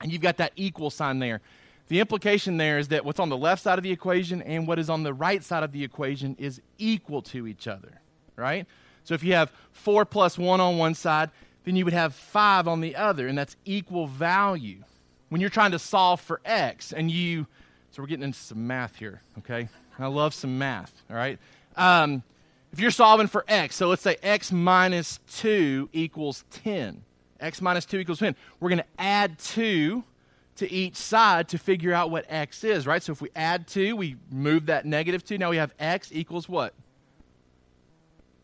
and 0.00 0.12
you've 0.12 0.22
got 0.22 0.36
that 0.36 0.52
equal 0.54 0.90
sign 0.90 1.18
there, 1.18 1.40
the 1.88 1.98
implication 1.98 2.56
there 2.56 2.78
is 2.78 2.88
that 2.88 3.04
what's 3.04 3.18
on 3.18 3.30
the 3.30 3.36
left 3.36 3.62
side 3.62 3.78
of 3.78 3.82
the 3.82 3.90
equation 3.90 4.42
and 4.42 4.66
what 4.66 4.78
is 4.78 4.88
on 4.88 5.02
the 5.02 5.12
right 5.12 5.42
side 5.42 5.64
of 5.64 5.72
the 5.72 5.82
equation 5.82 6.36
is 6.38 6.60
equal 6.78 7.20
to 7.22 7.48
each 7.48 7.66
other, 7.66 8.00
right? 8.36 8.66
So 9.02 9.14
if 9.14 9.24
you 9.24 9.32
have 9.32 9.50
4 9.72 10.04
plus 10.04 10.38
1 10.38 10.60
on 10.60 10.78
one 10.78 10.94
side 10.94 11.30
then 11.64 11.76
you 11.76 11.84
would 11.84 11.94
have 11.94 12.14
5 12.14 12.68
on 12.68 12.80
the 12.80 12.96
other, 12.96 13.28
and 13.28 13.36
that's 13.36 13.56
equal 13.64 14.06
value. 14.06 14.82
When 15.28 15.40
you're 15.40 15.50
trying 15.50 15.72
to 15.72 15.78
solve 15.78 16.20
for 16.20 16.40
x, 16.44 16.92
and 16.92 17.10
you, 17.10 17.46
so 17.90 18.02
we're 18.02 18.08
getting 18.08 18.24
into 18.24 18.38
some 18.38 18.66
math 18.66 18.96
here, 18.96 19.22
okay? 19.38 19.68
I 19.98 20.06
love 20.06 20.34
some 20.34 20.58
math, 20.58 20.92
all 21.10 21.16
right? 21.16 21.38
Um, 21.76 22.22
if 22.72 22.80
you're 22.80 22.90
solving 22.90 23.26
for 23.26 23.44
x, 23.48 23.76
so 23.76 23.88
let's 23.88 24.02
say 24.02 24.16
x 24.22 24.52
minus 24.52 25.20
2 25.34 25.90
equals 25.92 26.44
10. 26.50 27.02
x 27.40 27.60
minus 27.60 27.84
2 27.84 27.98
equals 27.98 28.18
10. 28.20 28.34
We're 28.58 28.70
going 28.70 28.78
to 28.78 29.00
add 29.00 29.38
2 29.38 30.04
to 30.56 30.70
each 30.70 30.96
side 30.96 31.48
to 31.48 31.58
figure 31.58 31.92
out 31.92 32.10
what 32.10 32.26
x 32.28 32.64
is, 32.64 32.86
right? 32.86 33.02
So 33.02 33.12
if 33.12 33.20
we 33.20 33.30
add 33.34 33.66
2, 33.66 33.96
we 33.96 34.16
move 34.30 34.66
that 34.66 34.84
negative 34.84 35.24
2. 35.24 35.38
Now 35.38 35.50
we 35.50 35.56
have 35.56 35.74
x 35.78 36.10
equals 36.12 36.48
what? 36.48 36.74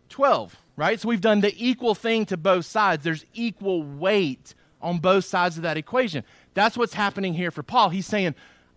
12 0.08 0.56
right? 0.76 1.00
So 1.00 1.08
we've 1.08 1.20
done 1.20 1.40
the 1.40 1.54
equal 1.56 1.94
thing 1.94 2.26
to 2.26 2.36
both 2.36 2.66
sides. 2.66 3.02
There's 3.02 3.24
equal 3.34 3.82
weight 3.82 4.54
on 4.80 4.98
both 4.98 5.24
sides 5.24 5.56
of 5.56 5.62
that 5.62 5.76
equation. 5.76 6.22
That's 6.54 6.76
what's 6.76 6.94
happening 6.94 7.34
here 7.34 7.50
for 7.50 7.62
Paul. 7.62 7.88
He's 7.88 8.06
saying, 8.06 8.34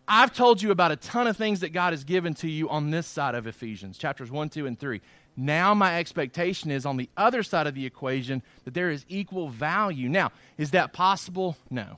I've 0.07 0.33
told 0.33 0.62
you 0.62 0.71
about 0.71 0.91
a 0.91 0.95
ton 0.95 1.27
of 1.27 1.38
things 1.38 1.59
that 1.59 1.69
God 1.69 1.93
has 1.93 2.03
given 2.03 2.33
to 2.36 2.50
you 2.50 2.69
on 2.69 2.89
this 2.89 3.05
side 3.05 3.36
of 3.36 3.45
Ephesians, 3.45 3.98
chapters 3.98 4.31
1, 4.31 4.50
2, 4.50 4.65
and 4.65 4.79
3. 4.79 5.01
Now, 5.38 5.74
my 5.74 6.00
expectation 6.00 6.71
is 6.71 6.86
on 6.86 6.98
the 6.98 7.09
other 7.15 7.43
side 7.43 7.67
of 7.67 7.75
the 7.75 7.86
equation 7.86 8.41
that 8.65 8.74
there 8.74 8.89
is 8.89 9.05
equal 9.07 9.50
value. 9.50 10.09
Now, 10.09 10.31
is 10.57 10.71
that 10.71 10.93
possible? 10.93 11.57
No. 11.69 11.98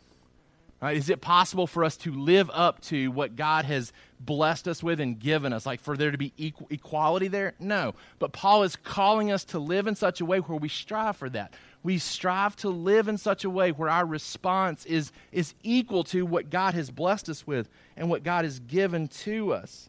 Right? 0.82 0.98
Is 0.98 1.10
it 1.12 1.22
possible 1.22 1.68
for 1.68 1.84
us 1.84 1.96
to 1.98 2.12
live 2.12 2.50
up 2.52 2.82
to 2.86 3.12
what 3.12 3.36
God 3.36 3.66
has 3.66 3.94
blessed 4.20 4.68
us 4.68 4.82
with 4.82 5.00
and 5.00 5.20
given 5.20 5.54
us? 5.54 5.64
Like 5.64 5.80
for 5.80 5.96
there 5.96 6.10
to 6.10 6.18
be 6.18 6.34
equal, 6.38 6.68
equality 6.72 7.28
there? 7.28 7.54
No. 7.60 7.94
But 8.18 8.34
Paul 8.34 8.64
is 8.64 8.76
calling 8.76 9.32
us 9.32 9.44
to 9.46 9.60
live 9.60 9.86
in 9.86 9.96
such 9.96 10.22
a 10.22 10.26
way 10.26 10.40
where 10.40 10.58
we 10.58 10.70
strive 10.70 11.18
for 11.18 11.30
that. 11.30 11.54
We 11.84 12.00
strive 12.00 12.56
to 12.58 12.70
live 12.70 13.08
in 13.08 13.20
such 13.20 13.44
a 13.44 13.50
way 13.50 13.72
where 13.72 13.90
our 13.90 14.06
response 14.06 14.86
is, 14.88 15.12
is 15.32 15.54
equal 15.62 16.04
to 16.06 16.26
what 16.26 16.50
God 16.50 16.74
has 16.74 16.90
blessed 16.90 17.30
us 17.30 17.46
with 17.46 17.70
and 17.96 18.10
what 18.10 18.24
God 18.24 18.44
has 18.44 18.60
given 18.60 19.08
to 19.08 19.54
us. 19.54 19.88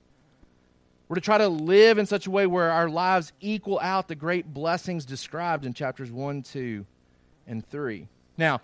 We're 1.08 1.16
to 1.16 1.20
try 1.22 1.38
to 1.38 1.49
live 1.49 1.96
in 1.96 2.06
such 2.06 2.26
a 2.26 2.30
way 2.30 2.46
where 2.46 2.70
our 2.70 2.88
lives 2.88 3.32
equal 3.40 3.80
out 3.80 4.08
the 4.08 4.14
great 4.14 4.52
blessings 4.52 5.06
described 5.06 5.64
in 5.64 5.72
chapters 5.72 6.11
1, 6.11 6.42
2, 6.42 6.84
and 7.46 7.66
3. 7.66 8.08
Now, 8.38 8.61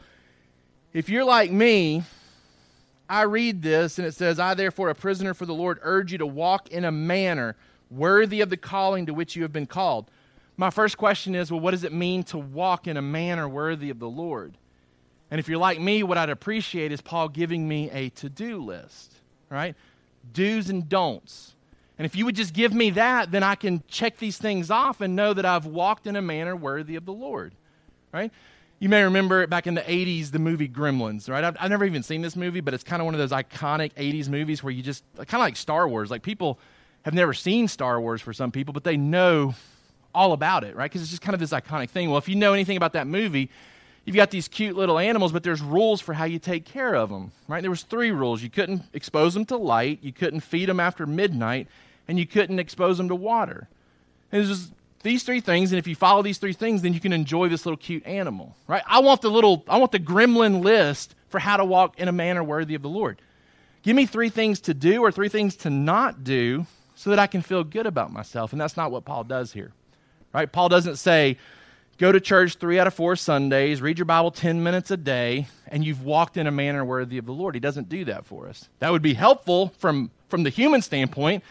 if 0.98 1.08
you're 1.08 1.24
like 1.24 1.52
me, 1.52 2.02
I 3.08 3.22
read 3.22 3.62
this 3.62 3.98
and 3.98 4.06
it 4.06 4.14
says, 4.14 4.40
I, 4.40 4.54
therefore, 4.54 4.90
a 4.90 4.96
prisoner 4.96 5.32
for 5.32 5.46
the 5.46 5.54
Lord, 5.54 5.78
urge 5.82 6.10
you 6.10 6.18
to 6.18 6.26
walk 6.26 6.72
in 6.72 6.84
a 6.84 6.90
manner 6.90 7.54
worthy 7.88 8.40
of 8.40 8.50
the 8.50 8.56
calling 8.56 9.06
to 9.06 9.14
which 9.14 9.36
you 9.36 9.42
have 9.42 9.52
been 9.52 9.68
called. 9.68 10.10
My 10.56 10.70
first 10.70 10.98
question 10.98 11.36
is, 11.36 11.52
well, 11.52 11.60
what 11.60 11.70
does 11.70 11.84
it 11.84 11.92
mean 11.92 12.24
to 12.24 12.38
walk 12.38 12.88
in 12.88 12.96
a 12.96 13.02
manner 13.02 13.48
worthy 13.48 13.90
of 13.90 14.00
the 14.00 14.08
Lord? 14.08 14.54
And 15.30 15.38
if 15.38 15.48
you're 15.48 15.56
like 15.58 15.78
me, 15.78 16.02
what 16.02 16.18
I'd 16.18 16.30
appreciate 16.30 16.90
is 16.90 17.00
Paul 17.00 17.28
giving 17.28 17.68
me 17.68 17.88
a 17.92 18.08
to 18.08 18.28
do 18.28 18.60
list, 18.60 19.14
right? 19.48 19.76
Do's 20.32 20.68
and 20.68 20.88
don'ts. 20.88 21.54
And 21.96 22.06
if 22.06 22.16
you 22.16 22.24
would 22.24 22.34
just 22.34 22.52
give 22.52 22.74
me 22.74 22.90
that, 22.90 23.30
then 23.30 23.44
I 23.44 23.54
can 23.54 23.84
check 23.86 24.18
these 24.18 24.36
things 24.36 24.68
off 24.68 25.00
and 25.00 25.14
know 25.14 25.32
that 25.32 25.46
I've 25.46 25.66
walked 25.66 26.08
in 26.08 26.16
a 26.16 26.22
manner 26.22 26.56
worthy 26.56 26.96
of 26.96 27.04
the 27.04 27.12
Lord, 27.12 27.54
right? 28.10 28.32
You 28.80 28.88
may 28.88 29.02
remember 29.02 29.46
back 29.48 29.66
in 29.66 29.74
the 29.74 29.80
80s, 29.80 30.30
the 30.30 30.38
movie 30.38 30.68
Gremlins, 30.68 31.28
right? 31.28 31.42
I've, 31.42 31.56
I've 31.58 31.70
never 31.70 31.84
even 31.84 32.04
seen 32.04 32.22
this 32.22 32.36
movie, 32.36 32.60
but 32.60 32.74
it's 32.74 32.84
kind 32.84 33.02
of 33.02 33.06
one 33.06 33.14
of 33.14 33.18
those 33.18 33.32
iconic 33.32 33.92
80s 33.94 34.28
movies 34.28 34.62
where 34.62 34.72
you 34.72 34.82
just, 34.82 35.02
kind 35.16 35.34
of 35.34 35.40
like 35.40 35.56
Star 35.56 35.88
Wars. 35.88 36.10
Like 36.12 36.22
people 36.22 36.60
have 37.02 37.12
never 37.12 37.34
seen 37.34 37.66
Star 37.66 38.00
Wars 38.00 38.22
for 38.22 38.32
some 38.32 38.52
people, 38.52 38.72
but 38.72 38.84
they 38.84 38.96
know 38.96 39.54
all 40.14 40.32
about 40.32 40.62
it, 40.62 40.76
right? 40.76 40.90
Because 40.90 41.02
it's 41.02 41.10
just 41.10 41.22
kind 41.22 41.34
of 41.34 41.40
this 41.40 41.50
iconic 41.50 41.90
thing. 41.90 42.08
Well, 42.08 42.18
if 42.18 42.28
you 42.28 42.36
know 42.36 42.52
anything 42.52 42.76
about 42.76 42.92
that 42.92 43.08
movie, 43.08 43.50
you've 44.04 44.16
got 44.16 44.30
these 44.30 44.46
cute 44.46 44.76
little 44.76 44.98
animals, 44.98 45.32
but 45.32 45.42
there's 45.42 45.60
rules 45.60 46.00
for 46.00 46.14
how 46.14 46.24
you 46.24 46.38
take 46.38 46.64
care 46.64 46.94
of 46.94 47.10
them, 47.10 47.32
right? 47.48 47.62
There 47.62 47.70
was 47.70 47.82
three 47.82 48.12
rules. 48.12 48.42
You 48.42 48.50
couldn't 48.50 48.82
expose 48.92 49.34
them 49.34 49.44
to 49.46 49.56
light, 49.56 49.98
you 50.02 50.12
couldn't 50.12 50.40
feed 50.40 50.68
them 50.68 50.78
after 50.78 51.04
midnight, 51.04 51.66
and 52.06 52.16
you 52.16 52.26
couldn't 52.26 52.60
expose 52.60 52.96
them 52.98 53.08
to 53.08 53.14
water. 53.16 53.68
And 54.30 54.44
it 54.44 54.48
was 54.48 54.70
these 55.02 55.22
three 55.22 55.40
things, 55.40 55.70
and 55.70 55.78
if 55.78 55.86
you 55.86 55.94
follow 55.94 56.22
these 56.22 56.38
three 56.38 56.52
things, 56.52 56.82
then 56.82 56.92
you 56.92 57.00
can 57.00 57.12
enjoy 57.12 57.48
this 57.48 57.64
little 57.64 57.76
cute 57.76 58.04
animal, 58.04 58.56
right? 58.66 58.82
I 58.86 58.98
want 59.00 59.22
the 59.22 59.30
little, 59.30 59.64
I 59.68 59.78
want 59.78 59.92
the 59.92 60.00
gremlin 60.00 60.62
list 60.62 61.14
for 61.28 61.38
how 61.38 61.56
to 61.56 61.64
walk 61.64 61.98
in 62.00 62.08
a 62.08 62.12
manner 62.12 62.42
worthy 62.42 62.74
of 62.74 62.82
the 62.82 62.88
Lord. 62.88 63.20
Give 63.82 63.94
me 63.94 64.06
three 64.06 64.28
things 64.28 64.60
to 64.62 64.74
do 64.74 65.00
or 65.00 65.12
three 65.12 65.28
things 65.28 65.54
to 65.56 65.70
not 65.70 66.24
do 66.24 66.66
so 66.96 67.10
that 67.10 67.18
I 67.20 67.28
can 67.28 67.42
feel 67.42 67.62
good 67.62 67.86
about 67.86 68.12
myself. 68.12 68.52
And 68.52 68.60
that's 68.60 68.76
not 68.76 68.90
what 68.90 69.04
Paul 69.04 69.22
does 69.22 69.52
here, 69.52 69.70
right? 70.32 70.50
Paul 70.50 70.68
doesn't 70.68 70.96
say, 70.96 71.38
go 71.96 72.10
to 72.10 72.18
church 72.18 72.56
three 72.56 72.80
out 72.80 72.88
of 72.88 72.94
four 72.94 73.14
Sundays, 73.14 73.80
read 73.80 73.98
your 73.98 74.04
Bible 74.04 74.32
10 74.32 74.64
minutes 74.64 74.90
a 74.90 74.96
day, 74.96 75.46
and 75.68 75.84
you've 75.84 76.02
walked 76.02 76.36
in 76.36 76.48
a 76.48 76.50
manner 76.50 76.84
worthy 76.84 77.18
of 77.18 77.26
the 77.26 77.32
Lord. 77.32 77.54
He 77.54 77.60
doesn't 77.60 77.88
do 77.88 78.04
that 78.06 78.26
for 78.26 78.48
us. 78.48 78.68
That 78.80 78.90
would 78.90 79.02
be 79.02 79.14
helpful 79.14 79.72
from, 79.78 80.10
from 80.28 80.42
the 80.42 80.50
human 80.50 80.82
standpoint. 80.82 81.44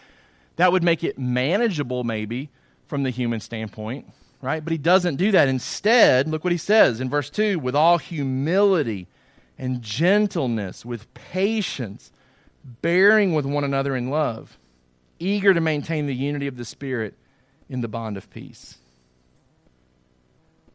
That 0.56 0.70
would 0.70 0.82
make 0.82 1.02
it 1.02 1.18
manageable, 1.18 2.04
maybe 2.04 2.50
from 2.88 3.04
the 3.04 3.10
human 3.10 3.40
standpoint, 3.40 4.06
right? 4.42 4.64
But 4.64 4.72
he 4.72 4.78
doesn't 4.78 5.16
do 5.16 5.30
that. 5.32 5.48
Instead, 5.48 6.28
look 6.28 6.42
what 6.42 6.52
he 6.52 6.58
says 6.58 7.00
in 7.00 7.08
verse 7.08 7.30
2 7.30 7.58
with 7.58 7.76
all 7.76 7.98
humility 7.98 9.06
and 9.58 9.82
gentleness, 9.82 10.84
with 10.84 11.12
patience, 11.14 12.12
bearing 12.64 13.34
with 13.34 13.46
one 13.46 13.64
another 13.64 13.96
in 13.96 14.10
love, 14.10 14.58
eager 15.18 15.54
to 15.54 15.60
maintain 15.60 16.06
the 16.06 16.14
unity 16.14 16.46
of 16.46 16.56
the 16.56 16.64
Spirit 16.64 17.14
in 17.68 17.80
the 17.80 17.88
bond 17.88 18.16
of 18.16 18.30
peace. 18.30 18.78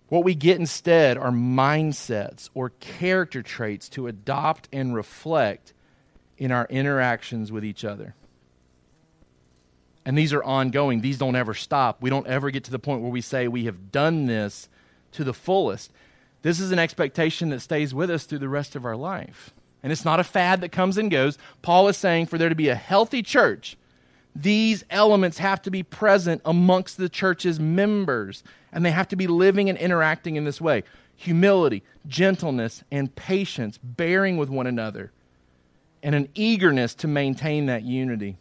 What 0.10 0.24
we 0.24 0.36
get 0.36 0.60
instead 0.60 1.18
are 1.18 1.32
mindsets 1.32 2.50
or 2.54 2.70
character 2.80 3.42
traits 3.42 3.90
to 3.90 4.08
adopt 4.08 4.70
and 4.72 4.94
reflect 4.94 5.74
in 6.38 6.52
our 6.52 6.68
interactions 6.70 7.52
with 7.52 7.66
each 7.66 7.84
other. 7.84 8.14
And 10.06 10.18
these 10.18 10.34
are 10.34 10.44
ongoing. 10.44 11.02
These 11.02 11.18
don't 11.18 11.36
ever 11.36 11.54
stop. 11.54 12.02
We 12.02 12.10
don't 12.10 12.28
ever 12.28 12.52
get 12.52 12.66
to 12.66 12.72
the 12.72 12.80
point 12.80 13.02
where 13.02 13.12
we 13.12 13.22
say 13.22 13.48
we 13.48 13.66
have 13.66 13.92
done 13.92 14.26
this 14.26 14.68
to 15.14 15.24
the 15.24 15.34
fullest. 15.34 15.92
This 16.42 16.60
is 16.60 16.72
an 16.72 16.80
expectation 16.80 17.50
that 17.50 17.62
stays 17.62 17.94
with 17.94 18.10
us 18.10 18.26
through 18.26 18.40
the 18.40 18.50
rest 18.50 18.76
of 18.76 18.86
our 18.86 18.98
life. 18.98 19.54
And 19.82 19.92
it's 19.92 20.06
not 20.06 20.20
a 20.20 20.24
fad 20.24 20.62
that 20.62 20.72
comes 20.72 20.98
and 20.98 21.10
goes. 21.10 21.38
Paul 21.62 21.88
is 21.88 21.98
saying 21.98 22.28
for 22.28 22.38
there 22.38 22.50
to 22.50 22.56
be 22.56 22.70
a 22.70 22.76
healthy 22.76 23.22
church, 23.22 23.78
these 24.36 24.84
elements 24.90 25.38
have 25.38 25.62
to 25.64 25.72
be 25.72 25.84
present 25.84 26.42
amongst 26.44 26.98
the 26.98 27.10
church's 27.10 27.60
members, 27.60 28.44
and 28.72 28.84
they 28.84 28.92
have 28.92 29.08
to 29.10 29.16
be 29.16 29.28
living 29.28 29.70
and 29.70 29.78
interacting 29.78 30.36
in 30.36 30.44
this 30.44 30.60
way 30.60 30.84
humility, 31.16 31.84
gentleness, 32.08 32.84
and 32.92 33.16
patience, 33.16 33.78
bearing 33.82 34.36
with 34.36 34.50
one 34.50 34.66
another, 34.66 35.12
and 36.02 36.16
an 36.16 36.28
eagerness 36.34 36.96
to 36.96 37.08
maintain 37.08 37.68
that 37.68 37.84
unity. 37.84 38.36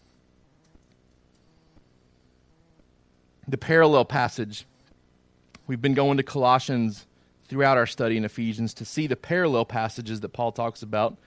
The 3.52 3.58
parallel 3.58 4.06
passage. 4.06 4.64
We've 5.66 5.82
been 5.82 5.92
going 5.92 6.16
to 6.16 6.22
Colossians 6.22 7.04
throughout 7.48 7.76
our 7.76 7.86
study 7.86 8.16
in 8.16 8.24
Ephesians 8.24 8.72
to 8.72 8.86
see 8.86 9.06
the 9.06 9.14
parallel 9.14 9.66
passages 9.66 10.20
that 10.20 10.30
Paul 10.30 10.52
talks 10.52 10.82
about. 10.82 11.18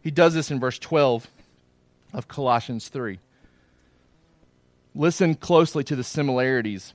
He 0.00 0.12
does 0.12 0.34
this 0.34 0.52
in 0.52 0.60
verse 0.60 0.78
12 0.78 1.26
of 2.12 2.28
Colossians 2.28 2.86
3. 2.86 3.18
Listen 4.94 5.34
closely 5.34 5.82
to 5.82 5.96
the 5.96 6.04
similarities 6.04 6.94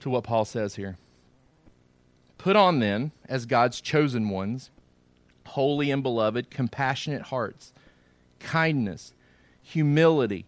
to 0.00 0.10
what 0.10 0.24
Paul 0.24 0.44
says 0.44 0.74
here. 0.74 0.98
Put 2.36 2.56
on 2.56 2.80
then, 2.80 3.12
as 3.28 3.46
God's 3.46 3.80
chosen 3.80 4.28
ones, 4.28 4.70
holy 5.46 5.92
and 5.92 6.02
beloved, 6.02 6.50
compassionate 6.50 7.22
hearts, 7.22 7.72
kindness, 8.40 9.12
humility 9.62 10.46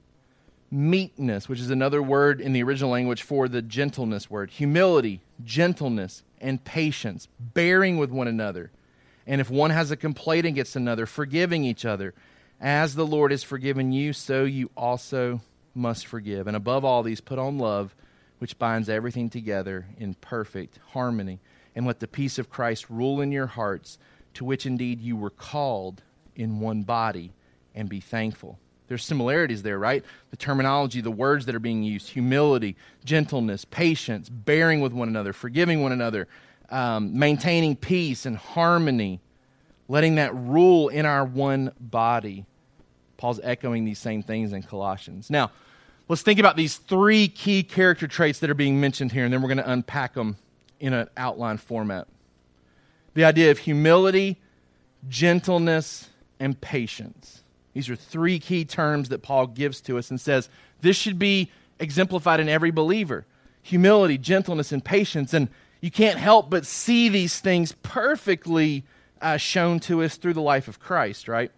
meekness, 0.71 1.49
which 1.49 1.61
is 1.61 1.71
another 1.71 2.03
word 2.03 2.41
in 2.41 2.53
the 2.53 2.63
original 2.63 2.91
language 2.91 3.23
for 3.23 3.49
the 3.49 3.63
gentleness 3.63 4.31
word, 4.31 4.51
humility, 4.51 5.21
gentleness, 5.45 6.23
and 6.41 6.65
patience, 6.65 7.29
bearing 7.39 7.99
with 7.99 8.11
one 8.11 8.29
another. 8.29 8.71
And 9.27 9.41
if 9.41 9.51
one 9.51 9.71
has 9.71 9.91
a 9.91 9.97
complaint 9.97 10.47
against 10.47 10.77
another, 10.77 11.07
forgiving 11.07 11.65
each 11.65 11.85
other. 11.85 12.15
As 12.61 12.95
the 12.95 13.07
Lord 13.07 13.31
has 13.31 13.43
forgiven 13.43 13.91
you, 13.91 14.13
so 14.13 14.45
you 14.45 14.71
also 14.77 15.41
must 15.75 16.07
forgive. 16.07 16.47
And 16.47 16.57
above 16.57 16.85
all 16.85 17.03
these, 17.03 17.21
put 17.21 17.39
on 17.39 17.59
love, 17.59 17.95
which 18.39 18.59
binds 18.59 18.89
everything 18.89 19.31
together 19.31 19.87
in 19.99 20.15
perfect 20.15 20.79
harmony. 20.89 21.41
And 21.75 21.87
let 21.87 22.01
the 22.01 22.09
peace 22.09 22.39
of 22.39 22.51
Christ 22.51 22.91
rule 22.91 23.21
in 23.21 23.33
your 23.33 23.47
hearts, 23.47 23.99
to 24.35 24.45
which 24.45 24.67
indeed 24.67 25.01
you 25.01 25.17
were 25.17 25.31
called 25.31 26.03
in 26.37 26.61
one 26.61 26.83
body, 26.83 27.33
and 27.75 27.89
be 27.89 28.01
thankful. 28.01 28.59
There's 28.91 29.05
similarities 29.05 29.63
there, 29.63 29.79
right? 29.79 30.05
The 30.33 30.37
terminology, 30.37 31.01
the 31.01 31.13
words 31.13 31.47
that 31.47 31.55
are 31.55 31.61
being 31.61 31.85
used 31.85 32.09
humility, 32.09 32.75
gentleness, 33.05 33.65
patience, 33.65 34.29
bearing 34.29 34.81
with 34.81 34.93
one 34.93 35.07
another, 35.07 35.33
forgiving 35.33 35.81
one 35.81 35.93
another, 35.93 36.27
um, 36.71 37.17
maintaining 37.17 37.77
peace 37.77 38.27
and 38.27 38.37
harmony, 38.37 39.21
letting 39.87 40.17
that 40.17 40.35
rule 40.35 40.89
in 40.89 41.07
our 41.07 41.25
one 41.25 41.71
body. 41.79 42.45
Paul's 43.17 43.39
echoing 43.45 43.85
these 43.85 44.01
same 44.01 44.25
things 44.25 44.53
in 44.53 44.65
Colossians. 44.65 45.31
Now, 45.31 45.53
let's 46.09 46.23
think 46.23 46.41
about 46.41 46.57
these 46.57 46.77
three 46.77 47.29
key 47.29 47.63
character 47.63 48.09
traits 48.09 48.41
that 48.41 48.51
are 48.51 48.55
being 48.55 48.81
mentioned 48.81 49.13
here, 49.13 49.25
and 49.25 49.33
then 49.33 49.41
we're 49.41 49.55
going 49.55 49.59
to 49.59 49.71
unpack 49.71 50.15
them 50.15 50.37
in 50.81 50.95
an 50.95 51.09
outline 51.17 51.59
format. 51.59 52.09
The 53.15 53.23
idea 53.23 53.53
of 53.53 53.59
humility, 53.59 54.41
gentleness, 55.09 56.09
and 56.41 56.61
patience. 56.61 57.40
These 57.73 57.89
are 57.89 57.97
three 57.97 58.39
key 58.39 58.65
terms 58.65 59.09
that 59.11 59.23
Paul 59.23 59.47
gives 59.47 59.81
to 59.83 59.99
us 59.99 60.11
and 60.11 60.21
says 60.21 60.49
this 60.81 60.97
should 60.97 61.19
be 61.19 61.51
exemplified 61.79 62.41
in 62.41 62.49
every 62.49 62.71
believer 62.71 63.27
humility, 63.63 64.19
gentleness, 64.19 64.73
and 64.73 64.85
patience. 64.85 65.35
And 65.35 65.49
you 65.81 65.91
can't 65.91 66.19
help 66.19 66.51
but 66.51 66.67
see 66.67 67.09
these 67.09 67.41
things 67.41 67.73
perfectly 67.83 68.85
uh, 69.21 69.37
shown 69.37 69.81
to 69.81 70.03
us 70.03 70.17
through 70.17 70.35
the 70.35 70.41
life 70.41 70.69
of 70.69 70.81
Christ, 70.81 71.29
right? 71.29 71.51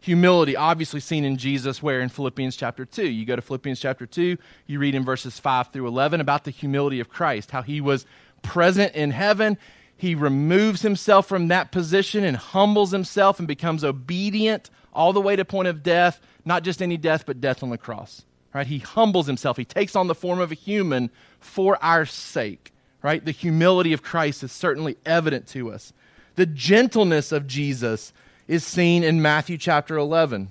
Humility, 0.00 0.56
obviously 0.56 1.00
seen 1.00 1.24
in 1.24 1.36
Jesus, 1.36 1.82
where 1.82 2.00
in 2.00 2.08
Philippians 2.08 2.56
chapter 2.56 2.84
2. 2.84 3.08
You 3.08 3.26
go 3.26 3.34
to 3.34 3.42
Philippians 3.42 3.80
chapter 3.80 4.06
2, 4.06 4.36
you 4.66 4.78
read 4.78 4.94
in 4.94 5.04
verses 5.04 5.38
5 5.40 5.72
through 5.72 5.88
11 5.88 6.20
about 6.20 6.44
the 6.44 6.50
humility 6.50 7.00
of 7.00 7.08
Christ, 7.08 7.50
how 7.50 7.62
he 7.62 7.80
was 7.80 8.06
present 8.42 8.94
in 8.94 9.10
heaven. 9.10 9.58
He 9.96 10.14
removes 10.14 10.82
himself 10.82 11.26
from 11.26 11.48
that 11.48 11.72
position 11.72 12.22
and 12.22 12.36
humbles 12.36 12.92
himself 12.92 13.38
and 13.38 13.48
becomes 13.48 13.82
obedient 13.82 14.70
all 14.96 15.12
the 15.12 15.20
way 15.20 15.36
to 15.36 15.44
point 15.44 15.68
of 15.68 15.82
death, 15.82 16.20
not 16.44 16.62
just 16.62 16.82
any 16.82 16.96
death, 16.96 17.24
but 17.26 17.40
death 17.40 17.62
on 17.62 17.70
the 17.70 17.78
cross. 17.78 18.24
Right? 18.54 18.66
He 18.66 18.78
humbles 18.78 19.26
himself. 19.26 19.56
He 19.56 19.64
takes 19.64 19.94
on 19.94 20.06
the 20.06 20.14
form 20.14 20.40
of 20.40 20.50
a 20.50 20.54
human 20.54 21.10
for 21.38 21.78
our 21.82 22.06
sake. 22.06 22.72
Right? 23.02 23.24
The 23.24 23.30
humility 23.30 23.92
of 23.92 24.02
Christ 24.02 24.42
is 24.42 24.50
certainly 24.50 24.96
evident 25.04 25.46
to 25.48 25.70
us. 25.70 25.92
The 26.36 26.46
gentleness 26.46 27.32
of 27.32 27.46
Jesus 27.46 28.12
is 28.48 28.64
seen 28.64 29.04
in 29.04 29.22
Matthew 29.22 29.58
chapter 29.58 29.96
11. 29.96 30.48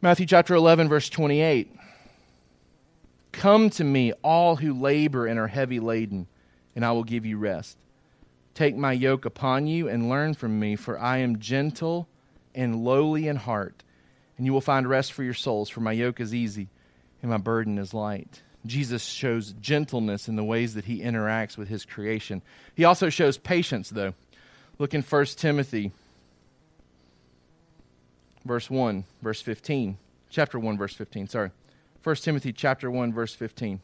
Matthew 0.00 0.26
chapter 0.26 0.54
11, 0.54 0.88
verse 0.88 1.08
28. 1.08 1.74
Come 3.32 3.70
to 3.70 3.84
me, 3.84 4.12
all 4.22 4.56
who 4.56 4.72
labor 4.72 5.26
and 5.26 5.38
are 5.38 5.48
heavy 5.48 5.80
laden, 5.80 6.26
and 6.74 6.84
I 6.84 6.92
will 6.92 7.04
give 7.04 7.26
you 7.26 7.36
rest. 7.36 7.76
Take 8.54 8.76
my 8.76 8.92
yoke 8.92 9.26
upon 9.26 9.66
you 9.66 9.88
and 9.88 10.08
learn 10.08 10.32
from 10.32 10.58
me, 10.58 10.76
for 10.76 10.98
I 10.98 11.18
am 11.18 11.38
gentle 11.38 12.08
and 12.56 12.82
lowly 12.84 13.28
in 13.28 13.36
heart, 13.36 13.84
and 14.36 14.46
you 14.46 14.52
will 14.52 14.60
find 14.60 14.88
rest 14.88 15.12
for 15.12 15.22
your 15.22 15.34
souls, 15.34 15.68
for 15.68 15.80
my 15.80 15.92
yoke 15.92 16.20
is 16.20 16.34
easy 16.34 16.68
and 17.22 17.30
my 17.30 17.36
burden 17.36 17.78
is 17.78 17.94
light. 17.94 18.42
Jesus 18.64 19.04
shows 19.04 19.52
gentleness 19.60 20.28
in 20.28 20.36
the 20.36 20.42
ways 20.42 20.74
that 20.74 20.86
he 20.86 21.00
interacts 21.00 21.56
with 21.56 21.68
his 21.68 21.84
creation. 21.84 22.42
He 22.74 22.84
also 22.84 23.10
shows 23.10 23.38
patience, 23.38 23.90
though. 23.90 24.14
Look 24.78 24.92
in 24.92 25.02
1 25.02 25.24
Timothy, 25.36 25.92
verse 28.44 28.68
1, 28.68 29.04
verse 29.22 29.40
15. 29.40 29.98
Chapter 30.28 30.58
1, 30.58 30.76
verse 30.76 30.94
15, 30.94 31.28
sorry. 31.28 31.50
1 32.02 32.16
Timothy 32.16 32.52
chapter 32.52 32.90
1, 32.90 33.12
verse 33.12 33.34
15. 33.34 33.80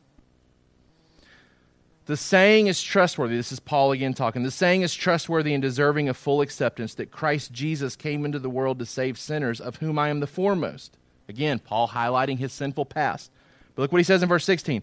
The 2.06 2.16
saying 2.16 2.66
is 2.66 2.82
trustworthy. 2.82 3.36
This 3.36 3.52
is 3.52 3.60
Paul 3.60 3.92
again 3.92 4.12
talking. 4.12 4.42
The 4.42 4.50
saying 4.50 4.82
is 4.82 4.94
trustworthy 4.94 5.54
and 5.54 5.62
deserving 5.62 6.08
of 6.08 6.16
full 6.16 6.40
acceptance 6.40 6.94
that 6.94 7.12
Christ 7.12 7.52
Jesus 7.52 7.94
came 7.94 8.24
into 8.24 8.40
the 8.40 8.50
world 8.50 8.80
to 8.80 8.86
save 8.86 9.18
sinners, 9.18 9.60
of 9.60 9.76
whom 9.76 9.98
I 9.98 10.08
am 10.08 10.20
the 10.20 10.26
foremost. 10.26 10.96
Again, 11.28 11.60
Paul 11.60 11.88
highlighting 11.88 12.38
his 12.38 12.52
sinful 12.52 12.86
past. 12.86 13.30
But 13.74 13.82
look 13.82 13.92
what 13.92 13.98
he 13.98 14.04
says 14.04 14.22
in 14.22 14.28
verse 14.28 14.44
16 14.44 14.82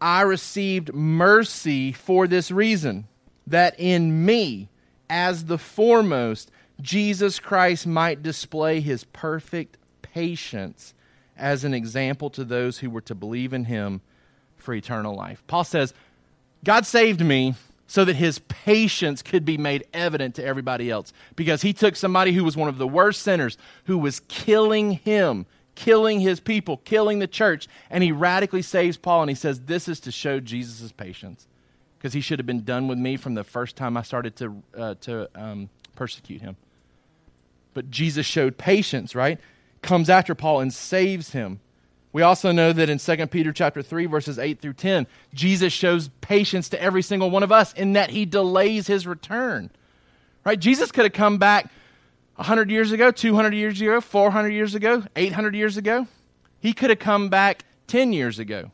I 0.00 0.22
received 0.22 0.92
mercy 0.92 1.92
for 1.92 2.26
this 2.26 2.50
reason, 2.50 3.06
that 3.46 3.78
in 3.78 4.24
me, 4.24 4.68
as 5.08 5.44
the 5.44 5.58
foremost, 5.58 6.50
Jesus 6.80 7.38
Christ 7.38 7.86
might 7.86 8.22
display 8.22 8.80
his 8.80 9.04
perfect 9.04 9.76
patience 10.02 10.94
as 11.36 11.64
an 11.64 11.74
example 11.74 12.30
to 12.30 12.44
those 12.44 12.78
who 12.78 12.90
were 12.90 13.00
to 13.02 13.14
believe 13.14 13.52
in 13.52 13.66
him 13.66 14.00
for 14.56 14.74
eternal 14.74 15.14
life. 15.14 15.42
Paul 15.46 15.64
says, 15.64 15.94
God 16.64 16.86
saved 16.86 17.24
me 17.24 17.54
so 17.86 18.04
that 18.04 18.14
his 18.14 18.38
patience 18.40 19.22
could 19.22 19.44
be 19.44 19.58
made 19.58 19.84
evident 19.92 20.36
to 20.36 20.44
everybody 20.44 20.90
else 20.90 21.12
because 21.34 21.62
he 21.62 21.72
took 21.72 21.96
somebody 21.96 22.32
who 22.32 22.44
was 22.44 22.56
one 22.56 22.68
of 22.68 22.78
the 22.78 22.86
worst 22.86 23.22
sinners, 23.22 23.58
who 23.84 23.98
was 23.98 24.20
killing 24.28 24.92
him, 24.92 25.44
killing 25.74 26.20
his 26.20 26.38
people, 26.38 26.76
killing 26.76 27.18
the 27.18 27.26
church, 27.26 27.66
and 27.90 28.04
he 28.04 28.12
radically 28.12 28.62
saves 28.62 28.96
Paul 28.96 29.22
and 29.22 29.30
he 29.30 29.34
says, 29.34 29.62
This 29.62 29.88
is 29.88 29.98
to 30.00 30.12
show 30.12 30.38
Jesus' 30.38 30.92
patience 30.92 31.48
because 31.98 32.12
he 32.12 32.20
should 32.20 32.38
have 32.38 32.46
been 32.46 32.64
done 32.64 32.86
with 32.86 32.98
me 32.98 33.16
from 33.16 33.34
the 33.34 33.44
first 33.44 33.76
time 33.76 33.96
I 33.96 34.02
started 34.02 34.36
to, 34.36 34.62
uh, 34.76 34.94
to 35.02 35.28
um, 35.34 35.68
persecute 35.96 36.40
him. 36.40 36.56
But 37.74 37.90
Jesus 37.90 38.24
showed 38.24 38.56
patience, 38.56 39.14
right? 39.14 39.40
Comes 39.82 40.08
after 40.08 40.34
Paul 40.34 40.60
and 40.60 40.72
saves 40.72 41.32
him. 41.32 41.60
We 42.12 42.22
also 42.22 42.50
know 42.50 42.72
that 42.72 42.88
in 42.88 42.98
2 42.98 43.26
Peter 43.28 43.52
chapter 43.52 43.82
3 43.82 44.06
verses 44.06 44.38
8 44.38 44.60
through 44.60 44.72
10, 44.74 45.06
Jesus 45.32 45.72
shows 45.72 46.08
patience 46.20 46.68
to 46.70 46.82
every 46.82 47.02
single 47.02 47.30
one 47.30 47.42
of 47.42 47.52
us 47.52 47.72
in 47.72 47.92
that 47.92 48.10
he 48.10 48.24
delays 48.24 48.86
his 48.86 49.06
return. 49.06 49.70
Right? 50.44 50.58
Jesus 50.58 50.90
could 50.90 51.04
have 51.04 51.12
come 51.12 51.38
back 51.38 51.70
100 52.36 52.70
years 52.70 52.90
ago, 52.92 53.10
200 53.10 53.54
years 53.54 53.80
ago, 53.80 54.00
400 54.00 54.48
years 54.48 54.74
ago, 54.74 55.04
800 55.14 55.54
years 55.54 55.76
ago. 55.76 56.06
He 56.58 56.72
could 56.72 56.90
have 56.90 56.98
come 56.98 57.28
back 57.28 57.64
10 57.86 58.12
years 58.12 58.38
ago. 58.38 58.70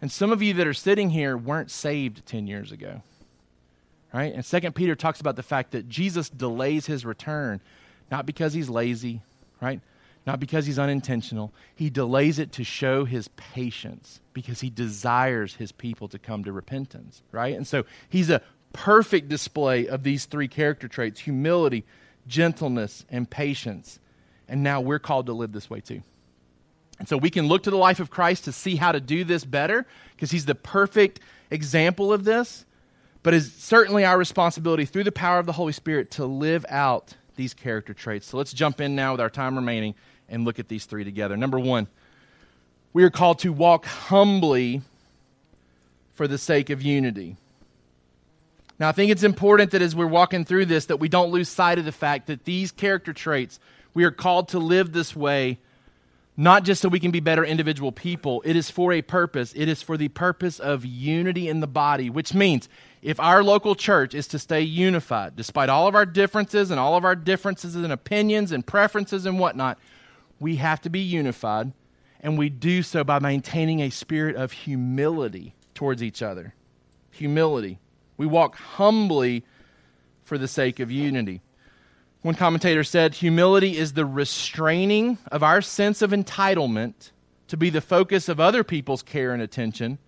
And 0.00 0.10
some 0.10 0.32
of 0.32 0.42
you 0.42 0.54
that 0.54 0.66
are 0.66 0.74
sitting 0.74 1.10
here 1.10 1.36
weren't 1.36 1.70
saved 1.70 2.24
10 2.26 2.46
years 2.46 2.72
ago. 2.72 3.02
Right? 4.12 4.32
And 4.34 4.44
2 4.44 4.72
Peter 4.72 4.94
talks 4.94 5.20
about 5.20 5.36
the 5.36 5.42
fact 5.42 5.72
that 5.72 5.88
Jesus 5.88 6.28
delays 6.28 6.86
his 6.86 7.04
return 7.04 7.60
not 8.12 8.26
because 8.26 8.52
he's 8.52 8.68
lazy, 8.68 9.22
right? 9.60 9.80
Not 10.26 10.38
because 10.38 10.66
he's 10.66 10.78
unintentional. 10.78 11.52
He 11.74 11.90
delays 11.90 12.38
it 12.38 12.52
to 12.52 12.64
show 12.64 13.04
his 13.04 13.28
patience 13.28 14.20
because 14.32 14.60
he 14.60 14.70
desires 14.70 15.56
his 15.56 15.72
people 15.72 16.08
to 16.08 16.18
come 16.18 16.44
to 16.44 16.52
repentance, 16.52 17.22
right? 17.32 17.56
And 17.56 17.66
so 17.66 17.84
he's 18.08 18.30
a 18.30 18.40
perfect 18.72 19.28
display 19.28 19.86
of 19.88 20.02
these 20.02 20.26
three 20.26 20.48
character 20.48 20.88
traits 20.88 21.20
humility, 21.20 21.84
gentleness, 22.26 23.04
and 23.10 23.28
patience. 23.28 23.98
And 24.48 24.62
now 24.62 24.80
we're 24.80 25.00
called 25.00 25.26
to 25.26 25.32
live 25.32 25.52
this 25.52 25.68
way 25.68 25.80
too. 25.80 26.02
And 26.98 27.08
so 27.08 27.16
we 27.16 27.30
can 27.30 27.48
look 27.48 27.64
to 27.64 27.70
the 27.70 27.76
life 27.76 27.98
of 27.98 28.10
Christ 28.10 28.44
to 28.44 28.52
see 28.52 28.76
how 28.76 28.92
to 28.92 29.00
do 29.00 29.24
this 29.24 29.44
better 29.44 29.86
because 30.14 30.30
he's 30.30 30.46
the 30.46 30.54
perfect 30.54 31.18
example 31.50 32.12
of 32.12 32.22
this. 32.22 32.64
But 33.24 33.34
it's 33.34 33.50
certainly 33.52 34.04
our 34.04 34.18
responsibility 34.18 34.84
through 34.84 35.04
the 35.04 35.12
power 35.12 35.38
of 35.38 35.46
the 35.46 35.52
Holy 35.52 35.72
Spirit 35.72 36.12
to 36.12 36.26
live 36.26 36.64
out 36.68 37.14
these 37.34 37.54
character 37.54 37.94
traits. 37.94 38.28
So 38.28 38.36
let's 38.36 38.52
jump 38.52 38.80
in 38.80 38.94
now 38.94 39.12
with 39.12 39.20
our 39.20 39.30
time 39.30 39.56
remaining 39.56 39.94
and 40.28 40.44
look 40.44 40.58
at 40.58 40.68
these 40.68 40.84
three 40.84 41.04
together. 41.04 41.36
Number 41.36 41.58
one, 41.58 41.88
we 42.92 43.04
are 43.04 43.10
called 43.10 43.38
to 43.40 43.52
walk 43.52 43.86
humbly 43.86 44.82
for 46.14 46.28
the 46.28 46.38
sake 46.38 46.70
of 46.70 46.82
unity. 46.82 47.36
Now, 48.78 48.88
I 48.88 48.92
think 48.92 49.10
it's 49.10 49.22
important 49.22 49.70
that 49.70 49.82
as 49.82 49.94
we're 49.94 50.06
walking 50.06 50.44
through 50.44 50.66
this, 50.66 50.86
that 50.86 50.96
we 50.96 51.08
don't 51.08 51.30
lose 51.30 51.48
sight 51.48 51.78
of 51.78 51.84
the 51.84 51.92
fact 51.92 52.26
that 52.26 52.44
these 52.44 52.72
character 52.72 53.12
traits, 53.12 53.60
we 53.94 54.04
are 54.04 54.10
called 54.10 54.48
to 54.48 54.58
live 54.58 54.92
this 54.92 55.14
way, 55.14 55.58
not 56.36 56.64
just 56.64 56.82
so 56.82 56.88
we 56.88 56.98
can 56.98 57.10
be 57.10 57.20
better 57.20 57.44
individual 57.44 57.92
people. 57.92 58.42
It 58.44 58.56
is 58.56 58.70
for 58.70 58.92
a 58.92 59.02
purpose. 59.02 59.52
It 59.54 59.68
is 59.68 59.82
for 59.82 59.96
the 59.96 60.08
purpose 60.08 60.58
of 60.58 60.84
unity 60.84 61.48
in 61.48 61.60
the 61.60 61.66
body, 61.66 62.10
which 62.10 62.34
means 62.34 62.68
if 63.02 63.20
our 63.20 63.44
local 63.44 63.74
church 63.74 64.14
is 64.14 64.26
to 64.28 64.38
stay 64.38 64.62
unified, 64.62 65.36
despite 65.36 65.68
all 65.68 65.86
of 65.86 65.94
our 65.94 66.06
differences 66.06 66.70
and 66.70 66.80
all 66.80 66.96
of 66.96 67.04
our 67.04 67.14
differences 67.14 67.76
in 67.76 67.90
opinions 67.90 68.50
and 68.50 68.66
preferences 68.66 69.26
and 69.26 69.38
whatnot, 69.38 69.78
we 70.42 70.56
have 70.56 70.80
to 70.82 70.90
be 70.90 71.00
unified, 71.00 71.72
and 72.20 72.36
we 72.36 72.48
do 72.48 72.82
so 72.82 73.04
by 73.04 73.20
maintaining 73.20 73.80
a 73.80 73.90
spirit 73.90 74.34
of 74.34 74.50
humility 74.50 75.54
towards 75.72 76.02
each 76.02 76.20
other. 76.20 76.54
Humility. 77.12 77.78
We 78.16 78.26
walk 78.26 78.56
humbly 78.56 79.44
for 80.24 80.36
the 80.36 80.48
sake 80.48 80.80
of 80.80 80.90
unity. 80.90 81.42
One 82.22 82.34
commentator 82.34 82.82
said, 82.82 83.14
Humility 83.14 83.76
is 83.76 83.92
the 83.92 84.04
restraining 84.04 85.18
of 85.30 85.42
our 85.44 85.62
sense 85.62 86.02
of 86.02 86.10
entitlement 86.10 87.12
to 87.46 87.56
be 87.56 87.70
the 87.70 87.80
focus 87.80 88.28
of 88.28 88.40
other 88.40 88.64
people's 88.64 89.02
care 89.02 89.32
and 89.32 89.42
attention 89.42 89.98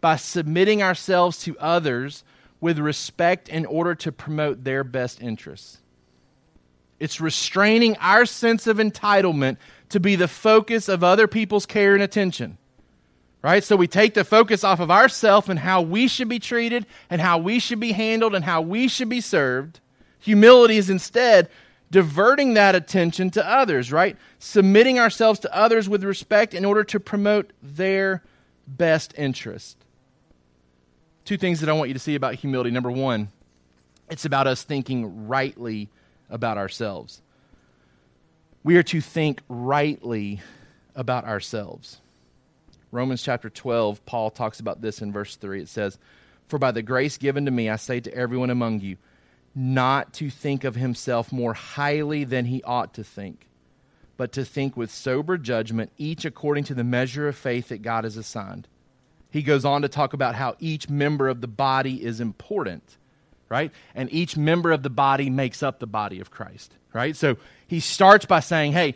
by 0.00 0.16
submitting 0.16 0.82
ourselves 0.82 1.38
to 1.44 1.56
others 1.58 2.24
with 2.60 2.78
respect 2.78 3.48
in 3.48 3.64
order 3.66 3.94
to 3.94 4.10
promote 4.10 4.64
their 4.64 4.82
best 4.82 5.22
interests. 5.22 5.78
It's 6.98 7.20
restraining 7.20 7.96
our 7.98 8.24
sense 8.24 8.66
of 8.66 8.78
entitlement 8.78 9.58
to 9.90 10.00
be 10.00 10.16
the 10.16 10.28
focus 10.28 10.88
of 10.88 11.04
other 11.04 11.26
people's 11.26 11.66
care 11.66 11.94
and 11.94 12.02
attention. 12.02 12.58
Right? 13.42 13.62
So 13.62 13.76
we 13.76 13.86
take 13.86 14.14
the 14.14 14.24
focus 14.24 14.64
off 14.64 14.80
of 14.80 14.90
ourself 14.90 15.48
and 15.48 15.58
how 15.58 15.80
we 15.80 16.08
should 16.08 16.28
be 16.28 16.40
treated 16.40 16.86
and 17.08 17.20
how 17.20 17.38
we 17.38 17.60
should 17.60 17.78
be 17.78 17.92
handled 17.92 18.34
and 18.34 18.44
how 18.44 18.60
we 18.60 18.88
should 18.88 19.08
be 19.08 19.20
served. 19.20 19.78
Humility 20.18 20.78
is 20.78 20.90
instead 20.90 21.48
diverting 21.90 22.54
that 22.54 22.74
attention 22.74 23.30
to 23.30 23.48
others, 23.48 23.92
right? 23.92 24.16
Submitting 24.40 24.98
ourselves 24.98 25.38
to 25.40 25.56
others 25.56 25.88
with 25.88 26.02
respect 26.02 26.54
in 26.54 26.64
order 26.64 26.82
to 26.84 26.98
promote 26.98 27.52
their 27.62 28.24
best 28.66 29.14
interest 29.16 29.76
two 31.26 31.36
things 31.36 31.60
that 31.60 31.68
I 31.68 31.72
want 31.72 31.88
you 31.88 31.94
to 31.94 32.00
see 32.00 32.14
about 32.14 32.36
humility. 32.36 32.70
Number 32.70 32.90
one, 32.90 33.28
it's 34.08 34.24
about 34.24 34.46
us 34.46 34.62
thinking 34.62 35.26
rightly 35.26 35.90
about 36.30 36.56
ourselves. 36.56 37.20
We 38.66 38.76
are 38.76 38.82
to 38.82 39.00
think 39.00 39.42
rightly 39.48 40.40
about 40.96 41.24
ourselves. 41.24 42.00
Romans 42.90 43.22
chapter 43.22 43.48
12, 43.48 44.04
Paul 44.06 44.30
talks 44.30 44.58
about 44.58 44.80
this 44.80 45.00
in 45.00 45.12
verse 45.12 45.36
3. 45.36 45.60
It 45.60 45.68
says, 45.68 45.98
For 46.48 46.58
by 46.58 46.72
the 46.72 46.82
grace 46.82 47.16
given 47.16 47.44
to 47.44 47.52
me, 47.52 47.70
I 47.70 47.76
say 47.76 48.00
to 48.00 48.12
everyone 48.12 48.50
among 48.50 48.80
you, 48.80 48.96
not 49.54 50.12
to 50.14 50.30
think 50.30 50.64
of 50.64 50.74
himself 50.74 51.30
more 51.30 51.54
highly 51.54 52.24
than 52.24 52.46
he 52.46 52.60
ought 52.64 52.92
to 52.94 53.04
think, 53.04 53.46
but 54.16 54.32
to 54.32 54.44
think 54.44 54.76
with 54.76 54.90
sober 54.90 55.38
judgment, 55.38 55.92
each 55.96 56.24
according 56.24 56.64
to 56.64 56.74
the 56.74 56.82
measure 56.82 57.28
of 57.28 57.36
faith 57.36 57.68
that 57.68 57.82
God 57.82 58.02
has 58.02 58.16
assigned 58.16 58.66
he 59.30 59.42
goes 59.42 59.64
on 59.66 59.82
to 59.82 59.88
talk 59.88 60.14
about 60.14 60.34
how 60.34 60.56
each 60.60 60.88
member 60.88 61.28
of 61.28 61.42
the 61.42 61.46
body 61.46 62.02
is 62.02 62.20
important, 62.20 62.96
right? 63.50 63.70
And 63.94 64.10
each 64.12 64.36
member 64.36 64.72
of 64.72 64.82
the 64.82 64.90
body 64.90 65.28
makes 65.28 65.62
up 65.62 65.78
the 65.78 65.86
body 65.86 66.20
of 66.20 66.30
Christ, 66.30 66.74
right? 66.92 67.14
So 67.14 67.36
he 67.66 67.80
starts 67.80 68.26
by 68.26 68.40
saying, 68.40 68.72
hey, 68.72 68.94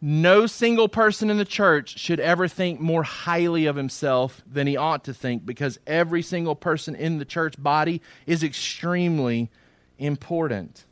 no 0.00 0.46
single 0.46 0.88
person 0.88 1.28
in 1.28 1.38
the 1.38 1.44
church 1.44 1.98
should 1.98 2.20
ever 2.20 2.46
think 2.46 2.78
more 2.78 3.02
highly 3.02 3.66
of 3.66 3.74
himself 3.74 4.42
than 4.46 4.66
he 4.66 4.76
ought 4.76 5.04
to 5.04 5.14
think 5.14 5.44
because 5.44 5.78
every 5.86 6.22
single 6.22 6.54
person 6.54 6.94
in 6.94 7.18
the 7.18 7.24
church 7.24 7.60
body 7.60 8.00
is 8.26 8.44
extremely 8.44 9.50
important. 9.98 10.84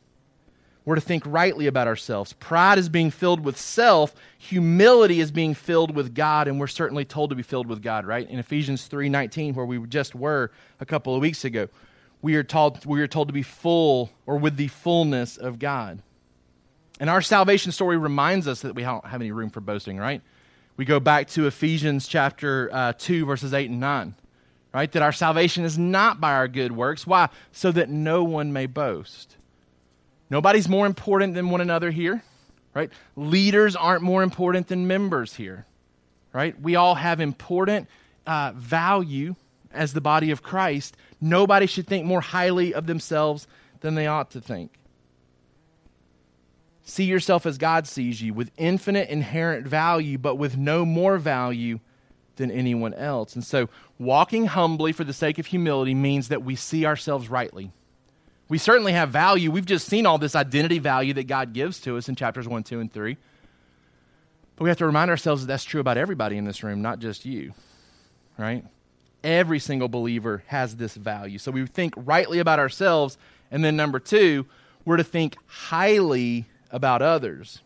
We're 0.83 0.95
to 0.95 1.01
think 1.01 1.23
rightly 1.25 1.67
about 1.67 1.87
ourselves. 1.87 2.33
Pride 2.33 2.77
is 2.77 2.87
being 2.87 3.11
filled 3.11 3.43
with 3.43 3.57
self, 3.57 4.13
humility 4.37 5.19
is 5.19 5.31
being 5.31 5.53
filled 5.53 5.93
with 5.93 6.15
God, 6.15 6.47
and 6.47 6.59
we're 6.59 6.67
certainly 6.67 7.03
told 7.03 7.29
to 7.29 7.35
be 7.35 7.43
filled 7.43 7.67
with 7.67 7.81
God, 7.81 8.05
right? 8.05 8.29
In 8.29 8.39
Ephesians 8.39 8.87
3:19 8.87 9.53
where 9.53 9.65
we 9.65 9.85
just 9.87 10.15
were 10.15 10.51
a 10.79 10.85
couple 10.85 11.13
of 11.13 11.21
weeks 11.21 11.43
ago. 11.43 11.67
we 12.21 12.35
are 12.35 12.43
told 12.43 12.85
we 12.85 13.01
are 13.01 13.07
told 13.07 13.27
to 13.27 13.33
be 13.33 13.43
full 13.43 14.11
or 14.25 14.37
with 14.37 14.57
the 14.57 14.67
fullness 14.67 15.37
of 15.37 15.59
God. 15.59 16.01
And 16.99 17.09
our 17.09 17.21
salvation 17.21 17.71
story 17.71 17.97
reminds 17.97 18.47
us 18.47 18.61
that 18.61 18.75
we 18.75 18.83
don't 18.83 19.05
have 19.05 19.21
any 19.21 19.31
room 19.31 19.49
for 19.49 19.61
boasting, 19.61 19.97
right? 19.97 20.21
We 20.77 20.85
go 20.85 20.99
back 20.99 21.27
to 21.29 21.47
Ephesians 21.47 22.07
chapter 22.07 22.69
uh, 22.71 22.93
2, 22.97 23.25
verses 23.25 23.53
8 23.53 23.69
and 23.69 23.79
9, 23.79 24.15
right? 24.73 24.91
That 24.91 25.01
our 25.01 25.11
salvation 25.11 25.63
is 25.63 25.77
not 25.77 26.19
by 26.19 26.33
our 26.33 26.47
good 26.47 26.71
works. 26.71 27.05
Why? 27.05 27.29
So 27.51 27.71
that 27.71 27.89
no 27.89 28.23
one 28.23 28.53
may 28.53 28.65
boast. 28.65 29.35
Nobody's 30.29 30.67
more 30.67 30.85
important 30.85 31.35
than 31.35 31.49
one 31.49 31.61
another 31.61 31.91
here, 31.91 32.23
right? 32.73 32.91
Leaders 33.15 33.75
aren't 33.75 34.03
more 34.03 34.23
important 34.23 34.67
than 34.67 34.87
members 34.87 35.33
here, 35.33 35.65
right? 36.33 36.59
We 36.59 36.75
all 36.75 36.95
have 36.95 37.19
important 37.19 37.87
uh, 38.25 38.51
value 38.55 39.35
as 39.71 39.93
the 39.93 40.01
body 40.01 40.31
of 40.31 40.43
Christ. 40.43 40.97
Nobody 41.21 41.65
should 41.65 41.87
think 41.87 42.05
more 42.05 42.21
highly 42.21 42.73
of 42.73 42.87
themselves 42.87 43.47
than 43.81 43.95
they 43.95 44.07
ought 44.07 44.31
to 44.31 44.41
think. 44.41 44.71
See 46.89 47.03
yourself 47.03 47.45
as 47.45 47.57
God 47.57 47.85
sees 47.85 48.21
you, 48.21 48.33
with 48.33 48.49
infinite 48.55 49.09
inherent 49.09 49.67
value, 49.67 50.17
but 50.17 50.35
with 50.35 50.55
no 50.55 50.85
more 50.85 51.17
value 51.17 51.81
than 52.37 52.49
anyone 52.49 52.93
else. 52.93 53.35
And 53.35 53.43
so, 53.43 53.67
walking 53.99 54.45
humbly 54.45 54.93
for 54.93 55.03
the 55.03 55.11
sake 55.11 55.37
of 55.37 55.47
humility 55.47 55.93
means 55.93 56.29
that 56.29 56.43
we 56.43 56.55
see 56.55 56.85
ourselves 56.85 57.27
rightly. 57.27 57.71
We 58.47 58.57
certainly 58.57 58.93
have 58.93 59.09
value. 59.09 59.51
We've 59.51 59.65
just 59.65 59.85
seen 59.85 60.05
all 60.05 60.17
this 60.17 60.33
identity 60.33 60.79
value 60.79 61.13
that 61.15 61.27
God 61.27 61.51
gives 61.51 61.81
to 61.81 61.97
us 61.97 62.07
in 62.07 62.15
chapters 62.15 62.47
1, 62.47 62.63
2, 62.63 62.79
and 62.79 62.93
3. 62.93 63.17
But 64.55 64.63
we 64.63 64.69
have 64.69 64.77
to 64.77 64.85
remind 64.85 65.11
ourselves 65.11 65.41
that 65.41 65.47
that's 65.47 65.65
true 65.65 65.81
about 65.81 65.97
everybody 65.97 66.37
in 66.37 66.45
this 66.45 66.63
room, 66.63 66.81
not 66.81 66.99
just 66.99 67.25
you, 67.25 67.53
right? 68.37 68.63
Every 69.25 69.59
single 69.59 69.89
believer 69.89 70.41
has 70.47 70.77
this 70.77 70.95
value. 70.95 71.37
So 71.37 71.51
we 71.51 71.65
think 71.65 71.95
rightly 71.97 72.39
about 72.39 72.59
ourselves. 72.59 73.17
And 73.51 73.61
then, 73.61 73.75
number 73.75 73.99
two, 73.99 74.45
we're 74.85 74.95
to 74.95 75.03
think 75.03 75.35
highly 75.47 76.45
about 76.71 77.01
others. 77.01 77.61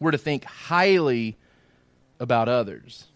We're 0.00 0.12
to 0.12 0.18
think 0.18 0.44
highly 0.44 1.36
about 2.20 2.48
others. 2.48 3.06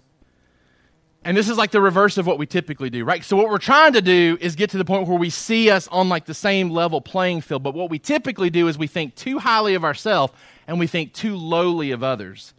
And 1.25 1.37
this 1.37 1.49
is 1.49 1.59
like 1.59 1.73
the 1.73 1.81
reverse 1.81 2.17
of 2.17 2.27
what 2.27 2.39
we 2.39 2.47
typically 2.47 2.91
do, 2.91 3.05
right? 3.05 3.25
So 3.25 3.37
what 3.37 3.49
we're 3.49 3.59
trying 3.59 3.93
to 3.95 4.01
do 4.01 4.39
is 4.41 4.55
get 4.55 4.71
to 4.71 4.79
the 4.79 4.85
point 4.85 5.09
where 5.09 5.19
we 5.19 5.31
see 5.31 5.69
us 5.69 5.89
on 5.89 6.09
like 6.09 6.25
the 6.25 6.35
same 6.35 6.71
level 6.71 7.01
playing 7.01 7.41
field. 7.41 7.63
But 7.63 7.75
what 7.75 7.91
we 7.91 7.99
typically 7.99 8.51
do 8.51 8.69
is 8.69 8.79
we 8.79 8.87
think 8.87 9.15
too 9.15 9.39
highly 9.39 9.75
of 9.75 9.85
ourselves 9.85 10.33
and 10.67 10.79
we 10.79 10.87
think 10.87 11.13
too 11.13 11.37
lowly 11.37 11.91
of 11.91 12.03
others. 12.03 12.55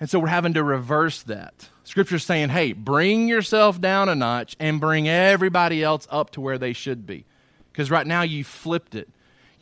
And 0.00 0.10
so 0.10 0.18
we're 0.18 0.28
having 0.28 0.54
to 0.54 0.64
reverse 0.64 1.22
that. 1.24 1.68
Scripture's 1.84 2.24
saying, 2.24 2.48
hey, 2.48 2.72
bring 2.72 3.28
yourself 3.28 3.80
down 3.80 4.08
a 4.08 4.14
notch 4.14 4.56
and 4.58 4.80
bring 4.80 5.08
everybody 5.08 5.82
else 5.82 6.08
up 6.10 6.30
to 6.30 6.40
where 6.40 6.58
they 6.58 6.72
should 6.72 7.06
be. 7.06 7.24
Because 7.70 7.90
right 7.90 8.06
now 8.06 8.22
you 8.22 8.42
flipped 8.42 8.94
it 8.94 9.08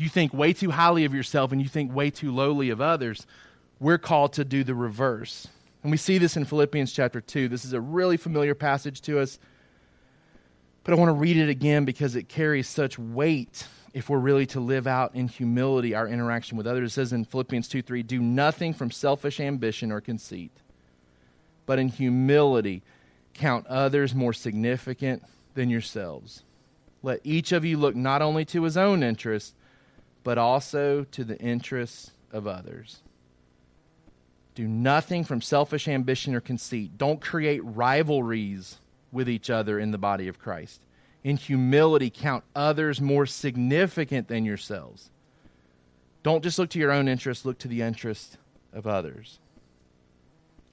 you 0.01 0.09
think 0.09 0.33
way 0.33 0.55
too 0.55 0.71
highly 0.71 1.05
of 1.05 1.13
yourself 1.13 1.53
and 1.53 1.61
you 1.61 1.69
think 1.69 1.95
way 1.95 2.09
too 2.09 2.35
lowly 2.35 2.71
of 2.71 2.81
others. 2.81 3.27
We're 3.79 3.99
called 3.99 4.33
to 4.35 4.47
do 4.47 4.65
the 4.65 4.75
reverse. 4.75 5.47
And 5.83 5.91
we 5.91 5.99
see 5.99 6.17
this 6.17 6.39
in 6.39 6.47
Philippians 6.47 6.91
chapter 6.91 7.21
2. 7.21 7.49
This 7.49 7.67
is 7.67 7.75
a 7.75 7.83
really 7.83 8.17
familiar 8.17 8.55
passage 8.55 9.03
to 9.03 9.21
us, 9.21 9.39
but 10.85 10.95
I 10.95 10.97
want 10.97 11.11
to 11.11 11.15
read 11.15 11.37
it 11.37 11.51
again 11.51 11.85
because 11.85 12.17
it 12.17 12.31
carries 12.31 12.67
such 12.67 12.99
weight 12.99 13.67
if 13.93 14.09
we're 14.09 14.19
really 14.19 14.47
to 14.47 14.61
live 14.61 14.87
out 14.87 15.15
in 15.15 15.29
humility 15.29 15.95
our 15.95 16.09
interaction 16.09 16.57
with 16.57 16.67
others. 16.67 16.93
It 16.93 16.95
says 16.95 17.13
in 17.13 17.27
Philippians 17.27 17.69
2 17.69 17.83
3, 17.83 18.03
do 18.03 18.21
nothing 18.21 18.73
from 18.73 18.91
selfish 18.91 19.39
ambition 19.39 19.93
or 19.93 20.01
conceit, 20.01 20.53
but 21.67 21.79
in 21.79 21.89
humility 21.89 22.83
count 23.35 23.67
others 23.67 24.15
more 24.15 24.33
significant 24.33 25.23
than 25.53 25.69
yourselves. 25.69 26.43
Let 27.03 27.21
each 27.23 27.53
of 27.53 27.67
you 27.67 27.77
look 27.77 27.95
not 27.95 28.23
only 28.23 28.47
to 28.47 28.63
his 28.63 28.79
own 28.79 29.03
interest, 29.03 29.55
but 30.23 30.39
also 30.39 31.05
to 31.05 31.25
the 31.25 31.39
interests 31.39 32.13
of 32.33 32.47
others. 32.47 33.01
Do 34.55 34.67
nothing 34.67 35.25
from 35.25 35.41
selfish 35.41 35.89
ambition 35.89 36.35
or 36.35 36.41
conceit. 36.41 36.99
Don't 36.99 37.21
create 37.21 37.61
rivalries 37.65 38.79
with 39.13 39.29
each 39.29 39.51
other 39.51 39.79
in 39.79 39.91
the 39.91 39.99
body 39.99 40.29
of 40.29 40.39
Christ. 40.39 40.81
In 41.23 41.37
humility, 41.37 42.11
count 42.11 42.45
others 42.55 43.01
more 43.01 43.27
significant 43.27 44.29
than 44.29 44.45
yourselves. 44.45 45.11
Don't 46.23 46.43
just 46.43 46.59
look 46.59 46.71
to 46.71 46.79
your 46.79 46.91
own 46.91 47.09
interests, 47.09 47.45
look 47.45 47.59
to 47.59 47.69
the 47.69 47.83
interest 47.83 48.37
of 48.73 48.87
others. 48.87 49.39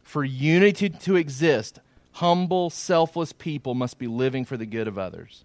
For 0.04 0.24
unity 0.24 0.90
to 0.90 1.16
exist, 1.16 1.80
humble, 2.14 2.70
selfless 2.70 3.34
people 3.34 3.74
must 3.74 3.98
be 3.98 4.08
living 4.08 4.46
for 4.46 4.58
the 4.58 4.66
good 4.66 4.88
of 4.88 4.98
others. 4.98 5.44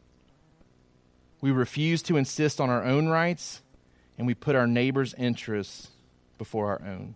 We 1.40 1.50
refuse 1.50 2.02
to 2.02 2.16
insist 2.16 2.60
on 2.60 2.70
our 2.70 2.84
own 2.84 3.08
rights 3.08 3.61
and 4.18 4.26
we 4.26 4.34
put 4.34 4.54
our 4.54 4.66
neighbor's 4.66 5.14
interests 5.14 5.88
before 6.38 6.68
our 6.68 6.82
own. 6.86 7.14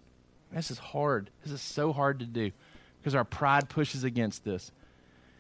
This 0.53 0.71
is 0.71 0.79
hard. 0.79 1.31
This 1.43 1.53
is 1.53 1.61
so 1.61 1.93
hard 1.93 2.21
to 2.21 2.27
do 2.27 2.53
because 3.01 3.15
our 3.15 3.25
pride 3.25 3.69
pushes 3.69 4.05
against 4.05 4.45
this. 4.45 4.71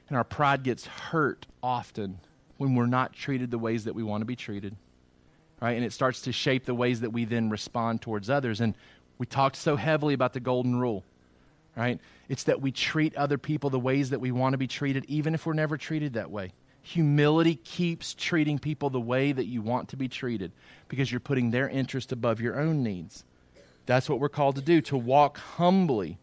And 0.08 0.16
our 0.16 0.24
pride 0.24 0.62
gets 0.62 0.86
hurt 0.86 1.46
often 1.62 2.20
when 2.58 2.74
we're 2.74 2.86
not 2.86 3.12
treated 3.12 3.50
the 3.50 3.58
ways 3.58 3.84
that 3.84 3.94
we 3.94 4.02
want 4.02 4.22
to 4.22 4.26
be 4.26 4.36
treated. 4.36 4.76
Right? 5.60 5.72
And 5.72 5.84
it 5.84 5.92
starts 5.92 6.22
to 6.22 6.32
shape 6.32 6.64
the 6.64 6.74
ways 6.74 7.00
that 7.00 7.10
we 7.10 7.24
then 7.24 7.50
respond 7.50 8.02
towards 8.02 8.30
others. 8.30 8.60
And 8.60 8.74
we 9.18 9.26
talked 9.26 9.56
so 9.56 9.76
heavily 9.76 10.14
about 10.14 10.32
the 10.32 10.40
golden 10.40 10.78
rule. 10.78 11.02
Right? 11.76 11.98
It's 12.28 12.44
that 12.44 12.60
we 12.60 12.72
treat 12.72 13.16
other 13.16 13.38
people 13.38 13.70
the 13.70 13.80
ways 13.80 14.10
that 14.10 14.20
we 14.20 14.30
want 14.30 14.52
to 14.52 14.58
be 14.58 14.66
treated, 14.66 15.04
even 15.08 15.34
if 15.34 15.46
we're 15.46 15.54
never 15.54 15.76
treated 15.76 16.14
that 16.14 16.30
way. 16.30 16.52
Humility 16.86 17.56
keeps 17.56 18.14
treating 18.14 18.60
people 18.60 18.90
the 18.90 19.00
way 19.00 19.32
that 19.32 19.46
you 19.46 19.60
want 19.60 19.88
to 19.88 19.96
be 19.96 20.06
treated 20.06 20.52
because 20.86 21.10
you're 21.10 21.18
putting 21.18 21.50
their 21.50 21.68
interest 21.68 22.12
above 22.12 22.40
your 22.40 22.60
own 22.60 22.84
needs. 22.84 23.24
That's 23.86 24.08
what 24.08 24.20
we're 24.20 24.28
called 24.28 24.54
to 24.54 24.62
do, 24.62 24.80
to 24.82 24.96
walk 24.96 25.38
humbly. 25.38 26.18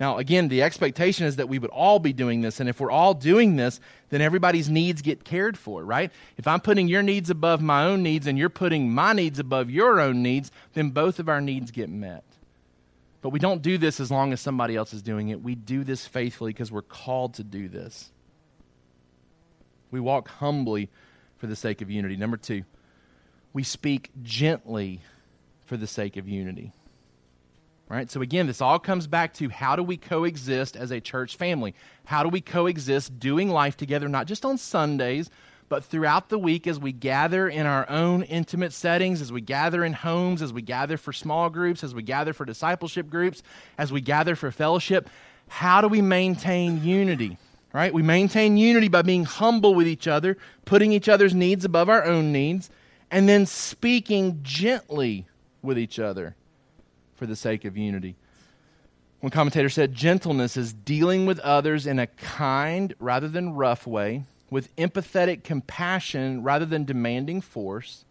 Now, 0.00 0.18
again, 0.18 0.48
the 0.48 0.64
expectation 0.64 1.26
is 1.26 1.36
that 1.36 1.48
we 1.48 1.60
would 1.60 1.70
all 1.70 2.00
be 2.00 2.12
doing 2.12 2.40
this. 2.40 2.58
And 2.58 2.68
if 2.68 2.80
we're 2.80 2.90
all 2.90 3.14
doing 3.14 3.54
this, 3.54 3.78
then 4.08 4.20
everybody's 4.20 4.68
needs 4.68 5.00
get 5.00 5.22
cared 5.22 5.56
for, 5.56 5.84
right? 5.84 6.10
If 6.36 6.48
I'm 6.48 6.60
putting 6.60 6.88
your 6.88 7.04
needs 7.04 7.30
above 7.30 7.62
my 7.62 7.84
own 7.84 8.02
needs 8.02 8.26
and 8.26 8.36
you're 8.36 8.48
putting 8.48 8.92
my 8.92 9.12
needs 9.12 9.38
above 9.38 9.70
your 9.70 10.00
own 10.00 10.24
needs, 10.24 10.50
then 10.74 10.90
both 10.90 11.20
of 11.20 11.28
our 11.28 11.40
needs 11.40 11.70
get 11.70 11.88
met. 11.88 12.24
But 13.20 13.28
we 13.28 13.38
don't 13.38 13.62
do 13.62 13.78
this 13.78 14.00
as 14.00 14.10
long 14.10 14.32
as 14.32 14.40
somebody 14.40 14.74
else 14.74 14.92
is 14.92 15.02
doing 15.02 15.28
it. 15.28 15.40
We 15.40 15.54
do 15.54 15.84
this 15.84 16.04
faithfully 16.04 16.52
because 16.52 16.72
we're 16.72 16.82
called 16.82 17.34
to 17.34 17.44
do 17.44 17.68
this. 17.68 18.11
We 19.92 20.00
walk 20.00 20.28
humbly 20.28 20.90
for 21.36 21.46
the 21.46 21.54
sake 21.54 21.80
of 21.82 21.90
unity. 21.90 22.16
Number 22.16 22.36
two, 22.36 22.64
we 23.52 23.62
speak 23.62 24.10
gently 24.22 25.02
for 25.64 25.76
the 25.76 25.86
sake 25.86 26.16
of 26.16 26.28
unity. 26.28 26.72
Right? 27.88 28.10
So 28.10 28.22
again, 28.22 28.46
this 28.46 28.62
all 28.62 28.78
comes 28.78 29.06
back 29.06 29.34
to 29.34 29.50
how 29.50 29.76
do 29.76 29.82
we 29.82 29.98
coexist 29.98 30.76
as 30.76 30.90
a 30.90 31.00
church 31.00 31.36
family? 31.36 31.74
How 32.06 32.22
do 32.22 32.30
we 32.30 32.40
coexist 32.40 33.20
doing 33.20 33.50
life 33.50 33.76
together, 33.76 34.08
not 34.08 34.26
just 34.26 34.46
on 34.46 34.56
Sundays, 34.56 35.28
but 35.68 35.84
throughout 35.84 36.30
the 36.30 36.38
week 36.38 36.66
as 36.66 36.78
we 36.78 36.92
gather 36.92 37.48
in 37.48 37.66
our 37.66 37.88
own 37.90 38.22
intimate 38.22 38.72
settings, 38.72 39.20
as 39.20 39.30
we 39.30 39.42
gather 39.42 39.84
in 39.84 39.92
homes, 39.92 40.40
as 40.40 40.52
we 40.52 40.62
gather 40.62 40.96
for 40.96 41.12
small 41.12 41.50
groups, 41.50 41.84
as 41.84 41.94
we 41.94 42.02
gather 42.02 42.32
for 42.32 42.46
discipleship 42.46 43.10
groups, 43.10 43.42
as 43.76 43.92
we 43.92 44.00
gather 44.00 44.36
for 44.36 44.50
fellowship? 44.50 45.10
How 45.48 45.82
do 45.82 45.88
we 45.88 46.00
maintain 46.00 46.82
unity? 46.82 47.36
Right? 47.72 47.92
We 47.92 48.02
maintain 48.02 48.56
unity 48.56 48.88
by 48.88 49.02
being 49.02 49.24
humble 49.24 49.74
with 49.74 49.86
each 49.86 50.06
other, 50.06 50.36
putting 50.64 50.92
each 50.92 51.08
other's 51.08 51.34
needs 51.34 51.64
above 51.64 51.88
our 51.88 52.04
own 52.04 52.32
needs, 52.32 52.70
and 53.10 53.28
then 53.28 53.46
speaking 53.46 54.40
gently 54.42 55.26
with 55.62 55.78
each 55.78 55.98
other 55.98 56.34
for 57.14 57.26
the 57.26 57.36
sake 57.36 57.64
of 57.64 57.76
unity. 57.76 58.16
One 59.20 59.30
commentator 59.30 59.68
said, 59.68 59.94
Gentleness 59.94 60.56
is 60.56 60.72
dealing 60.72 61.26
with 61.26 61.38
others 61.40 61.86
in 61.86 61.98
a 61.98 62.08
kind 62.08 62.92
rather 62.98 63.28
than 63.28 63.54
rough 63.54 63.86
way, 63.86 64.24
with 64.50 64.74
empathetic 64.76 65.44
compassion 65.44 66.42
rather 66.42 66.66
than 66.66 66.84
demanding 66.84 67.40
force, 67.40 68.04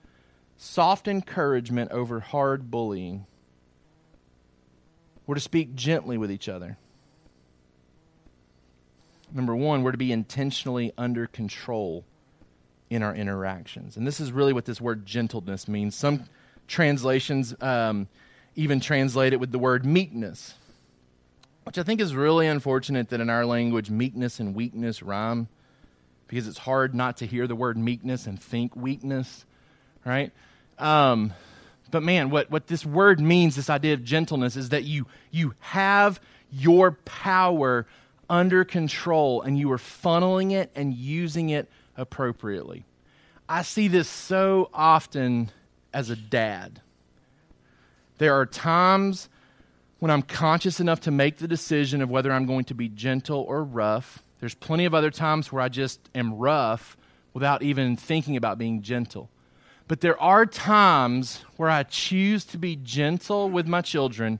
soft 0.57 1.07
encouragement 1.07 1.91
over 1.91 2.21
hard 2.21 2.71
bullying. 2.71 3.25
We're 5.27 5.35
to 5.35 5.41
speak 5.41 5.75
gently 5.75 6.17
with 6.17 6.31
each 6.31 6.47
other. 6.47 6.77
Number 9.33 9.55
one, 9.55 9.83
we're 9.83 9.91
to 9.91 9.97
be 9.97 10.11
intentionally 10.11 10.93
under 10.97 11.27
control 11.27 12.03
in 12.89 13.03
our 13.03 13.15
interactions. 13.15 13.95
And 13.95 14.05
this 14.05 14.19
is 14.19 14.31
really 14.31 14.53
what 14.53 14.65
this 14.65 14.81
word 14.81 15.05
gentleness 15.05 15.67
means. 15.67 15.95
Some 15.95 16.25
translations 16.67 17.55
um, 17.61 18.07
even 18.55 18.79
translate 18.79 19.33
it 19.33 19.39
with 19.39 19.51
the 19.51 19.59
word 19.59 19.85
meekness, 19.85 20.55
which 21.63 21.77
I 21.77 21.83
think 21.83 22.01
is 22.01 22.13
really 22.13 22.47
unfortunate 22.47 23.09
that 23.09 23.21
in 23.21 23.29
our 23.29 23.45
language, 23.45 23.89
meekness 23.89 24.39
and 24.39 24.53
weakness 24.53 25.01
rhyme 25.01 25.47
because 26.31 26.47
it's 26.47 26.57
hard 26.57 26.95
not 26.95 27.17
to 27.17 27.25
hear 27.25 27.45
the 27.45 27.55
word 27.55 27.77
meekness 27.77 28.25
and 28.25 28.41
think 28.41 28.73
weakness, 28.73 29.45
right? 30.05 30.31
Um, 30.79 31.33
but 31.91 32.03
man, 32.03 32.29
what, 32.29 32.49
what 32.49 32.67
this 32.67 32.85
word 32.85 33.19
means, 33.19 33.57
this 33.57 33.69
idea 33.69 33.93
of 33.93 34.03
gentleness, 34.05 34.55
is 34.55 34.69
that 34.69 34.85
you, 34.85 35.07
you 35.29 35.53
have 35.59 36.21
your 36.49 36.93
power 37.03 37.85
under 38.31 38.63
control 38.63 39.41
and 39.41 39.59
you 39.59 39.69
are 39.73 39.77
funneling 39.77 40.53
it 40.53 40.71
and 40.73 40.93
using 40.93 41.49
it 41.49 41.69
appropriately. 41.97 42.85
I 43.49 43.61
see 43.61 43.89
this 43.89 44.07
so 44.07 44.69
often 44.73 45.51
as 45.93 46.09
a 46.09 46.15
dad. 46.15 46.81
There 48.19 48.33
are 48.33 48.45
times 48.45 49.27
when 49.99 50.09
I'm 50.09 50.21
conscious 50.21 50.79
enough 50.79 51.01
to 51.01 51.11
make 51.11 51.37
the 51.37 51.47
decision 51.47 52.01
of 52.01 52.09
whether 52.09 52.31
I'm 52.31 52.45
going 52.45 52.63
to 52.65 52.73
be 52.73 52.87
gentle 52.87 53.41
or 53.41 53.65
rough. 53.65 54.23
There's 54.39 54.55
plenty 54.55 54.85
of 54.85 54.95
other 54.95 55.11
times 55.11 55.51
where 55.51 55.61
I 55.61 55.67
just 55.67 55.99
am 56.15 56.35
rough 56.35 56.95
without 57.33 57.61
even 57.61 57.97
thinking 57.97 58.37
about 58.37 58.57
being 58.57 58.81
gentle. 58.81 59.29
But 59.89 59.99
there 59.99 60.19
are 60.21 60.45
times 60.45 61.43
where 61.57 61.69
I 61.69 61.83
choose 61.83 62.45
to 62.45 62.57
be 62.57 62.77
gentle 62.77 63.49
with 63.49 63.67
my 63.67 63.81
children, 63.81 64.39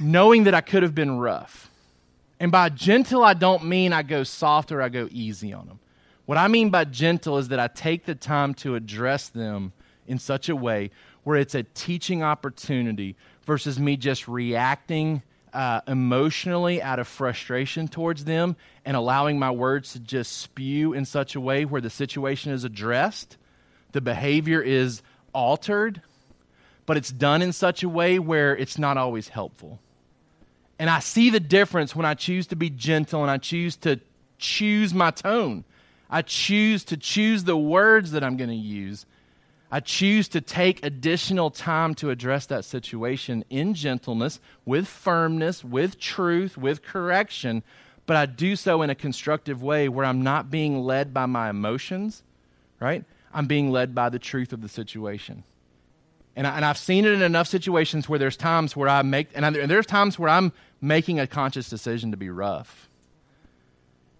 knowing 0.00 0.44
that 0.44 0.54
I 0.54 0.62
could 0.62 0.82
have 0.82 0.94
been 0.94 1.18
rough. 1.18 1.68
And 2.42 2.50
by 2.50 2.70
gentle, 2.70 3.22
I 3.22 3.34
don't 3.34 3.66
mean 3.66 3.92
I 3.92 4.02
go 4.02 4.24
soft 4.24 4.72
or 4.72 4.82
I 4.82 4.88
go 4.88 5.06
easy 5.12 5.52
on 5.52 5.68
them. 5.68 5.78
What 6.26 6.38
I 6.38 6.48
mean 6.48 6.70
by 6.70 6.82
gentle 6.82 7.38
is 7.38 7.50
that 7.50 7.60
I 7.60 7.68
take 7.68 8.04
the 8.04 8.16
time 8.16 8.54
to 8.54 8.74
address 8.74 9.28
them 9.28 9.72
in 10.08 10.18
such 10.18 10.48
a 10.48 10.56
way 10.56 10.90
where 11.22 11.36
it's 11.36 11.54
a 11.54 11.62
teaching 11.62 12.24
opportunity 12.24 13.14
versus 13.46 13.78
me 13.78 13.96
just 13.96 14.26
reacting 14.26 15.22
uh, 15.52 15.82
emotionally 15.86 16.82
out 16.82 16.98
of 16.98 17.06
frustration 17.06 17.86
towards 17.86 18.24
them 18.24 18.56
and 18.84 18.96
allowing 18.96 19.38
my 19.38 19.52
words 19.52 19.92
to 19.92 20.00
just 20.00 20.38
spew 20.38 20.94
in 20.94 21.04
such 21.04 21.36
a 21.36 21.40
way 21.40 21.64
where 21.64 21.80
the 21.80 21.90
situation 21.90 22.50
is 22.50 22.64
addressed, 22.64 23.36
the 23.92 24.00
behavior 24.00 24.60
is 24.60 25.00
altered, 25.32 26.02
but 26.86 26.96
it's 26.96 27.12
done 27.12 27.40
in 27.40 27.52
such 27.52 27.84
a 27.84 27.88
way 27.88 28.18
where 28.18 28.56
it's 28.56 28.78
not 28.78 28.96
always 28.96 29.28
helpful. 29.28 29.78
And 30.82 30.90
I 30.90 30.98
see 30.98 31.30
the 31.30 31.38
difference 31.38 31.94
when 31.94 32.04
I 32.04 32.14
choose 32.14 32.48
to 32.48 32.56
be 32.56 32.68
gentle 32.68 33.22
and 33.22 33.30
I 33.30 33.38
choose 33.38 33.76
to 33.76 34.00
choose 34.38 34.92
my 34.92 35.12
tone. 35.12 35.62
I 36.10 36.22
choose 36.22 36.82
to 36.86 36.96
choose 36.96 37.44
the 37.44 37.56
words 37.56 38.10
that 38.10 38.24
I'm 38.24 38.36
going 38.36 38.50
to 38.50 38.56
use. 38.56 39.06
I 39.70 39.78
choose 39.78 40.26
to 40.30 40.40
take 40.40 40.84
additional 40.84 41.50
time 41.52 41.94
to 41.94 42.10
address 42.10 42.46
that 42.46 42.64
situation 42.64 43.44
in 43.48 43.74
gentleness, 43.74 44.40
with 44.64 44.88
firmness, 44.88 45.62
with 45.62 46.00
truth, 46.00 46.58
with 46.58 46.82
correction, 46.82 47.62
but 48.06 48.16
I 48.16 48.26
do 48.26 48.56
so 48.56 48.82
in 48.82 48.90
a 48.90 48.96
constructive 48.96 49.62
way 49.62 49.88
where 49.88 50.04
I'm 50.04 50.22
not 50.22 50.50
being 50.50 50.82
led 50.82 51.14
by 51.14 51.26
my 51.26 51.48
emotions, 51.48 52.24
right? 52.80 53.04
I'm 53.32 53.46
being 53.46 53.70
led 53.70 53.94
by 53.94 54.08
the 54.08 54.18
truth 54.18 54.52
of 54.52 54.62
the 54.62 54.68
situation. 54.68 55.44
And, 56.34 56.46
I, 56.46 56.60
have 56.60 56.78
seen 56.78 57.04
it 57.04 57.12
in 57.12 57.22
enough 57.22 57.46
situations 57.46 58.08
where 58.08 58.18
there's 58.18 58.36
times 58.36 58.74
where 58.74 58.88
I 58.88 59.02
make, 59.02 59.28
and, 59.34 59.44
I, 59.44 59.50
and 59.50 59.70
there's 59.70 59.86
times 59.86 60.18
where 60.18 60.30
I'm 60.30 60.52
making 60.80 61.20
a 61.20 61.26
conscious 61.26 61.68
decision 61.68 62.10
to 62.12 62.16
be 62.16 62.30
rough. 62.30 62.88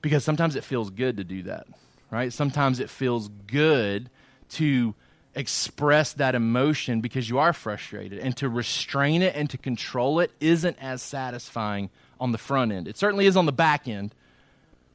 Because 0.03 0.23
sometimes 0.23 0.57
it 0.57 0.65
feels 0.65 0.91
good 0.91 1.17
to 1.17 1.25
do 1.25 1.45
that 1.45 1.67
right? 2.13 2.33
Sometimes 2.33 2.79
it 2.79 2.91
feels 2.91 3.29
good 3.47 4.11
to 4.51 4.95
express 5.35 6.13
that 6.13 6.35
emotion 6.35 7.01
because 7.01 7.29
you 7.29 7.39
are 7.39 7.55
frustrated. 7.55 8.19
And 8.21 8.37
to 8.37 8.49
restrain 8.49 9.23
it 9.23 9.35
and 9.35 9.49
to 9.51 9.59
control 9.59 10.21
it 10.21 10.31
isn't 10.39 10.77
as 10.81 11.03
satisfying 11.03 11.91
on 12.21 12.31
the 12.31 12.39
front 12.39 12.71
end. 12.71 12.87
It 12.87 12.99
certainly 12.99 13.27
is 13.27 13.37
on 13.37 13.47
the 13.47 13.53
back 13.53 13.89
end 13.89 14.15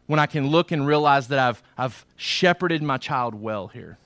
when 0.05 0.19
I 0.19 0.27
can 0.27 0.47
look 0.47 0.71
and 0.71 0.87
realize 0.87 1.27
that 1.29 1.39
I've, 1.39 1.61
I've 1.77 2.05
shepherded 2.15 2.83
my 2.83 2.97
child 2.97 3.35
well 3.35 3.67
here. 3.67 3.97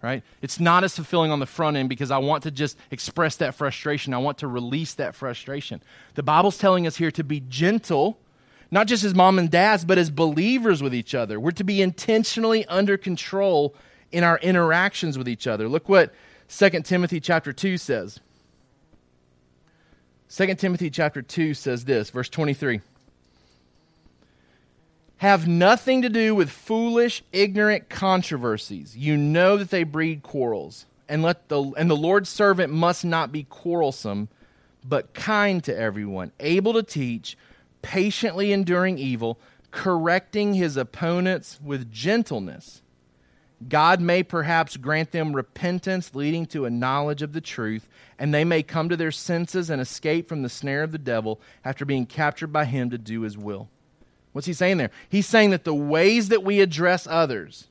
Right? 0.00 0.22
It's 0.42 0.60
not 0.60 0.84
as 0.84 0.94
fulfilling 0.94 1.32
on 1.32 1.40
the 1.40 1.46
front 1.46 1.76
end 1.76 1.88
because 1.88 2.12
I 2.12 2.18
want 2.18 2.44
to 2.44 2.52
just 2.52 2.78
express 2.90 3.36
that 3.36 3.56
frustration. 3.56 4.14
I 4.14 4.18
want 4.18 4.38
to 4.38 4.46
release 4.46 4.94
that 4.94 5.16
frustration. 5.16 5.82
The 6.14 6.22
Bible's 6.22 6.56
telling 6.56 6.86
us 6.86 6.96
here 6.96 7.10
to 7.12 7.24
be 7.24 7.40
gentle 7.40 8.18
not 8.70 8.86
just 8.86 9.04
as 9.04 9.14
mom 9.14 9.38
and 9.38 9.50
dads, 9.50 9.84
but 9.84 9.98
as 9.98 10.10
believers 10.10 10.82
with 10.82 10.94
each 10.94 11.14
other. 11.14 11.40
We're 11.40 11.52
to 11.52 11.64
be 11.64 11.80
intentionally 11.80 12.66
under 12.66 12.96
control 12.96 13.74
in 14.12 14.24
our 14.24 14.38
interactions 14.38 15.16
with 15.16 15.28
each 15.28 15.46
other. 15.46 15.68
Look 15.68 15.88
what 15.88 16.12
2 16.48 16.70
Timothy 16.82 17.20
chapter 17.20 17.52
2 17.52 17.78
says. 17.78 18.20
2 20.30 20.54
Timothy 20.56 20.90
chapter 20.90 21.22
2 21.22 21.54
says 21.54 21.84
this, 21.84 22.10
verse 22.10 22.28
23. 22.28 22.80
Have 25.18 25.48
nothing 25.48 26.02
to 26.02 26.08
do 26.08 26.34
with 26.34 26.48
foolish, 26.48 27.24
ignorant 27.32 27.88
controversies. 27.88 28.96
You 28.96 29.16
know 29.16 29.56
that 29.56 29.70
they 29.70 29.82
breed 29.82 30.22
quarrels. 30.22 30.86
And 31.08 31.22
let 31.22 31.48
the 31.48 31.72
and 31.76 31.90
the 31.90 31.96
Lord's 31.96 32.28
servant 32.28 32.72
must 32.72 33.04
not 33.04 33.32
be 33.32 33.44
quarrelsome, 33.44 34.28
but 34.84 35.14
kind 35.14 35.64
to 35.64 35.76
everyone, 35.76 36.32
able 36.38 36.74
to 36.74 36.82
teach, 36.82 37.36
patiently 37.82 38.52
enduring 38.52 38.98
evil, 38.98 39.38
correcting 39.70 40.54
his 40.54 40.76
opponents 40.76 41.58
with 41.64 41.90
gentleness. 41.90 42.82
God 43.68 44.00
may 44.00 44.22
perhaps 44.22 44.76
grant 44.76 45.10
them 45.10 45.34
repentance 45.34 46.14
leading 46.14 46.46
to 46.46 46.64
a 46.64 46.70
knowledge 46.70 47.22
of 47.22 47.32
the 47.32 47.40
truth, 47.40 47.88
and 48.18 48.32
they 48.32 48.44
may 48.44 48.62
come 48.62 48.88
to 48.88 48.96
their 48.96 49.10
senses 49.10 49.68
and 49.68 49.80
escape 49.80 50.28
from 50.28 50.42
the 50.42 50.48
snare 50.48 50.82
of 50.84 50.92
the 50.92 50.98
devil 50.98 51.40
after 51.64 51.84
being 51.84 52.06
captured 52.06 52.52
by 52.52 52.66
him 52.66 52.90
to 52.90 52.98
do 52.98 53.22
his 53.22 53.36
will. 53.36 53.68
What's 54.38 54.46
he 54.46 54.52
saying 54.52 54.76
there? 54.76 54.92
He's 55.08 55.26
saying 55.26 55.50
that 55.50 55.64
the 55.64 55.74
ways 55.74 56.28
that 56.28 56.44
we 56.44 56.60
address 56.60 57.08
others, 57.10 57.66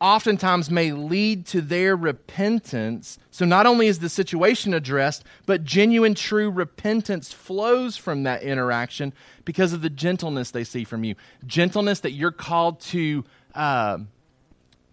oftentimes 0.00 0.70
may 0.70 0.92
lead 0.92 1.44
to 1.48 1.60
their 1.60 1.94
repentance. 1.94 3.18
So 3.30 3.44
not 3.44 3.66
only 3.66 3.86
is 3.86 3.98
the 3.98 4.08
situation 4.08 4.72
addressed, 4.72 5.24
but 5.44 5.62
genuine, 5.62 6.14
true 6.14 6.50
repentance 6.50 7.34
flows 7.34 7.98
from 7.98 8.22
that 8.22 8.42
interaction 8.42 9.12
because 9.44 9.74
of 9.74 9.82
the 9.82 9.90
gentleness 9.90 10.52
they 10.52 10.64
see 10.64 10.84
from 10.84 11.04
you. 11.04 11.16
Gentleness 11.46 12.00
that 12.00 12.12
you're 12.12 12.32
called 12.32 12.80
to 12.80 13.26
uh, 13.54 13.98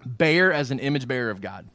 bear 0.05 0.51
as 0.51 0.71
an 0.71 0.79
image 0.79 1.07
bearer 1.07 1.29
of 1.29 1.39
God, 1.39 1.65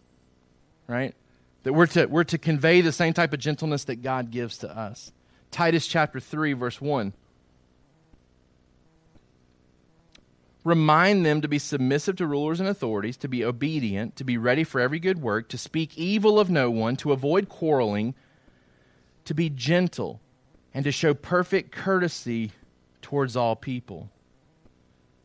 right? 0.88 1.14
That 1.62 1.72
we're 1.72 1.86
to, 1.86 2.04
we're 2.04 2.24
to 2.24 2.36
convey 2.36 2.82
the 2.82 2.92
same 2.92 3.14
type 3.14 3.32
of 3.32 3.38
gentleness 3.38 3.84
that 3.84 4.02
God 4.02 4.30
gives 4.30 4.58
to 4.58 4.68
us. 4.78 5.10
Titus 5.50 5.86
chapter 5.86 6.20
3, 6.20 6.52
verse 6.52 6.82
1. 6.82 7.14
Remind 10.66 11.24
them 11.24 11.42
to 11.42 11.46
be 11.46 11.60
submissive 11.60 12.16
to 12.16 12.26
rulers 12.26 12.58
and 12.58 12.68
authorities, 12.68 13.16
to 13.18 13.28
be 13.28 13.44
obedient, 13.44 14.16
to 14.16 14.24
be 14.24 14.36
ready 14.36 14.64
for 14.64 14.80
every 14.80 14.98
good 14.98 15.22
work, 15.22 15.48
to 15.50 15.56
speak 15.56 15.96
evil 15.96 16.40
of 16.40 16.50
no 16.50 16.72
one, 16.72 16.96
to 16.96 17.12
avoid 17.12 17.48
quarreling, 17.48 18.16
to 19.26 19.32
be 19.32 19.48
gentle, 19.48 20.20
and 20.74 20.84
to 20.84 20.90
show 20.90 21.14
perfect 21.14 21.70
courtesy 21.70 22.50
towards 23.00 23.36
all 23.36 23.54
people. 23.54 24.10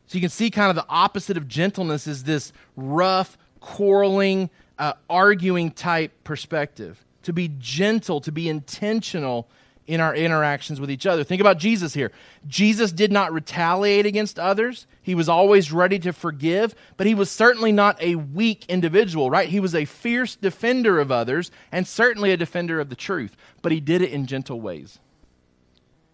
So 0.06 0.14
you 0.14 0.20
can 0.20 0.30
see 0.30 0.48
kind 0.48 0.70
of 0.70 0.76
the 0.76 0.86
opposite 0.88 1.36
of 1.36 1.48
gentleness 1.48 2.06
is 2.06 2.22
this 2.22 2.52
rough, 2.76 3.36
quarreling, 3.58 4.48
uh, 4.78 4.92
arguing 5.10 5.72
type 5.72 6.12
perspective. 6.22 7.04
To 7.24 7.32
be 7.32 7.50
gentle, 7.58 8.20
to 8.20 8.30
be 8.30 8.48
intentional 8.48 9.48
in 9.92 10.00
our 10.00 10.14
interactions 10.16 10.80
with 10.80 10.90
each 10.90 11.04
other. 11.04 11.22
Think 11.22 11.42
about 11.42 11.58
Jesus 11.58 11.92
here. 11.92 12.12
Jesus 12.48 12.92
did 12.92 13.12
not 13.12 13.30
retaliate 13.30 14.06
against 14.06 14.38
others. 14.38 14.86
He 15.02 15.14
was 15.14 15.28
always 15.28 15.70
ready 15.70 15.98
to 15.98 16.14
forgive, 16.14 16.74
but 16.96 17.06
he 17.06 17.14
was 17.14 17.30
certainly 17.30 17.72
not 17.72 18.02
a 18.02 18.14
weak 18.14 18.64
individual, 18.70 19.30
right? 19.30 19.50
He 19.50 19.60
was 19.60 19.74
a 19.74 19.84
fierce 19.84 20.34
defender 20.34 20.98
of 20.98 21.12
others 21.12 21.50
and 21.70 21.86
certainly 21.86 22.32
a 22.32 22.38
defender 22.38 22.80
of 22.80 22.88
the 22.88 22.96
truth, 22.96 23.36
but 23.60 23.70
he 23.70 23.80
did 23.80 24.00
it 24.00 24.12
in 24.12 24.26
gentle 24.26 24.62
ways. 24.62 24.98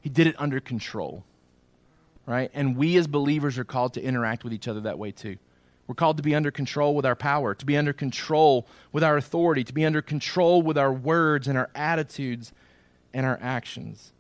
He 0.01 0.09
did 0.09 0.27
it 0.27 0.35
under 0.39 0.59
control, 0.59 1.25
right? 2.27 2.51
And 2.55 2.77
we 2.77 2.97
as 2.97 3.07
believers 3.07 3.59
are 3.59 3.65
called 3.65 3.95
to 3.95 4.03
interact 4.03 4.43
with 4.43 4.53
each 4.53 4.67
other 4.67 4.81
that 4.81 4.99
way 4.99 5.13
too. 5.13 5.37
We're 5.87 5.95
called 5.95 6.17
to 6.17 6.25
be 6.25 6.35
under 6.35 6.51
control 6.51 6.97
with 6.97 7.07
our 7.07 7.15
power, 7.15 7.55
to 7.55 7.65
be 7.65 7.77
under 7.77 7.93
control 7.93 8.67
with 8.91 9.05
our 9.05 9.17
authority, 9.17 9.63
to 9.63 9.73
be 9.73 9.87
under 9.87 10.03
control 10.03 10.63
with 10.63 10.77
our 10.77 10.93
words 10.93 11.47
and 11.47 11.57
our 11.57 11.71
attitudes 11.77 12.53
and 13.13 13.25
our 13.27 13.39
actions. 13.41 14.13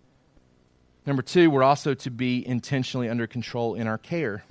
Number 1.06 1.22
two, 1.22 1.50
we're 1.50 1.62
also 1.62 1.94
to 1.94 2.10
be 2.10 2.46
intentionally 2.46 3.08
under 3.08 3.26
control 3.26 3.74
in 3.74 3.86
our 3.86 3.98
care. 3.98 4.44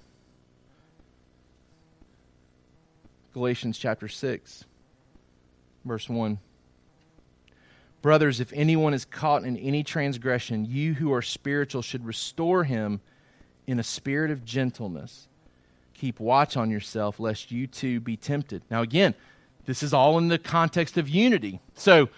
Galatians 3.34 3.78
chapter 3.78 4.08
6, 4.08 4.66
verse 5.86 6.10
1. 6.10 6.40
Brothers, 8.02 8.40
if 8.40 8.52
anyone 8.54 8.94
is 8.94 9.06
caught 9.06 9.44
in 9.44 9.58
any 9.58 9.84
transgression, 9.84 10.66
you 10.66 10.96
who 10.96 11.14
are 11.14 11.22
spiritual 11.22 11.82
should 11.82 12.06
restore 12.06 12.64
him 12.64 13.02
in 13.68 13.80
a 13.80 13.84
spirit 13.84 14.32
of 14.32 14.46
gentleness. 14.46 15.28
Keep 15.94 16.20
watch 16.20 16.58
on 16.58 16.72
yourself, 16.72 17.20
lest 17.20 17.52
you 17.52 17.68
too 17.68 18.00
be 18.00 18.16
tempted. 18.18 18.64
Now, 18.72 18.82
again, 18.82 19.14
this 19.66 19.84
is 19.84 19.94
all 19.94 20.18
in 20.18 20.30
the 20.30 20.40
context 20.40 20.98
of 20.98 21.10
unity. 21.10 21.60
So, 21.76 22.10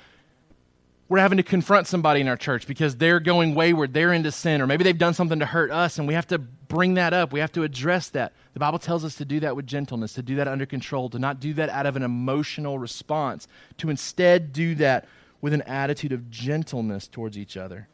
we're 1.09 1.17
having 1.19 1.37
to 1.37 1.43
confront 1.43 1.87
somebody 1.87 2.21
in 2.21 2.27
our 2.27 2.37
church 2.37 2.67
because 2.67 2.95
they're 2.95 3.19
going 3.19 3.55
wayward, 3.55 3.93
they're 3.93 4.13
into 4.13 4.31
sin, 4.31 4.61
or 4.61 4.67
maybe 4.67 4.83
they've 4.83 4.97
done 4.97 5.15
something 5.15 5.39
to 5.39 5.45
hurt 5.45 5.71
us, 5.71 5.97
and 5.97 6.07
we 6.07 6.13
have 6.13 6.27
to 6.27 6.37
bring 6.37 6.93
that 6.93 7.13
up. 7.13 7.33
We 7.33 7.39
have 7.39 7.51
to 7.53 7.63
address 7.63 8.09
that. 8.09 8.31
The 8.53 8.59
Bible 8.59 8.77
tells 8.77 9.03
us 9.03 9.15
to 9.15 9.25
do 9.25 9.39
that 9.39 9.55
with 9.55 9.65
gentleness, 9.65 10.13
to 10.13 10.21
do 10.21 10.35
that 10.35 10.47
under 10.47 10.67
control, 10.67 11.09
to 11.09 11.17
not 11.17 11.39
do 11.39 11.53
that 11.55 11.69
out 11.69 11.87
of 11.87 11.95
an 11.95 12.03
emotional 12.03 12.77
response, 12.77 13.47
to 13.79 13.89
instead 13.89 14.53
do 14.53 14.75
that 14.75 15.07
with 15.41 15.53
an 15.53 15.63
attitude 15.63 16.11
of 16.11 16.29
gentleness 16.29 17.07
towards 17.07 17.39
each 17.39 17.57
other. 17.57 17.87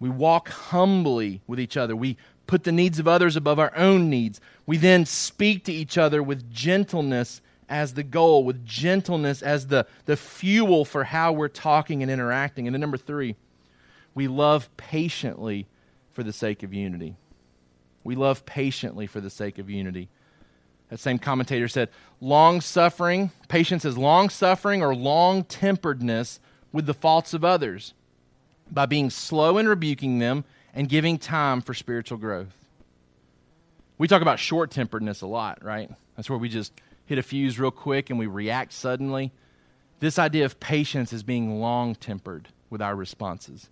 We 0.00 0.08
walk 0.08 0.48
humbly 0.48 1.42
with 1.46 1.60
each 1.60 1.76
other. 1.76 1.94
We 1.94 2.16
put 2.48 2.64
the 2.64 2.72
needs 2.72 2.98
of 2.98 3.06
others 3.06 3.36
above 3.36 3.60
our 3.60 3.74
own 3.76 4.10
needs. 4.10 4.40
We 4.66 4.78
then 4.78 5.06
speak 5.06 5.64
to 5.66 5.72
each 5.72 5.96
other 5.96 6.22
with 6.24 6.50
gentleness 6.52 7.40
as 7.68 7.94
the 7.94 8.02
goal, 8.02 8.44
with 8.44 8.64
gentleness 8.64 9.42
as 9.42 9.66
the, 9.66 9.86
the 10.06 10.16
fuel 10.16 10.84
for 10.84 11.04
how 11.04 11.32
we're 11.32 11.48
talking 11.48 12.02
and 12.02 12.10
interacting. 12.10 12.66
And 12.66 12.74
then, 12.74 12.80
number 12.80 12.96
three, 12.96 13.36
we 14.14 14.28
love 14.28 14.74
patiently 14.76 15.66
for 16.12 16.22
the 16.22 16.32
sake 16.32 16.62
of 16.62 16.72
unity. 16.72 17.16
We 18.04 18.16
love 18.16 18.46
patiently 18.46 19.06
for 19.06 19.20
the 19.20 19.30
sake 19.30 19.58
of 19.58 19.68
unity. 19.68 20.08
That 20.88 21.00
same 21.00 21.18
commentator 21.18 21.68
said, 21.68 21.90
long 22.20 22.60
suffering, 22.60 23.30
patience 23.48 23.84
is 23.84 23.98
long 23.98 24.30
suffering 24.30 24.82
or 24.82 24.94
long 24.94 25.44
temperedness 25.44 26.40
with 26.72 26.86
the 26.86 26.94
faults 26.94 27.34
of 27.34 27.44
others 27.44 27.92
by 28.70 28.86
being 28.86 29.10
slow 29.10 29.58
in 29.58 29.68
rebuking 29.68 30.18
them 30.18 30.44
and 30.74 30.88
giving 30.88 31.18
time 31.18 31.60
for 31.60 31.74
spiritual 31.74 32.18
growth. 32.18 32.54
We 33.98 34.08
talk 34.08 34.22
about 34.22 34.38
short 34.38 34.70
temperedness 34.70 35.22
a 35.22 35.26
lot, 35.26 35.62
right? 35.62 35.90
That's 36.16 36.30
where 36.30 36.38
we 36.38 36.48
just 36.48 36.72
hit 37.08 37.16
a 37.16 37.22
fuse 37.22 37.58
real 37.58 37.70
quick 37.70 38.10
and 38.10 38.18
we 38.18 38.26
react 38.26 38.70
suddenly. 38.72 39.32
This 39.98 40.18
idea 40.18 40.44
of 40.44 40.60
patience 40.60 41.10
is 41.12 41.22
being 41.22 41.58
long 41.58 41.94
tempered 41.94 42.48
with 42.68 42.82
our 42.82 42.94
responses, 42.94 43.70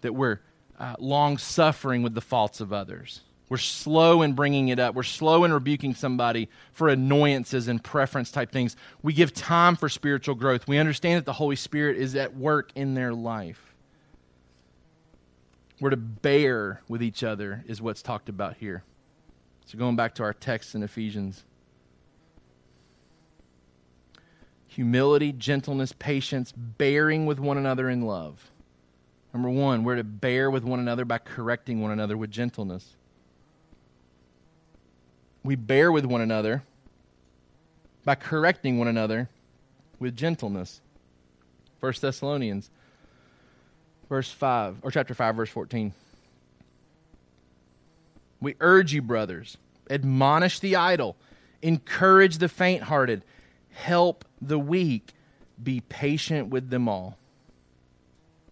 that 0.00 0.14
we're 0.14 0.38
uh, 0.78 0.94
long 1.00 1.38
suffering 1.38 2.02
with 2.02 2.14
the 2.14 2.20
faults 2.20 2.60
of 2.60 2.72
others. 2.72 3.22
We're 3.48 3.58
slow 3.58 4.22
in 4.22 4.32
bringing 4.32 4.68
it 4.68 4.78
up. 4.78 4.94
We're 4.94 5.02
slow 5.02 5.42
in 5.42 5.52
rebuking 5.52 5.94
somebody 5.94 6.48
for 6.72 6.88
annoyances 6.88 7.66
and 7.66 7.82
preference 7.82 8.30
type 8.30 8.52
things. 8.52 8.76
We 9.02 9.12
give 9.12 9.34
time 9.34 9.74
for 9.74 9.88
spiritual 9.88 10.36
growth. 10.36 10.68
We 10.68 10.78
understand 10.78 11.18
that 11.18 11.26
the 11.26 11.34
Holy 11.34 11.56
Spirit 11.56 11.96
is 11.96 12.14
at 12.14 12.36
work 12.36 12.70
in 12.76 12.94
their 12.94 13.12
life. 13.12 13.74
We're 15.80 15.90
to 15.90 15.96
bear 15.96 16.80
with 16.88 17.02
each 17.02 17.24
other, 17.24 17.64
is 17.66 17.82
what's 17.82 18.02
talked 18.02 18.28
about 18.28 18.56
here. 18.56 18.84
So, 19.66 19.76
going 19.76 19.96
back 19.96 20.14
to 20.14 20.22
our 20.22 20.32
text 20.32 20.76
in 20.76 20.82
Ephesians 20.82 21.44
humility, 24.74 25.32
gentleness, 25.32 25.92
patience, 25.92 26.52
bearing 26.52 27.26
with 27.26 27.38
one 27.38 27.58
another 27.58 27.90
in 27.90 28.02
love. 28.02 28.50
Number 29.34 29.50
one, 29.50 29.84
we're 29.84 29.96
to 29.96 30.04
bear 30.04 30.50
with 30.50 30.64
one 30.64 30.80
another 30.80 31.04
by 31.04 31.18
correcting 31.18 31.80
one 31.80 31.90
another 31.90 32.16
with 32.16 32.30
gentleness. 32.30 32.96
We 35.42 35.56
bear 35.56 35.92
with 35.92 36.06
one 36.06 36.20
another 36.20 36.62
by 38.04 38.14
correcting 38.14 38.78
one 38.78 38.88
another 38.88 39.28
with 39.98 40.16
gentleness. 40.16 40.80
1 41.80 41.92
Thessalonians 42.00 42.70
verse 44.08 44.30
5 44.30 44.76
or 44.82 44.90
chapter 44.90 45.14
5 45.14 45.36
verse 45.36 45.50
14. 45.50 45.92
We 48.40 48.56
urge 48.60 48.92
you 48.92 49.02
brothers, 49.02 49.56
admonish 49.90 50.60
the 50.60 50.76
idle, 50.76 51.16
encourage 51.62 52.38
the 52.38 52.48
faint-hearted, 52.48 53.22
help 53.70 54.24
the 54.46 54.58
weak, 54.58 55.12
be 55.62 55.80
patient 55.80 56.48
with 56.48 56.70
them 56.70 56.88
all. 56.88 57.16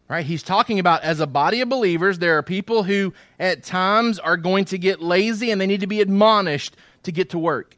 Right? 0.08 0.26
He's 0.26 0.42
talking 0.42 0.78
about 0.78 1.02
as 1.02 1.20
a 1.20 1.26
body 1.26 1.60
of 1.60 1.68
believers, 1.68 2.18
there 2.18 2.36
are 2.36 2.42
people 2.42 2.82
who 2.82 3.14
at 3.38 3.62
times 3.62 4.18
are 4.18 4.36
going 4.36 4.64
to 4.66 4.78
get 4.78 5.00
lazy 5.00 5.50
and 5.50 5.60
they 5.60 5.66
need 5.66 5.80
to 5.80 5.86
be 5.86 6.00
admonished 6.00 6.76
to 7.04 7.12
get 7.12 7.30
to 7.30 7.38
work. 7.38 7.76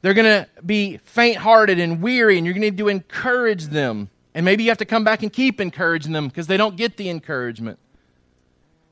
They're 0.00 0.14
going 0.14 0.44
to 0.44 0.48
be 0.64 0.96
faint 0.98 1.36
hearted 1.36 1.78
and 1.78 2.02
weary, 2.02 2.36
and 2.36 2.44
you're 2.44 2.54
going 2.54 2.62
to 2.62 2.70
need 2.70 2.78
to 2.78 2.88
encourage 2.88 3.66
them. 3.66 4.10
And 4.34 4.44
maybe 4.44 4.64
you 4.64 4.70
have 4.70 4.78
to 4.78 4.84
come 4.84 5.04
back 5.04 5.22
and 5.22 5.32
keep 5.32 5.60
encouraging 5.60 6.12
them 6.12 6.26
because 6.26 6.48
they 6.48 6.56
don't 6.56 6.76
get 6.76 6.96
the 6.96 7.08
encouragement. 7.08 7.78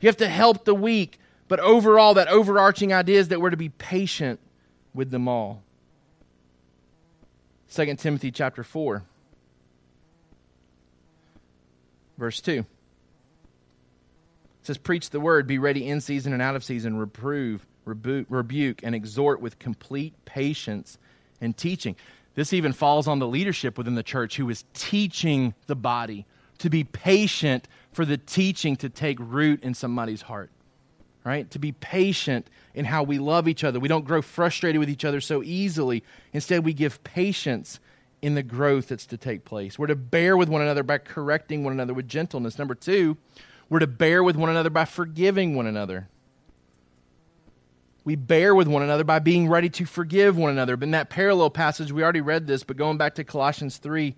You 0.00 0.08
have 0.08 0.18
to 0.18 0.28
help 0.28 0.64
the 0.64 0.74
weak, 0.74 1.18
but 1.48 1.58
overall, 1.60 2.14
that 2.14 2.28
overarching 2.28 2.92
idea 2.92 3.18
is 3.18 3.28
that 3.28 3.40
we're 3.40 3.50
to 3.50 3.56
be 3.56 3.70
patient 3.70 4.38
with 4.94 5.10
them 5.10 5.26
all. 5.26 5.62
2 7.74 7.94
Timothy 7.96 8.30
chapter 8.30 8.62
4 8.62 9.02
verse 12.18 12.40
2 12.40 12.52
it 12.52 12.66
says 14.62 14.76
preach 14.78 15.10
the 15.10 15.20
word 15.20 15.46
be 15.46 15.58
ready 15.58 15.88
in 15.88 16.00
season 16.00 16.32
and 16.32 16.42
out 16.42 16.56
of 16.56 16.64
season 16.64 16.96
reprove 16.96 17.66
rebuke, 17.84 18.26
rebuke 18.28 18.80
and 18.82 18.94
exhort 18.94 19.40
with 19.40 19.58
complete 19.58 20.14
patience 20.24 20.98
and 21.40 21.56
teaching. 21.56 21.96
This 22.34 22.52
even 22.52 22.72
falls 22.72 23.08
on 23.08 23.18
the 23.18 23.26
leadership 23.26 23.76
within 23.76 23.94
the 23.94 24.02
church 24.02 24.36
who 24.36 24.48
is 24.50 24.64
teaching 24.72 25.54
the 25.66 25.76
body 25.76 26.26
to 26.58 26.70
be 26.70 26.84
patient 26.84 27.68
for 27.92 28.04
the 28.04 28.16
teaching 28.16 28.76
to 28.76 28.88
take 28.88 29.18
root 29.20 29.62
in 29.62 29.74
somebody's 29.74 30.22
heart 30.22 30.50
right? 31.24 31.50
To 31.50 31.58
be 31.58 31.72
patient 31.72 32.48
in 32.74 32.84
how 32.84 33.02
we 33.02 33.18
love 33.18 33.48
each 33.48 33.64
other. 33.64 33.80
We 33.80 33.88
don't 33.88 34.04
grow 34.04 34.22
frustrated 34.22 34.78
with 34.78 34.90
each 34.90 35.04
other 35.04 35.20
so 35.20 35.42
easily. 35.42 36.02
Instead, 36.32 36.64
we 36.64 36.72
give 36.72 37.02
patience 37.04 37.80
in 38.22 38.34
the 38.34 38.42
growth 38.42 38.88
that's 38.88 39.06
to 39.06 39.16
take 39.16 39.44
place. 39.44 39.78
We're 39.78 39.88
to 39.88 39.96
bear 39.96 40.36
with 40.36 40.48
one 40.48 40.62
another 40.62 40.82
by 40.82 40.98
correcting 40.98 41.64
one 41.64 41.72
another 41.72 41.94
with 41.94 42.08
gentleness. 42.08 42.58
Number 42.58 42.74
two, 42.74 43.16
we're 43.68 43.78
to 43.78 43.86
bear 43.86 44.22
with 44.22 44.36
one 44.36 44.50
another 44.50 44.70
by 44.70 44.84
forgiving 44.84 45.54
one 45.54 45.66
another. 45.66 46.08
We 48.04 48.16
bear 48.16 48.54
with 48.54 48.66
one 48.66 48.82
another 48.82 49.04
by 49.04 49.18
being 49.18 49.48
ready 49.48 49.68
to 49.70 49.84
forgive 49.84 50.36
one 50.36 50.50
another. 50.50 50.76
But 50.76 50.84
in 50.84 50.90
that 50.92 51.10
parallel 51.10 51.50
passage, 51.50 51.92
we 51.92 52.02
already 52.02 52.20
read 52.20 52.46
this, 52.46 52.64
but 52.64 52.76
going 52.76 52.96
back 52.96 53.14
to 53.16 53.24
Colossians 53.24 53.78
3 53.78 54.14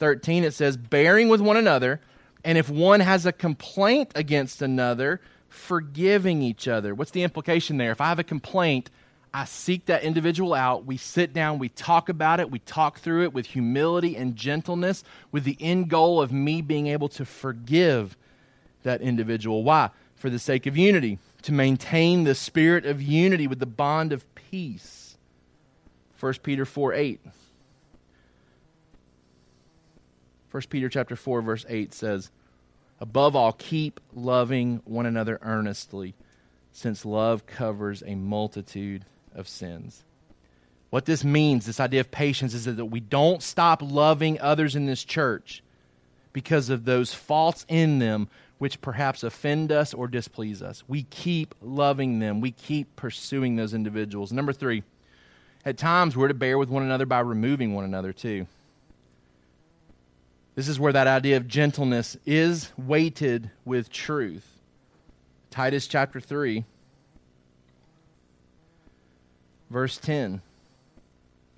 13, 0.00 0.42
it 0.42 0.52
says, 0.52 0.76
bearing 0.76 1.28
with 1.28 1.40
one 1.40 1.56
another, 1.56 2.00
and 2.44 2.58
if 2.58 2.68
one 2.68 2.98
has 2.98 3.26
a 3.26 3.32
complaint 3.32 4.10
against 4.16 4.60
another, 4.60 5.20
forgiving 5.54 6.42
each 6.42 6.66
other. 6.68 6.94
What's 6.94 7.12
the 7.12 7.22
implication 7.22 7.76
there? 7.76 7.92
If 7.92 8.00
I 8.00 8.08
have 8.08 8.18
a 8.18 8.24
complaint, 8.24 8.90
I 9.32 9.44
seek 9.44 9.86
that 9.86 10.02
individual 10.02 10.52
out. 10.52 10.84
We 10.84 10.96
sit 10.96 11.32
down, 11.32 11.58
we 11.58 11.68
talk 11.68 12.08
about 12.08 12.40
it, 12.40 12.50
we 12.50 12.58
talk 12.58 12.98
through 12.98 13.22
it 13.22 13.32
with 13.32 13.46
humility 13.46 14.16
and 14.16 14.36
gentleness, 14.36 15.04
with 15.32 15.44
the 15.44 15.56
end 15.60 15.88
goal 15.88 16.20
of 16.20 16.32
me 16.32 16.60
being 16.60 16.88
able 16.88 17.08
to 17.10 17.24
forgive 17.24 18.16
that 18.82 19.00
individual. 19.00 19.62
Why? 19.62 19.90
For 20.16 20.28
the 20.28 20.38
sake 20.38 20.66
of 20.66 20.76
unity, 20.76 21.18
to 21.42 21.52
maintain 21.52 22.24
the 22.24 22.34
spirit 22.34 22.84
of 22.84 23.00
unity 23.00 23.46
with 23.46 23.60
the 23.60 23.66
bond 23.66 24.12
of 24.12 24.24
peace. 24.34 25.16
1 26.18 26.34
Peter 26.42 26.64
4 26.64 26.94
8. 26.94 27.20
1 30.50 30.62
Peter 30.68 30.88
chapter 30.88 31.16
4 31.16 31.42
verse 31.42 31.64
8 31.68 31.94
says, 31.94 32.30
Above 33.04 33.36
all, 33.36 33.52
keep 33.52 34.00
loving 34.14 34.80
one 34.86 35.04
another 35.04 35.38
earnestly, 35.42 36.14
since 36.72 37.04
love 37.04 37.44
covers 37.44 38.02
a 38.06 38.14
multitude 38.14 39.04
of 39.34 39.46
sins. 39.46 40.04
What 40.88 41.04
this 41.04 41.22
means, 41.22 41.66
this 41.66 41.80
idea 41.80 42.00
of 42.00 42.10
patience, 42.10 42.54
is 42.54 42.64
that 42.64 42.86
we 42.86 43.00
don't 43.00 43.42
stop 43.42 43.82
loving 43.82 44.40
others 44.40 44.74
in 44.74 44.86
this 44.86 45.04
church 45.04 45.62
because 46.32 46.70
of 46.70 46.86
those 46.86 47.12
faults 47.12 47.66
in 47.68 47.98
them 47.98 48.26
which 48.56 48.80
perhaps 48.80 49.22
offend 49.22 49.70
us 49.70 49.92
or 49.92 50.08
displease 50.08 50.62
us. 50.62 50.82
We 50.88 51.02
keep 51.02 51.54
loving 51.60 52.20
them, 52.20 52.40
we 52.40 52.52
keep 52.52 52.96
pursuing 52.96 53.56
those 53.56 53.74
individuals. 53.74 54.32
Number 54.32 54.54
three, 54.54 54.82
at 55.66 55.76
times 55.76 56.16
we're 56.16 56.28
to 56.28 56.32
bear 56.32 56.56
with 56.56 56.70
one 56.70 56.82
another 56.82 57.04
by 57.04 57.20
removing 57.20 57.74
one 57.74 57.84
another 57.84 58.14
too. 58.14 58.46
This 60.54 60.68
is 60.68 60.78
where 60.78 60.92
that 60.92 61.06
idea 61.06 61.36
of 61.36 61.48
gentleness 61.48 62.16
is 62.24 62.72
weighted 62.76 63.50
with 63.64 63.90
truth. 63.90 64.46
Titus 65.50 65.86
chapter 65.86 66.20
3 66.20 66.64
Verse 69.70 69.96
10. 69.96 70.40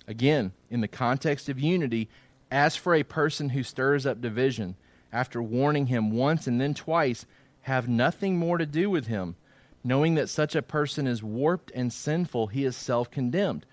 Again, 0.07 0.51
in 0.71 0.81
the 0.81 0.87
context 0.87 1.49
of 1.49 1.59
unity, 1.59 2.09
as 2.49 2.75
for 2.75 2.95
a 2.95 3.03
person 3.03 3.49
who 3.49 3.61
stirs 3.61 4.07
up 4.07 4.21
division, 4.21 4.75
after 5.13 5.39
warning 5.43 5.85
him 5.85 6.09
once 6.09 6.47
and 6.47 6.59
then 6.59 6.73
twice, 6.73 7.27
have 7.61 7.87
nothing 7.87 8.37
more 8.37 8.57
to 8.57 8.65
do 8.65 8.89
with 8.89 9.05
him. 9.05 9.35
Knowing 9.83 10.15
that 10.15 10.29
such 10.29 10.55
a 10.55 10.61
person 10.61 11.05
is 11.05 11.21
warped 11.21 11.71
and 11.75 11.93
sinful, 11.93 12.47
he 12.47 12.65
is 12.65 12.75
self 12.75 13.11
condemned. 13.11 13.65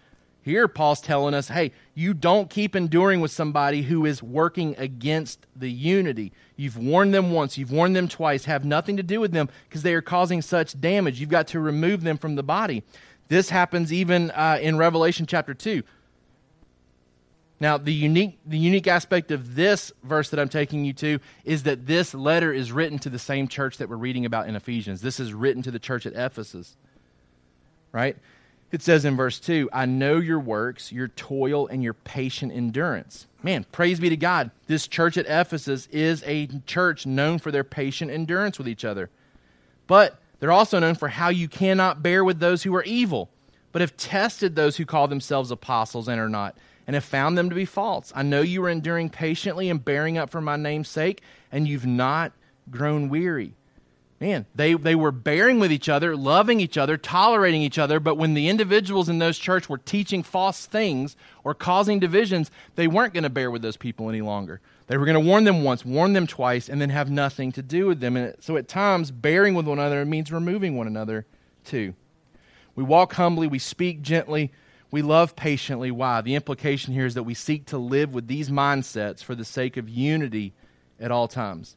Here, 0.44 0.68
Paul's 0.68 1.00
telling 1.00 1.32
us 1.32 1.48
hey, 1.48 1.72
you 1.94 2.12
don't 2.12 2.50
keep 2.50 2.76
enduring 2.76 3.22
with 3.22 3.30
somebody 3.30 3.80
who 3.80 4.04
is 4.04 4.22
working 4.22 4.74
against 4.76 5.46
the 5.56 5.70
unity. 5.70 6.32
You've 6.54 6.76
warned 6.76 7.14
them 7.14 7.32
once, 7.32 7.56
you've 7.56 7.72
warned 7.72 7.96
them 7.96 8.08
twice, 8.08 8.44
have 8.44 8.62
nothing 8.62 8.98
to 8.98 9.02
do 9.02 9.20
with 9.20 9.32
them 9.32 9.48
because 9.66 9.82
they 9.82 9.94
are 9.94 10.02
causing 10.02 10.42
such 10.42 10.78
damage. 10.78 11.18
You've 11.18 11.30
got 11.30 11.48
to 11.48 11.60
remove 11.60 12.02
them 12.02 12.18
from 12.18 12.34
the 12.34 12.42
body. 12.42 12.82
This 13.28 13.48
happens 13.48 13.90
even 13.90 14.30
uh, 14.32 14.58
in 14.60 14.76
Revelation 14.76 15.24
chapter 15.24 15.54
2. 15.54 15.82
Now, 17.58 17.78
the 17.78 17.94
unique, 17.94 18.38
the 18.44 18.58
unique 18.58 18.86
aspect 18.86 19.30
of 19.30 19.54
this 19.54 19.92
verse 20.02 20.28
that 20.28 20.38
I'm 20.38 20.50
taking 20.50 20.84
you 20.84 20.92
to 20.94 21.20
is 21.46 21.62
that 21.62 21.86
this 21.86 22.12
letter 22.12 22.52
is 22.52 22.70
written 22.70 22.98
to 22.98 23.08
the 23.08 23.18
same 23.18 23.48
church 23.48 23.78
that 23.78 23.88
we're 23.88 23.96
reading 23.96 24.26
about 24.26 24.46
in 24.46 24.56
Ephesians. 24.56 25.00
This 25.00 25.18
is 25.18 25.32
written 25.32 25.62
to 25.62 25.70
the 25.70 25.78
church 25.78 26.04
at 26.04 26.12
Ephesus. 26.12 26.76
Right? 27.92 28.18
It 28.74 28.82
says 28.82 29.04
in 29.04 29.14
verse 29.14 29.38
2 29.38 29.70
I 29.72 29.86
know 29.86 30.16
your 30.16 30.40
works, 30.40 30.90
your 30.90 31.06
toil, 31.06 31.68
and 31.68 31.80
your 31.80 31.94
patient 31.94 32.52
endurance. 32.52 33.28
Man, 33.40 33.66
praise 33.70 34.00
be 34.00 34.08
to 34.08 34.16
God. 34.16 34.50
This 34.66 34.88
church 34.88 35.16
at 35.16 35.26
Ephesus 35.26 35.86
is 35.92 36.24
a 36.26 36.48
church 36.66 37.06
known 37.06 37.38
for 37.38 37.52
their 37.52 37.62
patient 37.62 38.10
endurance 38.10 38.58
with 38.58 38.66
each 38.66 38.84
other. 38.84 39.10
But 39.86 40.18
they're 40.40 40.50
also 40.50 40.80
known 40.80 40.96
for 40.96 41.06
how 41.06 41.28
you 41.28 41.46
cannot 41.46 42.02
bear 42.02 42.24
with 42.24 42.40
those 42.40 42.64
who 42.64 42.74
are 42.74 42.82
evil, 42.82 43.30
but 43.70 43.80
have 43.80 43.96
tested 43.96 44.56
those 44.56 44.76
who 44.76 44.84
call 44.84 45.06
themselves 45.06 45.52
apostles 45.52 46.08
and 46.08 46.20
are 46.20 46.28
not, 46.28 46.58
and 46.88 46.94
have 46.94 47.04
found 47.04 47.38
them 47.38 47.50
to 47.50 47.54
be 47.54 47.66
false. 47.66 48.12
I 48.12 48.24
know 48.24 48.40
you 48.40 48.64
are 48.64 48.70
enduring 48.70 49.08
patiently 49.08 49.70
and 49.70 49.84
bearing 49.84 50.18
up 50.18 50.30
for 50.30 50.40
my 50.40 50.56
name's 50.56 50.88
sake, 50.88 51.22
and 51.52 51.68
you've 51.68 51.86
not 51.86 52.32
grown 52.72 53.08
weary. 53.08 53.54
Man, 54.24 54.46
they, 54.54 54.72
they 54.72 54.94
were 54.94 55.12
bearing 55.12 55.60
with 55.60 55.70
each 55.70 55.86
other, 55.86 56.16
loving 56.16 56.58
each 56.58 56.78
other, 56.78 56.96
tolerating 56.96 57.60
each 57.60 57.78
other, 57.78 58.00
but 58.00 58.14
when 58.14 58.32
the 58.32 58.48
individuals 58.48 59.10
in 59.10 59.18
those 59.18 59.36
church 59.36 59.68
were 59.68 59.76
teaching 59.76 60.22
false 60.22 60.64
things 60.64 61.14
or 61.44 61.52
causing 61.52 62.00
divisions, 62.00 62.50
they 62.74 62.86
weren't 62.86 63.12
going 63.12 63.24
to 63.24 63.28
bear 63.28 63.50
with 63.50 63.60
those 63.60 63.76
people 63.76 64.08
any 64.08 64.22
longer. 64.22 64.62
They 64.86 64.96
were 64.96 65.04
going 65.04 65.22
to 65.22 65.28
warn 65.28 65.44
them 65.44 65.62
once, 65.62 65.84
warn 65.84 66.14
them 66.14 66.26
twice, 66.26 66.70
and 66.70 66.80
then 66.80 66.88
have 66.88 67.10
nothing 67.10 67.52
to 67.52 67.60
do 67.60 67.86
with 67.86 68.00
them. 68.00 68.16
And 68.16 68.34
so 68.40 68.56
at 68.56 68.66
times, 68.66 69.10
bearing 69.10 69.52
with 69.52 69.66
one 69.66 69.78
another 69.78 70.06
means 70.06 70.32
removing 70.32 70.74
one 70.74 70.86
another 70.86 71.26
too. 71.62 71.92
We 72.74 72.82
walk 72.82 73.12
humbly, 73.12 73.46
we 73.46 73.58
speak 73.58 74.00
gently, 74.00 74.52
we 74.90 75.02
love 75.02 75.36
patiently. 75.36 75.90
Why? 75.90 76.22
The 76.22 76.34
implication 76.34 76.94
here 76.94 77.04
is 77.04 77.12
that 77.12 77.24
we 77.24 77.34
seek 77.34 77.66
to 77.66 77.76
live 77.76 78.14
with 78.14 78.26
these 78.26 78.48
mindsets 78.48 79.22
for 79.22 79.34
the 79.34 79.44
sake 79.44 79.76
of 79.76 79.86
unity 79.86 80.54
at 80.98 81.10
all 81.10 81.28
times. 81.28 81.76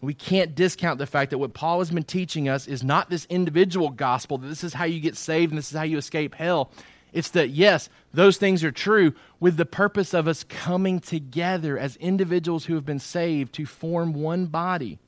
We 0.00 0.14
can't 0.14 0.54
discount 0.54 0.98
the 0.98 1.06
fact 1.06 1.30
that 1.30 1.38
what 1.38 1.54
Paul 1.54 1.80
has 1.80 1.90
been 1.90 2.04
teaching 2.04 2.48
us 2.48 2.68
is 2.68 2.84
not 2.84 3.10
this 3.10 3.26
individual 3.28 3.90
gospel, 3.90 4.38
that 4.38 4.46
this 4.46 4.62
is 4.62 4.74
how 4.74 4.84
you 4.84 5.00
get 5.00 5.16
saved 5.16 5.50
and 5.50 5.58
this 5.58 5.72
is 5.72 5.76
how 5.76 5.82
you 5.82 5.98
escape 5.98 6.34
hell. 6.34 6.70
It's 7.12 7.30
that, 7.30 7.50
yes, 7.50 7.88
those 8.12 8.36
things 8.36 8.62
are 8.62 8.70
true 8.70 9.14
with 9.40 9.56
the 9.56 9.66
purpose 9.66 10.14
of 10.14 10.28
us 10.28 10.44
coming 10.44 11.00
together 11.00 11.78
as 11.78 11.96
individuals 11.96 12.66
who 12.66 12.74
have 12.74 12.84
been 12.86 12.98
saved 13.00 13.54
to 13.54 13.66
form 13.66 14.12
one 14.12 14.46
body, 14.46 14.98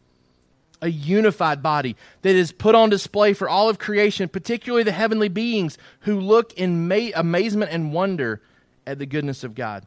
a 0.81 0.89
unified 0.89 1.63
body 1.63 1.95
that 2.23 2.35
is 2.35 2.53
put 2.53 2.75
on 2.75 2.91
display 2.91 3.33
for 3.33 3.49
all 3.49 3.69
of 3.69 3.79
creation, 3.79 4.29
particularly 4.29 4.83
the 4.83 4.93
heavenly 4.93 5.29
beings 5.29 5.79
who 6.01 6.19
look 6.19 6.53
in 6.55 6.89
ma- 6.89 7.11
amazement 7.15 7.71
and 7.71 7.93
wonder 7.93 8.41
at 8.87 8.99
the 8.99 9.07
goodness 9.07 9.45
of 9.45 9.55
God. 9.55 9.87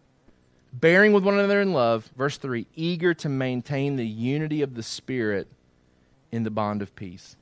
Bearing 0.74 1.14
with 1.14 1.24
one 1.24 1.36
another 1.36 1.62
in 1.62 1.72
love, 1.72 2.10
verse 2.18 2.38
3, 2.38 2.66
eager 2.76 3.14
to 3.14 3.30
maintain 3.30 3.96
the 3.96 4.08
unity 4.08 4.64
of 4.64 4.74
the 4.74 4.82
Spirit 4.82 5.48
in 6.32 6.44
the 6.44 6.50
bond 6.50 6.82
of 6.82 6.96
peace. 6.96 7.36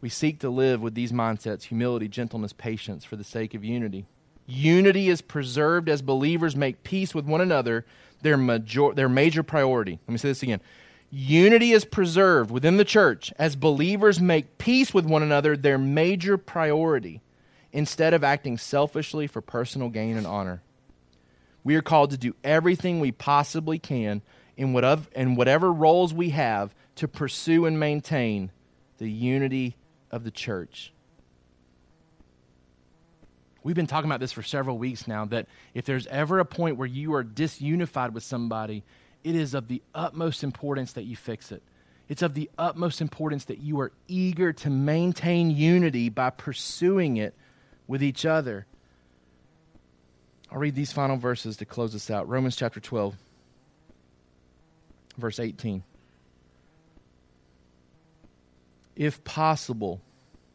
We 0.00 0.08
seek 0.08 0.38
to 0.40 0.48
live 0.48 0.80
with 0.80 0.94
these 0.94 1.10
mindsets 1.10 1.64
humility, 1.64 2.06
gentleness, 2.06 2.52
patience 2.52 3.04
for 3.04 3.16
the 3.16 3.24
sake 3.24 3.52
of 3.54 3.64
unity. 3.64 4.06
Unity 4.46 5.08
is 5.08 5.20
preserved 5.20 5.88
as 5.88 6.02
believers 6.02 6.54
make 6.54 6.84
peace 6.84 7.16
with 7.16 7.26
one 7.26 7.40
another, 7.40 7.84
their, 8.22 8.36
major, 8.36 8.94
their 8.94 9.08
major 9.08 9.42
priority. 9.42 9.98
Let 10.06 10.12
me 10.12 10.18
say 10.18 10.28
this 10.28 10.42
again. 10.44 10.60
Unity 11.10 11.72
is 11.72 11.84
preserved 11.84 12.50
within 12.50 12.76
the 12.76 12.84
church 12.84 13.32
as 13.38 13.56
believers 13.56 14.20
make 14.20 14.56
peace 14.58 14.94
with 14.94 15.04
one 15.04 15.22
another, 15.22 15.56
their 15.56 15.78
major 15.78 16.38
priority, 16.38 17.22
instead 17.72 18.14
of 18.14 18.24
acting 18.24 18.58
selfishly 18.58 19.26
for 19.26 19.40
personal 19.40 19.88
gain 19.88 20.16
and 20.16 20.26
honor. 20.26 20.62
We 21.64 21.76
are 21.76 21.82
called 21.82 22.10
to 22.10 22.16
do 22.16 22.34
everything 22.42 23.00
we 23.00 23.12
possibly 23.12 23.78
can 23.78 24.22
in 24.56 24.72
whatever, 24.72 25.06
in 25.14 25.34
whatever 25.34 25.72
roles 25.72 26.14
we 26.14 26.30
have 26.30 26.74
to 26.96 27.08
pursue 27.08 27.66
and 27.66 27.78
maintain 27.78 28.50
the 28.98 29.10
unity 29.10 29.76
of 30.10 30.24
the 30.24 30.30
church. 30.30 30.92
We've 33.62 33.76
been 33.76 33.86
talking 33.86 34.08
about 34.08 34.20
this 34.20 34.32
for 34.32 34.42
several 34.42 34.78
weeks 34.78 35.06
now 35.06 35.26
that 35.26 35.46
if 35.74 35.84
there's 35.84 36.06
ever 36.06 36.38
a 36.38 36.44
point 36.44 36.76
where 36.76 36.86
you 36.86 37.14
are 37.14 37.24
disunified 37.24 38.12
with 38.12 38.22
somebody, 38.22 38.82
it 39.22 39.34
is 39.34 39.52
of 39.52 39.68
the 39.68 39.82
utmost 39.94 40.42
importance 40.42 40.92
that 40.94 41.04
you 41.04 41.16
fix 41.16 41.52
it. 41.52 41.62
It's 42.08 42.22
of 42.22 42.34
the 42.34 42.48
utmost 42.56 43.02
importance 43.02 43.44
that 43.46 43.58
you 43.58 43.78
are 43.80 43.92
eager 44.06 44.52
to 44.54 44.70
maintain 44.70 45.50
unity 45.50 46.08
by 46.08 46.30
pursuing 46.30 47.18
it 47.18 47.34
with 47.88 48.02
each 48.02 48.24
other. 48.24 48.66
I'll 50.52 50.58
read 50.58 50.76
these 50.76 50.92
final 50.92 51.16
verses 51.16 51.56
to 51.56 51.64
close 51.64 51.94
us 51.94 52.10
out. 52.10 52.28
Romans 52.28 52.54
chapter 52.54 52.78
12, 52.78 53.16
verse 55.18 55.40
18 55.40 55.82
if 58.98 59.22
possible, 59.22 60.00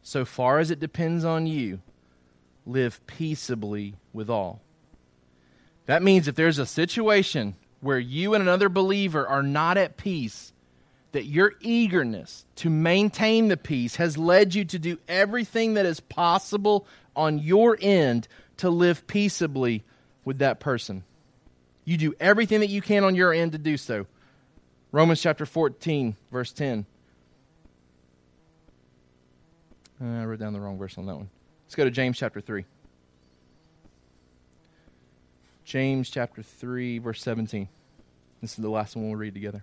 so 0.02 0.24
far 0.24 0.58
as 0.58 0.70
it 0.70 0.78
depends 0.78 1.24
on 1.24 1.46
you, 1.46 1.80
live 2.66 3.04
peaceably 3.06 3.94
with 4.12 4.28
all. 4.28 4.60
That 5.86 6.02
means 6.02 6.28
if 6.28 6.34
there's 6.34 6.58
a 6.58 6.66
situation 6.66 7.56
where 7.80 7.98
you 7.98 8.34
and 8.34 8.42
another 8.42 8.68
believer 8.68 9.26
are 9.26 9.42
not 9.42 9.78
at 9.78 9.96
peace, 9.96 10.52
that 11.12 11.24
your 11.24 11.54
eagerness 11.60 12.44
to 12.56 12.68
maintain 12.68 13.48
the 13.48 13.56
peace 13.56 13.96
has 13.96 14.18
led 14.18 14.54
you 14.54 14.64
to 14.66 14.78
do 14.78 14.98
everything 15.08 15.74
that 15.74 15.86
is 15.86 16.00
possible 16.00 16.86
on 17.16 17.38
your 17.38 17.78
end 17.80 18.28
to 18.58 18.70
live 18.70 19.06
peaceably 19.06 19.84
with 20.24 20.38
that 20.38 20.60
person. 20.60 21.04
You 21.84 21.96
do 21.96 22.14
everything 22.18 22.60
that 22.60 22.68
you 22.68 22.80
can 22.80 23.04
on 23.04 23.14
your 23.14 23.32
end 23.32 23.52
to 23.52 23.58
do 23.58 23.76
so. 23.76 24.06
Romans 24.92 25.20
chapter 25.20 25.44
14, 25.44 26.16
verse 26.30 26.52
10. 26.52 26.86
Uh, 30.00 30.04
I 30.04 30.24
wrote 30.24 30.38
down 30.38 30.52
the 30.52 30.60
wrong 30.60 30.78
verse 30.78 30.96
on 30.98 31.06
that 31.06 31.16
one. 31.16 31.30
Let's 31.66 31.74
go 31.74 31.84
to 31.84 31.90
James 31.90 32.16
chapter 32.16 32.40
3. 32.40 32.64
James 35.64 36.10
chapter 36.10 36.42
3, 36.42 36.98
verse 36.98 37.22
17. 37.22 37.68
This 38.40 38.50
is 38.50 38.56
the 38.56 38.68
last 38.68 38.96
one 38.96 39.06
we'll 39.06 39.16
read 39.16 39.34
together. 39.34 39.62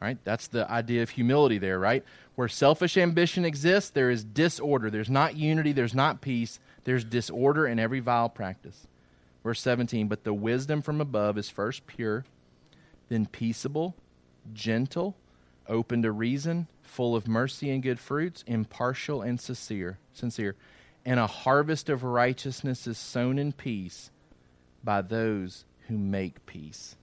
Right? 0.00 0.18
That's 0.24 0.46
the 0.46 0.70
idea 0.70 1.02
of 1.02 1.10
humility 1.10 1.58
there, 1.58 1.78
right? 1.78 2.04
Where 2.36 2.48
selfish 2.48 2.96
ambition 2.96 3.44
exists, 3.44 3.90
there 3.90 4.10
is 4.10 4.22
disorder. 4.22 4.90
There's 4.90 5.10
not 5.10 5.36
unity, 5.36 5.72
there's 5.72 5.94
not 5.94 6.20
peace, 6.20 6.60
there's 6.84 7.04
disorder 7.04 7.66
in 7.66 7.80
every 7.80 8.00
vile 8.00 8.28
practice. 8.28 8.86
Verse 9.42 9.60
17, 9.60 10.06
but 10.06 10.24
the 10.24 10.34
wisdom 10.34 10.82
from 10.82 11.00
above 11.00 11.36
is 11.36 11.50
first 11.50 11.86
pure, 11.86 12.24
then 13.08 13.26
peaceable, 13.26 13.96
gentle, 14.52 15.16
open 15.68 16.02
to 16.02 16.12
reason, 16.12 16.68
full 16.82 17.16
of 17.16 17.26
mercy 17.26 17.70
and 17.70 17.82
good 17.82 17.98
fruits, 17.98 18.44
impartial 18.46 19.20
and 19.22 19.40
sincere, 19.40 19.98
sincere 20.12 20.54
and 21.08 21.18
a 21.18 21.26
harvest 21.26 21.88
of 21.88 22.04
righteousness 22.04 22.86
is 22.86 22.98
sown 22.98 23.38
in 23.38 23.50
peace 23.50 24.10
by 24.84 25.00
those 25.00 25.64
who 25.86 25.96
make 25.96 26.44
peace. 26.44 26.96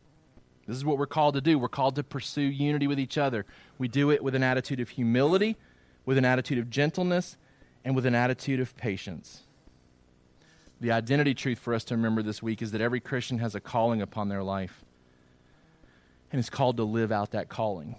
This 0.67 0.77
is 0.77 0.85
what 0.85 0.97
we're 0.97 1.05
called 1.05 1.35
to 1.35 1.41
do. 1.41 1.59
We're 1.59 1.67
called 1.67 1.95
to 1.95 2.03
pursue 2.03 2.41
unity 2.41 2.87
with 2.87 2.99
each 2.99 3.17
other. 3.17 3.45
We 3.77 3.87
do 3.87 4.09
it 4.11 4.23
with 4.23 4.35
an 4.35 4.43
attitude 4.43 4.79
of 4.79 4.89
humility, 4.89 5.57
with 6.05 6.17
an 6.17 6.25
attitude 6.25 6.57
of 6.57 6.69
gentleness, 6.69 7.37
and 7.83 7.95
with 7.95 8.05
an 8.05 8.15
attitude 8.15 8.59
of 8.59 8.75
patience. 8.75 9.43
The 10.81 10.91
identity 10.91 11.33
truth 11.33 11.59
for 11.59 11.73
us 11.73 11.83
to 11.85 11.95
remember 11.95 12.21
this 12.23 12.41
week 12.41 12.61
is 12.61 12.71
that 12.71 12.81
every 12.81 12.99
Christian 12.99 13.39
has 13.39 13.55
a 13.55 13.59
calling 13.59 14.01
upon 14.01 14.29
their 14.29 14.43
life, 14.43 14.83
and 16.31 16.39
is 16.39 16.49
called 16.49 16.77
to 16.77 16.83
live 16.83 17.11
out 17.11 17.31
that 17.31 17.47
calling. 17.47 17.95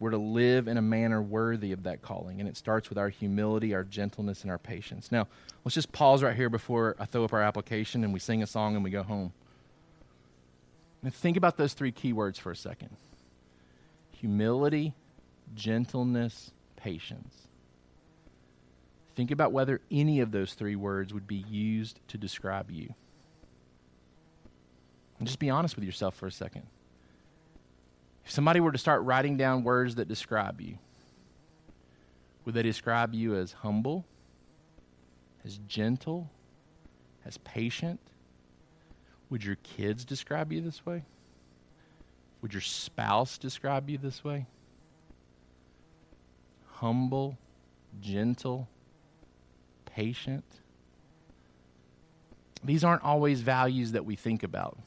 We're 0.00 0.10
to 0.10 0.18
live 0.18 0.68
in 0.68 0.76
a 0.76 0.82
manner 0.82 1.20
worthy 1.20 1.72
of 1.72 1.82
that 1.82 2.02
calling. 2.02 2.38
And 2.40 2.48
it 2.48 2.56
starts 2.56 2.88
with 2.88 2.98
our 2.98 3.08
humility, 3.08 3.74
our 3.74 3.82
gentleness, 3.82 4.42
and 4.42 4.50
our 4.50 4.58
patience. 4.58 5.10
Now, 5.10 5.26
let's 5.64 5.74
just 5.74 5.90
pause 5.90 6.22
right 6.22 6.36
here 6.36 6.48
before 6.48 6.94
I 7.00 7.04
throw 7.04 7.24
up 7.24 7.32
our 7.32 7.42
application 7.42 8.04
and 8.04 8.12
we 8.12 8.20
sing 8.20 8.42
a 8.42 8.46
song 8.46 8.76
and 8.76 8.84
we 8.84 8.90
go 8.90 9.02
home. 9.02 9.32
And 11.02 11.14
think 11.14 11.36
about 11.36 11.56
those 11.56 11.74
three 11.74 11.92
key 11.92 12.12
words 12.12 12.38
for 12.38 12.50
a 12.50 12.56
second 12.56 12.96
humility, 14.10 14.94
gentleness, 15.54 16.50
patience. 16.74 17.46
Think 19.14 19.30
about 19.30 19.52
whether 19.52 19.80
any 19.92 20.20
of 20.20 20.32
those 20.32 20.54
three 20.54 20.74
words 20.74 21.14
would 21.14 21.26
be 21.26 21.44
used 21.48 22.00
to 22.08 22.18
describe 22.18 22.70
you. 22.70 22.94
And 25.18 25.26
just 25.26 25.38
be 25.38 25.50
honest 25.50 25.76
with 25.76 25.84
yourself 25.84 26.16
for 26.16 26.26
a 26.26 26.32
second. 26.32 26.62
If 28.24 28.30
somebody 28.30 28.60
were 28.60 28.72
to 28.72 28.78
start 28.78 29.02
writing 29.02 29.36
down 29.36 29.64
words 29.64 29.94
that 29.96 30.08
describe 30.08 30.60
you, 30.60 30.78
would 32.44 32.54
they 32.54 32.62
describe 32.62 33.14
you 33.14 33.34
as 33.36 33.52
humble, 33.52 34.04
as 35.44 35.58
gentle, 35.66 36.30
as 37.24 37.38
patient? 37.38 38.00
Would 39.30 39.44
your 39.44 39.56
kids 39.56 40.04
describe 40.04 40.52
you 40.52 40.60
this 40.60 40.84
way? 40.86 41.04
Would 42.40 42.54
your 42.54 42.62
spouse 42.62 43.38
describe 43.38 43.90
you 43.90 43.98
this 43.98 44.24
way? 44.24 44.46
humble, 46.78 47.36
gentle, 48.00 48.68
patient. 49.84 50.44
These 52.62 52.84
aren't 52.84 53.02
always 53.02 53.40
values 53.40 53.92
that 53.92 54.04
we 54.04 54.14
think 54.14 54.44
about. 54.44 54.78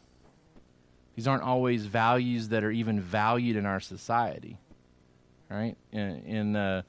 These 1.16 1.28
aren't 1.28 1.44
always 1.44 1.86
values 1.86 2.50
that 2.50 2.64
are 2.64 2.72
even 2.72 3.02
valued 3.02 3.58
in 3.58 3.66
our 3.66 3.82
society, 3.82 4.58
right? 5.50 5.76
In, 5.92 6.00
in 6.26 6.56
uh, 6.56 6.84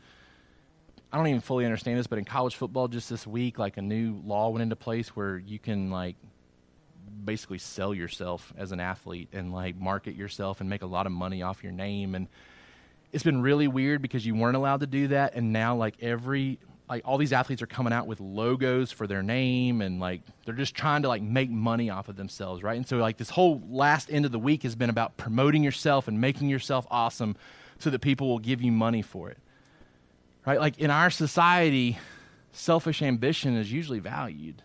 I 1.12 1.16
don't 1.16 1.26
even 1.26 1.40
fully 1.40 1.64
understand 1.64 1.98
this, 1.98 2.06
but 2.06 2.20
in 2.20 2.24
college 2.24 2.54
football, 2.54 2.86
just 2.86 3.10
this 3.10 3.26
week, 3.26 3.58
like 3.58 3.76
a 3.76 3.82
new 3.82 4.22
law 4.24 4.50
went 4.50 4.62
into 4.62 4.76
place 4.76 5.08
where 5.08 5.36
you 5.36 5.58
can 5.58 5.90
like 5.90 6.14
basically 7.24 7.58
sell 7.58 7.94
yourself 7.94 8.52
as 8.56 8.72
an 8.72 8.80
athlete 8.80 9.28
and 9.32 9.52
like 9.52 9.76
market 9.76 10.14
yourself 10.14 10.60
and 10.60 10.68
make 10.68 10.82
a 10.82 10.86
lot 10.86 11.06
of 11.06 11.12
money 11.12 11.42
off 11.42 11.62
your 11.62 11.72
name. 11.72 12.14
And 12.14 12.28
it's 13.12 13.24
been 13.24 13.42
really 13.42 13.68
weird 13.68 14.02
because 14.02 14.24
you 14.26 14.34
weren't 14.34 14.56
allowed 14.56 14.80
to 14.80 14.86
do 14.86 15.08
that. 15.08 15.34
And 15.34 15.52
now 15.52 15.76
like 15.76 15.94
every 16.00 16.58
like 16.88 17.02
all 17.06 17.16
these 17.16 17.32
athletes 17.32 17.62
are 17.62 17.66
coming 17.66 17.92
out 17.92 18.06
with 18.06 18.20
logos 18.20 18.92
for 18.92 19.06
their 19.06 19.22
name 19.22 19.80
and 19.80 19.98
like 19.98 20.20
they're 20.44 20.54
just 20.54 20.74
trying 20.74 21.02
to 21.02 21.08
like 21.08 21.22
make 21.22 21.48
money 21.48 21.88
off 21.88 22.08
of 22.08 22.16
themselves 22.16 22.62
right? 22.62 22.76
And 22.76 22.86
so 22.86 22.98
like 22.98 23.16
this 23.16 23.30
whole 23.30 23.62
last 23.70 24.12
end 24.12 24.26
of 24.26 24.32
the 24.32 24.38
week 24.38 24.62
has 24.64 24.74
been 24.74 24.90
about 24.90 25.16
promoting 25.16 25.62
yourself 25.62 26.06
and 26.06 26.20
making 26.20 26.48
yourself 26.48 26.86
awesome 26.90 27.36
so 27.78 27.88
that 27.90 28.00
people 28.00 28.28
will 28.28 28.38
give 28.38 28.60
you 28.60 28.72
money 28.72 29.00
for 29.00 29.30
it 29.30 29.38
right? 30.44 30.60
Like 30.60 30.78
in 30.78 30.90
our 30.90 31.08
society 31.08 31.98
selfish 32.52 33.00
ambition 33.00 33.56
is 33.56 33.72
usually 33.72 34.00
valued 34.00 34.62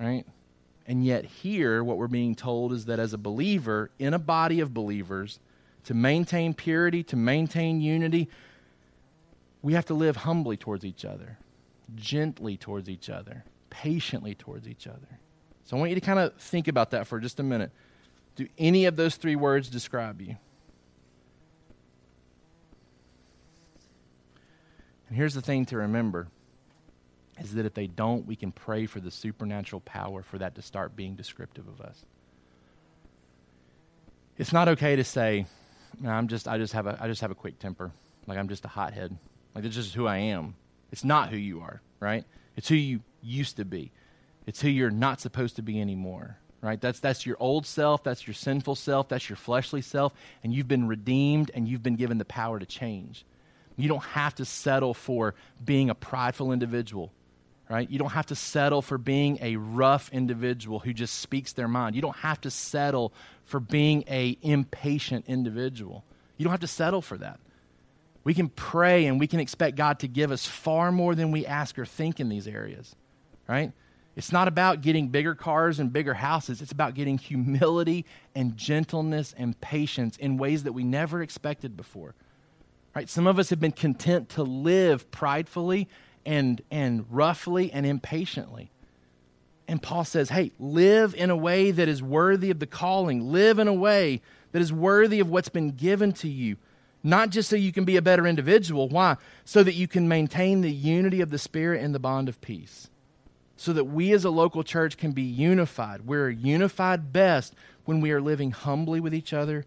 right 0.00 0.26
and 0.88 1.04
yet, 1.04 1.26
here, 1.26 1.84
what 1.84 1.98
we're 1.98 2.08
being 2.08 2.34
told 2.34 2.72
is 2.72 2.86
that 2.86 2.98
as 2.98 3.12
a 3.12 3.18
believer 3.18 3.90
in 3.98 4.14
a 4.14 4.18
body 4.18 4.60
of 4.60 4.72
believers, 4.72 5.38
to 5.84 5.92
maintain 5.92 6.54
purity, 6.54 7.02
to 7.04 7.16
maintain 7.16 7.82
unity, 7.82 8.30
we 9.60 9.74
have 9.74 9.84
to 9.86 9.94
live 9.94 10.16
humbly 10.16 10.56
towards 10.56 10.86
each 10.86 11.04
other, 11.04 11.36
gently 11.94 12.56
towards 12.56 12.88
each 12.88 13.10
other, 13.10 13.44
patiently 13.68 14.34
towards 14.34 14.66
each 14.66 14.86
other. 14.86 15.18
So 15.64 15.76
I 15.76 15.80
want 15.80 15.90
you 15.90 15.94
to 15.94 16.00
kind 16.00 16.18
of 16.18 16.34
think 16.36 16.68
about 16.68 16.92
that 16.92 17.06
for 17.06 17.20
just 17.20 17.38
a 17.38 17.42
minute. 17.42 17.70
Do 18.36 18.48
any 18.56 18.86
of 18.86 18.96
those 18.96 19.16
three 19.16 19.36
words 19.36 19.68
describe 19.68 20.22
you? 20.22 20.36
And 25.08 25.16
here's 25.18 25.34
the 25.34 25.42
thing 25.42 25.66
to 25.66 25.76
remember 25.76 26.28
is 27.40 27.54
that 27.54 27.66
if 27.66 27.74
they 27.74 27.86
don't, 27.86 28.26
we 28.26 28.36
can 28.36 28.52
pray 28.52 28.86
for 28.86 29.00
the 29.00 29.10
supernatural 29.10 29.80
power 29.80 30.22
for 30.22 30.38
that 30.38 30.54
to 30.56 30.62
start 30.62 30.96
being 30.96 31.14
descriptive 31.14 31.66
of 31.68 31.80
us. 31.80 32.04
It's 34.36 34.52
not 34.52 34.68
okay 34.68 34.96
to 34.96 35.04
say, 35.04 35.46
I'm 36.04 36.28
just, 36.28 36.46
I 36.46 36.58
just 36.58 36.72
have 36.72 36.86
a, 36.86 36.96
I 37.00 37.08
just 37.08 37.20
have 37.20 37.30
a 37.30 37.34
quick 37.34 37.58
temper. 37.58 37.92
Like 38.26 38.38
I'm 38.38 38.48
just 38.48 38.64
a 38.64 38.68
hothead. 38.68 39.16
Like 39.54 39.64
this 39.64 39.76
is 39.76 39.92
who 39.92 40.06
I 40.06 40.18
am. 40.18 40.54
It's 40.92 41.04
not 41.04 41.30
who 41.30 41.36
you 41.36 41.60
are, 41.60 41.80
right? 42.00 42.24
It's 42.56 42.68
who 42.68 42.76
you 42.76 43.00
used 43.22 43.56
to 43.56 43.64
be. 43.64 43.90
It's 44.46 44.60
who 44.60 44.68
you're 44.68 44.90
not 44.90 45.20
supposed 45.20 45.56
to 45.56 45.62
be 45.62 45.80
anymore, 45.80 46.38
right? 46.60 46.80
That's, 46.80 47.00
that's 47.00 47.26
your 47.26 47.36
old 47.40 47.66
self. 47.66 48.04
That's 48.04 48.26
your 48.26 48.34
sinful 48.34 48.76
self. 48.76 49.08
That's 49.08 49.28
your 49.28 49.36
fleshly 49.36 49.82
self. 49.82 50.12
And 50.42 50.52
you've 50.54 50.68
been 50.68 50.88
redeemed 50.88 51.50
and 51.54 51.68
you've 51.68 51.82
been 51.82 51.96
given 51.96 52.18
the 52.18 52.24
power 52.24 52.58
to 52.58 52.66
change. 52.66 53.24
You 53.76 53.88
don't 53.88 54.02
have 54.02 54.34
to 54.36 54.44
settle 54.44 54.94
for 54.94 55.34
being 55.64 55.90
a 55.90 55.94
prideful 55.94 56.52
individual 56.52 57.12
right? 57.70 57.88
You 57.90 57.98
don't 57.98 58.10
have 58.10 58.26
to 58.26 58.34
settle 58.34 58.82
for 58.82 58.98
being 58.98 59.38
a 59.40 59.56
rough 59.56 60.10
individual 60.12 60.78
who 60.78 60.92
just 60.92 61.18
speaks 61.18 61.52
their 61.52 61.68
mind. 61.68 61.94
You 61.96 62.02
don't 62.02 62.16
have 62.16 62.40
to 62.42 62.50
settle 62.50 63.12
for 63.44 63.60
being 63.60 64.04
a 64.08 64.38
impatient 64.42 65.26
individual. 65.28 66.04
You 66.36 66.44
don't 66.44 66.52
have 66.52 66.60
to 66.60 66.66
settle 66.66 67.02
for 67.02 67.18
that. 67.18 67.40
We 68.24 68.34
can 68.34 68.48
pray 68.48 69.06
and 69.06 69.18
we 69.18 69.26
can 69.26 69.40
expect 69.40 69.76
God 69.76 70.00
to 70.00 70.08
give 70.08 70.30
us 70.30 70.46
far 70.46 70.92
more 70.92 71.14
than 71.14 71.30
we 71.30 71.46
ask 71.46 71.78
or 71.78 71.86
think 71.86 72.20
in 72.20 72.28
these 72.28 72.46
areas, 72.46 72.94
right? 73.48 73.72
It's 74.16 74.32
not 74.32 74.48
about 74.48 74.80
getting 74.80 75.08
bigger 75.08 75.34
cars 75.34 75.78
and 75.78 75.92
bigger 75.92 76.14
houses. 76.14 76.60
It's 76.60 76.72
about 76.72 76.94
getting 76.94 77.18
humility 77.18 78.04
and 78.34 78.56
gentleness 78.56 79.34
and 79.38 79.58
patience 79.60 80.16
in 80.16 80.38
ways 80.38 80.64
that 80.64 80.72
we 80.72 80.82
never 80.82 81.22
expected 81.22 81.76
before. 81.76 82.14
Right? 82.96 83.08
Some 83.08 83.28
of 83.28 83.38
us 83.38 83.50
have 83.50 83.60
been 83.60 83.72
content 83.72 84.30
to 84.30 84.42
live 84.42 85.08
pridefully 85.12 85.88
and, 86.28 86.60
and 86.70 87.06
roughly 87.10 87.72
and 87.72 87.86
impatiently. 87.86 88.70
And 89.66 89.82
Paul 89.82 90.04
says, 90.04 90.28
hey, 90.28 90.52
live 90.58 91.14
in 91.14 91.30
a 91.30 91.36
way 91.36 91.70
that 91.70 91.88
is 91.88 92.02
worthy 92.02 92.50
of 92.50 92.58
the 92.58 92.66
calling. 92.66 93.32
Live 93.32 93.58
in 93.58 93.66
a 93.66 93.72
way 93.72 94.20
that 94.52 94.60
is 94.60 94.70
worthy 94.70 95.20
of 95.20 95.30
what's 95.30 95.48
been 95.48 95.70
given 95.70 96.12
to 96.12 96.28
you. 96.28 96.58
Not 97.02 97.30
just 97.30 97.48
so 97.48 97.56
you 97.56 97.72
can 97.72 97.84
be 97.84 97.96
a 97.96 98.02
better 98.02 98.26
individual. 98.26 98.90
Why? 98.90 99.16
So 99.46 99.62
that 99.62 99.74
you 99.74 99.88
can 99.88 100.06
maintain 100.06 100.60
the 100.60 100.70
unity 100.70 101.22
of 101.22 101.30
the 101.30 101.38
Spirit 101.38 101.82
and 101.82 101.94
the 101.94 101.98
bond 101.98 102.28
of 102.28 102.42
peace. 102.42 102.90
So 103.56 103.72
that 103.72 103.84
we 103.84 104.12
as 104.12 104.26
a 104.26 104.30
local 104.30 104.62
church 104.62 104.98
can 104.98 105.12
be 105.12 105.22
unified. 105.22 106.02
We're 106.02 106.28
unified 106.28 107.10
best 107.10 107.54
when 107.86 108.02
we 108.02 108.12
are 108.12 108.20
living 108.20 108.50
humbly 108.50 109.00
with 109.00 109.14
each 109.14 109.32
other, 109.32 109.64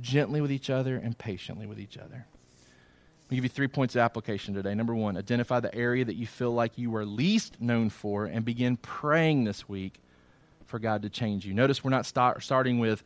gently 0.00 0.40
with 0.40 0.50
each 0.50 0.70
other, 0.70 0.96
and 0.96 1.16
patiently 1.16 1.66
with 1.66 1.78
each 1.78 1.96
other. 1.96 2.26
I'll 3.30 3.36
give 3.36 3.44
you 3.44 3.48
three 3.48 3.68
points 3.68 3.94
of 3.94 4.00
application 4.00 4.54
today. 4.54 4.74
Number 4.74 4.92
one, 4.92 5.16
identify 5.16 5.60
the 5.60 5.72
area 5.72 6.04
that 6.04 6.16
you 6.16 6.26
feel 6.26 6.50
like 6.50 6.76
you 6.76 6.94
are 6.96 7.04
least 7.04 7.60
known 7.60 7.88
for 7.88 8.24
and 8.24 8.44
begin 8.44 8.76
praying 8.76 9.44
this 9.44 9.68
week 9.68 10.00
for 10.66 10.80
God 10.80 11.02
to 11.02 11.10
change 11.10 11.46
you. 11.46 11.54
Notice 11.54 11.84
we're 11.84 11.90
not 11.90 12.06
start, 12.06 12.42
starting 12.42 12.80
with 12.80 13.04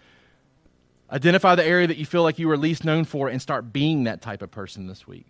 identify 1.13 1.55
the 1.55 1.65
area 1.65 1.87
that 1.87 1.99
you 1.99 2.07
feel 2.07 2.23
like 2.23 2.39
you 2.39 2.51
are 2.51 2.57
least 2.57 2.87
known 2.87 3.05
for 3.05 3.29
and 3.29 3.43
start 3.43 3.71
being 3.71 4.05
that 4.05 4.23
type 4.23 4.41
of 4.41 4.51
person 4.51 4.87
this 4.87 5.07
week. 5.07 5.27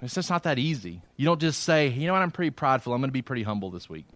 It's 0.00 0.16
just 0.16 0.28
not 0.28 0.42
that 0.42 0.58
easy. 0.58 1.00
You 1.16 1.24
don't 1.24 1.40
just 1.40 1.62
say, 1.62 1.86
you 1.86 2.08
know 2.08 2.12
what, 2.12 2.22
I'm 2.22 2.32
pretty 2.32 2.50
prideful. 2.50 2.92
I'm 2.92 3.00
going 3.00 3.10
to 3.10 3.12
be 3.12 3.22
pretty 3.22 3.44
humble 3.44 3.70
this 3.70 3.88
week. 3.88 4.06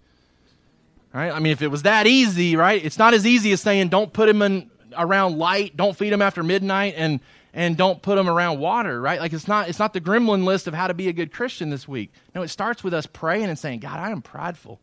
Right? 1.14 1.30
I 1.30 1.38
mean, 1.38 1.52
if 1.52 1.62
it 1.62 1.68
was 1.68 1.82
that 1.82 2.08
easy, 2.08 2.56
right? 2.56 2.84
It's 2.84 2.98
not 2.98 3.14
as 3.14 3.24
easy 3.24 3.52
as 3.52 3.60
saying, 3.60 3.90
don't 3.90 4.12
put 4.12 4.28
him 4.28 4.42
in 4.42 4.72
around 4.98 5.38
light, 5.38 5.76
don't 5.76 5.96
feed 5.96 6.12
him 6.12 6.20
after 6.20 6.42
midnight, 6.42 6.94
and 6.96 7.20
and 7.56 7.74
don't 7.74 8.02
put 8.02 8.16
them 8.16 8.28
around 8.28 8.60
water, 8.60 9.00
right? 9.00 9.18
Like 9.18 9.32
it's 9.32 9.48
not 9.48 9.70
it's 9.70 9.78
not 9.78 9.94
the 9.94 10.00
gremlin 10.00 10.44
list 10.44 10.68
of 10.68 10.74
how 10.74 10.86
to 10.86 10.94
be 10.94 11.08
a 11.08 11.12
good 11.12 11.32
Christian 11.32 11.70
this 11.70 11.88
week. 11.88 12.12
No, 12.34 12.42
it 12.42 12.48
starts 12.48 12.84
with 12.84 12.92
us 12.92 13.06
praying 13.06 13.46
and 13.46 13.58
saying, 13.58 13.80
God, 13.80 13.98
I 13.98 14.10
am 14.10 14.20
prideful. 14.20 14.78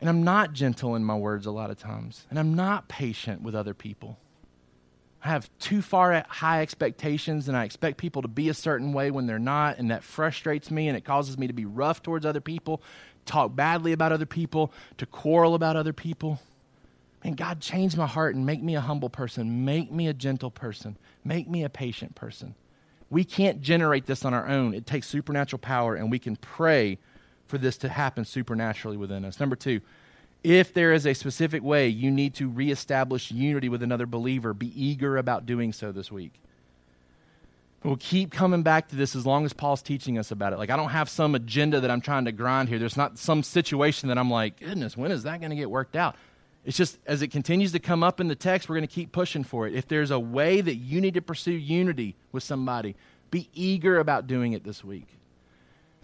And 0.00 0.08
I'm 0.08 0.22
not 0.22 0.52
gentle 0.52 0.94
in 0.94 1.04
my 1.04 1.16
words 1.16 1.46
a 1.46 1.50
lot 1.50 1.70
of 1.70 1.78
times. 1.78 2.26
And 2.28 2.38
I'm 2.38 2.54
not 2.54 2.88
patient 2.88 3.40
with 3.40 3.54
other 3.54 3.72
people. 3.72 4.18
I 5.24 5.28
have 5.28 5.50
too 5.58 5.80
far 5.80 6.24
high 6.28 6.60
expectations 6.60 7.48
and 7.48 7.56
I 7.56 7.64
expect 7.64 7.96
people 7.96 8.22
to 8.22 8.28
be 8.28 8.50
a 8.50 8.54
certain 8.54 8.92
way 8.92 9.10
when 9.10 9.26
they're 9.26 9.38
not, 9.38 9.78
and 9.78 9.90
that 9.90 10.04
frustrates 10.04 10.70
me 10.70 10.88
and 10.88 10.96
it 10.96 11.04
causes 11.04 11.38
me 11.38 11.46
to 11.46 11.52
be 11.52 11.64
rough 11.64 12.02
towards 12.02 12.24
other 12.24 12.40
people, 12.40 12.82
talk 13.24 13.54
badly 13.54 13.92
about 13.92 14.12
other 14.12 14.26
people, 14.26 14.72
to 14.98 15.06
quarrel 15.06 15.54
about 15.54 15.76
other 15.76 15.92
people. 15.92 16.38
And 17.22 17.36
God, 17.36 17.60
change 17.60 17.96
my 17.96 18.06
heart 18.06 18.34
and 18.34 18.46
make 18.46 18.62
me 18.62 18.74
a 18.76 18.80
humble 18.80 19.10
person, 19.10 19.64
make 19.64 19.92
me 19.92 20.08
a 20.08 20.14
gentle 20.14 20.50
person, 20.50 20.96
make 21.24 21.48
me 21.48 21.64
a 21.64 21.68
patient 21.68 22.14
person. 22.14 22.54
We 23.10 23.24
can't 23.24 23.60
generate 23.60 24.06
this 24.06 24.24
on 24.24 24.32
our 24.32 24.48
own. 24.48 24.72
It 24.72 24.86
takes 24.86 25.08
supernatural 25.08 25.58
power, 25.58 25.96
and 25.96 26.10
we 26.10 26.18
can 26.18 26.36
pray 26.36 26.98
for 27.46 27.58
this 27.58 27.76
to 27.78 27.88
happen 27.88 28.24
supernaturally 28.24 28.96
within 28.96 29.24
us. 29.24 29.40
Number 29.40 29.56
two, 29.56 29.80
if 30.42 30.72
there 30.72 30.92
is 30.92 31.06
a 31.06 31.12
specific 31.12 31.62
way 31.62 31.88
you 31.88 32.10
need 32.10 32.34
to 32.36 32.48
reestablish 32.48 33.30
unity 33.30 33.68
with 33.68 33.82
another 33.82 34.06
believer, 34.06 34.54
be 34.54 34.72
eager 34.80 35.18
about 35.18 35.44
doing 35.44 35.72
so 35.72 35.92
this 35.92 36.10
week. 36.10 36.32
We'll 37.82 37.96
keep 37.96 38.30
coming 38.30 38.62
back 38.62 38.88
to 38.88 38.96
this 38.96 39.16
as 39.16 39.26
long 39.26 39.44
as 39.44 39.52
Paul's 39.52 39.82
teaching 39.82 40.18
us 40.18 40.30
about 40.30 40.52
it. 40.52 40.58
Like, 40.58 40.70
I 40.70 40.76
don't 40.76 40.90
have 40.90 41.08
some 41.08 41.34
agenda 41.34 41.80
that 41.80 41.90
I'm 41.90 42.02
trying 42.02 42.26
to 42.26 42.32
grind 42.32 42.68
here. 42.68 42.78
There's 42.78 42.96
not 42.96 43.18
some 43.18 43.42
situation 43.42 44.08
that 44.10 44.18
I'm 44.18 44.30
like, 44.30 44.60
goodness, 44.60 44.96
when 44.96 45.10
is 45.10 45.22
that 45.22 45.40
going 45.40 45.50
to 45.50 45.56
get 45.56 45.70
worked 45.70 45.96
out? 45.96 46.14
It's 46.64 46.76
just 46.76 46.98
as 47.06 47.22
it 47.22 47.28
continues 47.28 47.72
to 47.72 47.78
come 47.78 48.02
up 48.02 48.20
in 48.20 48.28
the 48.28 48.34
text, 48.34 48.68
we're 48.68 48.76
going 48.76 48.86
to 48.86 48.94
keep 48.94 49.12
pushing 49.12 49.44
for 49.44 49.66
it. 49.66 49.74
If 49.74 49.88
there's 49.88 50.10
a 50.10 50.18
way 50.18 50.60
that 50.60 50.74
you 50.76 51.00
need 51.00 51.14
to 51.14 51.22
pursue 51.22 51.52
unity 51.52 52.16
with 52.32 52.42
somebody, 52.42 52.96
be 53.30 53.48
eager 53.54 53.98
about 53.98 54.26
doing 54.26 54.52
it 54.52 54.64
this 54.64 54.84
week. 54.84 55.08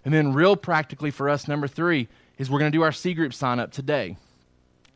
And 0.03 0.13
then, 0.13 0.33
real 0.33 0.55
practically 0.55 1.11
for 1.11 1.29
us, 1.29 1.47
number 1.47 1.67
three 1.67 2.07
is 2.37 2.49
we're 2.49 2.59
going 2.59 2.71
to 2.71 2.77
do 2.77 2.83
our 2.83 2.91
C 2.91 3.13
group 3.13 3.33
sign 3.33 3.59
up 3.59 3.71
today. 3.71 4.17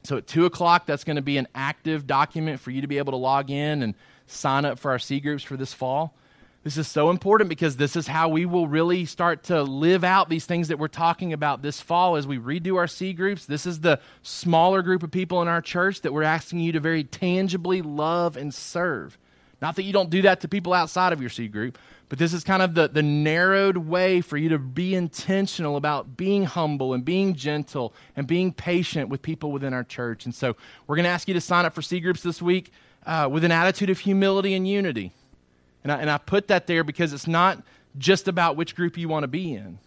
So 0.03 0.18
at 0.18 0.28
2 0.28 0.45
o'clock, 0.45 0.86
that's 0.86 1.03
going 1.03 1.18
to 1.18 1.22
be 1.22 1.38
an 1.38 1.47
active 1.53 2.07
document 2.07 2.59
for 2.59 2.72
you 2.72 2.82
to 2.82 2.88
be 2.88 2.97
able 2.97 3.12
to 3.12 3.18
log 3.18 3.51
in 3.51 3.84
and 3.84 3.93
sign 4.26 4.66
up 4.66 4.80
for 4.80 4.91
our 4.91 4.99
C 4.99 5.20
groups 5.20 5.43
for 5.43 5.57
this 5.57 5.74
fall. 5.74 6.16
This 6.64 6.78
is 6.78 6.88
so 6.88 7.09
important 7.09 7.49
because 7.49 7.78
this 7.78 7.95
is 7.95 8.05
how 8.05 8.30
we 8.30 8.45
will 8.45 8.68
really 8.68 9.05
start 9.05 9.45
to 9.45 9.64
live 9.64 10.03
out 10.03 10.30
these 10.30 10.45
things 10.45 10.68
that 10.68 10.78
we're 10.78 10.89
talking 10.89 11.34
about 11.34 11.64
this 11.64 11.82
fall 11.82 12.18
as 12.18 12.28
we 12.28 12.38
redo 12.38 12.78
our 12.78 12.86
C 12.86 13.14
groups. 13.14 13.47
This 13.47 13.66
is 13.66 13.80
the 13.80 13.99
smaller 14.22 14.84
group 14.84 15.01
of 15.01 15.09
people 15.09 15.41
in 15.41 15.47
our 15.47 15.62
church 15.62 16.01
that 16.01 16.14
we're 16.14 16.22
asking 16.22 16.59
you 16.59 16.72
to 16.74 16.80
very 16.80 17.03
tangibly 17.03 17.82
love 17.82 18.38
and 18.38 18.53
serve. 18.53 19.18
Not 19.59 19.76
that 19.76 19.84
you 19.84 19.93
don't 19.93 20.12
do 20.12 20.22
that 20.22 20.41
to 20.41 20.47
people 20.47 20.72
outside 20.72 21.14
of 21.14 21.20
your 21.20 21.32
C 21.32 21.47
group, 21.47 21.80
but 22.09 22.20
this 22.20 22.32
is 22.32 22.43
kind 22.43 22.62
of 22.62 22.76
the, 22.76 22.88
the 22.88 23.01
narrowed 23.01 23.78
way 23.78 24.22
for 24.22 24.38
you 24.38 24.49
to 24.49 24.59
be 24.59 24.93
intentional 24.93 25.78
about 25.78 26.16
being 26.16 26.43
humble 26.43 26.93
and 26.93 27.03
being 27.03 27.34
gentle 27.34 27.95
and 28.16 28.28
being 28.28 28.53
patient 28.53 29.09
with 29.09 29.24
people 29.24 29.51
within 29.51 29.74
our 29.74 29.84
church. 29.84 30.26
And 30.26 30.36
so 30.36 30.55
we're 30.86 30.95
going 30.95 31.05
to 31.05 31.09
ask 31.09 31.28
you 31.28 31.34
to 31.34 31.41
sign 31.41 31.66
up 31.66 31.74
for 31.74 31.82
C 31.82 31.99
groups 31.99 32.22
this 32.22 32.39
week 32.39 32.72
uh, 33.07 33.28
with 33.32 33.43
an 33.43 33.51
attitude 33.51 33.89
of 33.89 33.97
humility 33.97 34.53
and 34.53 34.68
unity. 34.68 35.12
And 35.84 35.92
I, 35.92 35.98
and 35.98 36.10
I 36.10 36.18
put 36.18 36.48
that 36.48 36.68
there 36.68 36.84
because 36.84 37.14
it's 37.14 37.28
not 37.28 37.64
just 37.98 38.28
about 38.28 38.56
which 38.56 38.76
group 38.76 38.98
you 38.98 39.08
want 39.10 39.24
to 39.24 39.28
be 39.28 39.54
in. 39.54 39.80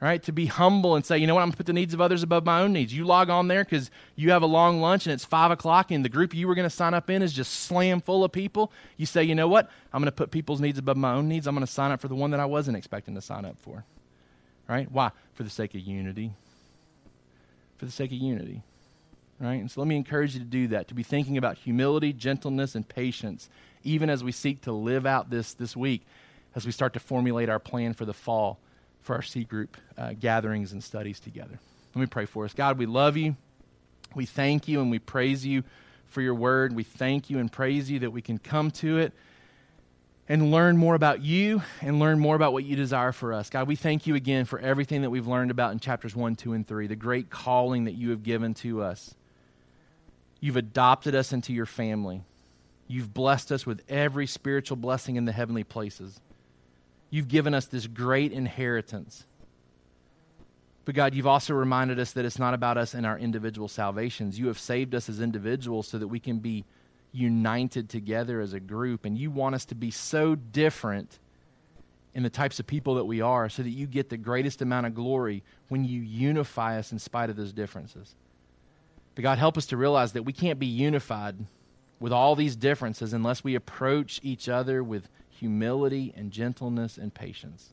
Right? 0.00 0.22
To 0.22 0.32
be 0.32 0.46
humble 0.46 0.94
and 0.94 1.04
say, 1.04 1.18
you 1.18 1.26
know 1.26 1.34
what, 1.34 1.40
I'm 1.40 1.48
going 1.48 1.52
to 1.54 1.56
put 1.56 1.66
the 1.66 1.72
needs 1.72 1.92
of 1.92 2.00
others 2.00 2.22
above 2.22 2.46
my 2.46 2.60
own 2.60 2.72
needs. 2.72 2.94
You 2.94 3.04
log 3.04 3.30
on 3.30 3.48
there 3.48 3.64
because 3.64 3.90
you 4.14 4.30
have 4.30 4.42
a 4.42 4.46
long 4.46 4.80
lunch 4.80 5.06
and 5.06 5.12
it's 5.12 5.24
5 5.24 5.50
o'clock 5.50 5.90
and 5.90 6.04
the 6.04 6.08
group 6.08 6.34
you 6.34 6.46
were 6.46 6.54
going 6.54 6.68
to 6.68 6.74
sign 6.74 6.94
up 6.94 7.10
in 7.10 7.20
is 7.20 7.32
just 7.32 7.52
slam 7.52 8.00
full 8.00 8.22
of 8.22 8.30
people. 8.30 8.70
You 8.96 9.06
say, 9.06 9.24
you 9.24 9.34
know 9.34 9.48
what, 9.48 9.68
I'm 9.92 10.00
going 10.00 10.06
to 10.06 10.12
put 10.12 10.30
people's 10.30 10.60
needs 10.60 10.78
above 10.78 10.96
my 10.96 11.14
own 11.14 11.26
needs. 11.28 11.48
I'm 11.48 11.54
going 11.56 11.66
to 11.66 11.72
sign 11.72 11.90
up 11.90 12.00
for 12.00 12.06
the 12.06 12.14
one 12.14 12.30
that 12.30 12.38
I 12.38 12.44
wasn't 12.44 12.76
expecting 12.76 13.16
to 13.16 13.20
sign 13.20 13.44
up 13.44 13.58
for. 13.58 13.84
Right? 14.68 14.88
Why? 14.88 15.10
For 15.34 15.42
the 15.42 15.50
sake 15.50 15.74
of 15.74 15.80
unity. 15.80 16.32
For 17.78 17.84
the 17.84 17.90
sake 17.90 18.12
of 18.12 18.18
unity. 18.18 18.62
Right? 19.40 19.54
And 19.54 19.68
so 19.68 19.80
let 19.80 19.88
me 19.88 19.96
encourage 19.96 20.34
you 20.34 20.40
to 20.40 20.46
do 20.46 20.68
that, 20.68 20.86
to 20.88 20.94
be 20.94 21.02
thinking 21.02 21.36
about 21.36 21.58
humility, 21.58 22.12
gentleness, 22.12 22.76
and 22.76 22.88
patience, 22.88 23.48
even 23.84 24.10
as 24.10 24.22
we 24.22 24.32
seek 24.32 24.62
to 24.62 24.72
live 24.72 25.06
out 25.06 25.30
this 25.30 25.54
this 25.54 25.76
week, 25.76 26.06
as 26.54 26.66
we 26.66 26.72
start 26.72 26.92
to 26.94 27.00
formulate 27.00 27.48
our 27.48 27.58
plan 27.58 27.94
for 27.94 28.04
the 28.04 28.14
fall 28.14 28.58
for 29.00 29.14
our 29.14 29.22
C 29.22 29.44
group 29.44 29.76
uh, 29.96 30.12
gatherings 30.18 30.72
and 30.72 30.82
studies 30.82 31.20
together. 31.20 31.58
Let 31.94 32.00
me 32.00 32.06
pray 32.06 32.26
for 32.26 32.44
us. 32.44 32.52
God, 32.52 32.78
we 32.78 32.86
love 32.86 33.16
you. 33.16 33.36
We 34.14 34.26
thank 34.26 34.68
you 34.68 34.80
and 34.80 34.90
we 34.90 34.98
praise 34.98 35.46
you 35.46 35.64
for 36.06 36.20
your 36.20 36.34
word. 36.34 36.74
We 36.74 36.82
thank 36.82 37.30
you 37.30 37.38
and 37.38 37.50
praise 37.50 37.90
you 37.90 38.00
that 38.00 38.10
we 38.10 38.22
can 38.22 38.38
come 38.38 38.70
to 38.72 38.98
it 38.98 39.12
and 40.28 40.50
learn 40.50 40.76
more 40.76 40.94
about 40.94 41.22
you 41.22 41.62
and 41.80 41.98
learn 41.98 42.18
more 42.18 42.36
about 42.36 42.52
what 42.52 42.64
you 42.64 42.76
desire 42.76 43.12
for 43.12 43.32
us. 43.32 43.48
God, 43.48 43.66
we 43.66 43.76
thank 43.76 44.06
you 44.06 44.14
again 44.14 44.44
for 44.44 44.58
everything 44.58 45.02
that 45.02 45.10
we've 45.10 45.26
learned 45.26 45.50
about 45.50 45.72
in 45.72 45.80
chapters 45.80 46.14
1, 46.14 46.36
2, 46.36 46.52
and 46.52 46.66
3, 46.66 46.86
the 46.86 46.96
great 46.96 47.30
calling 47.30 47.84
that 47.84 47.94
you 47.94 48.10
have 48.10 48.22
given 48.22 48.52
to 48.54 48.82
us. 48.82 49.14
You've 50.40 50.56
adopted 50.56 51.14
us 51.14 51.32
into 51.32 51.52
your 51.52 51.66
family. 51.66 52.22
You've 52.88 53.12
blessed 53.12 53.52
us 53.52 53.66
with 53.66 53.82
every 53.88 54.26
spiritual 54.26 54.76
blessing 54.76 55.16
in 55.16 55.26
the 55.26 55.32
heavenly 55.32 55.62
places. 55.62 56.20
You've 57.10 57.28
given 57.28 57.54
us 57.54 57.66
this 57.66 57.86
great 57.86 58.32
inheritance. 58.32 59.26
But 60.86 60.94
God, 60.94 61.14
you've 61.14 61.26
also 61.26 61.52
reminded 61.52 62.00
us 62.00 62.12
that 62.12 62.24
it's 62.24 62.38
not 62.38 62.54
about 62.54 62.78
us 62.78 62.94
and 62.94 63.04
our 63.04 63.18
individual 63.18 63.68
salvations. 63.68 64.38
You 64.38 64.46
have 64.46 64.58
saved 64.58 64.94
us 64.94 65.10
as 65.10 65.20
individuals 65.20 65.86
so 65.86 65.98
that 65.98 66.08
we 66.08 66.18
can 66.18 66.38
be 66.38 66.64
united 67.12 67.90
together 67.90 68.40
as 68.40 68.54
a 68.54 68.60
group. 68.60 69.04
And 69.04 69.16
you 69.18 69.30
want 69.30 69.54
us 69.54 69.66
to 69.66 69.74
be 69.74 69.90
so 69.90 70.34
different 70.34 71.18
in 72.14 72.22
the 72.22 72.30
types 72.30 72.58
of 72.58 72.66
people 72.66 72.94
that 72.94 73.04
we 73.04 73.20
are 73.20 73.50
so 73.50 73.62
that 73.62 73.70
you 73.70 73.86
get 73.86 74.08
the 74.08 74.16
greatest 74.16 74.62
amount 74.62 74.86
of 74.86 74.94
glory 74.94 75.42
when 75.68 75.84
you 75.84 76.00
unify 76.00 76.78
us 76.78 76.90
in 76.90 76.98
spite 76.98 77.28
of 77.28 77.36
those 77.36 77.52
differences. 77.52 78.14
But 79.14 79.22
God, 79.22 79.38
help 79.38 79.58
us 79.58 79.66
to 79.66 79.76
realize 79.76 80.12
that 80.12 80.22
we 80.22 80.32
can't 80.32 80.58
be 80.58 80.66
unified 80.66 81.36
with 82.00 82.12
all 82.12 82.36
these 82.36 82.56
differences 82.56 83.12
unless 83.12 83.42
we 83.42 83.54
approach 83.54 84.20
each 84.22 84.48
other 84.48 84.82
with 84.82 85.08
humility 85.28 86.12
and 86.16 86.30
gentleness 86.30 86.96
and 86.98 87.14
patience. 87.14 87.72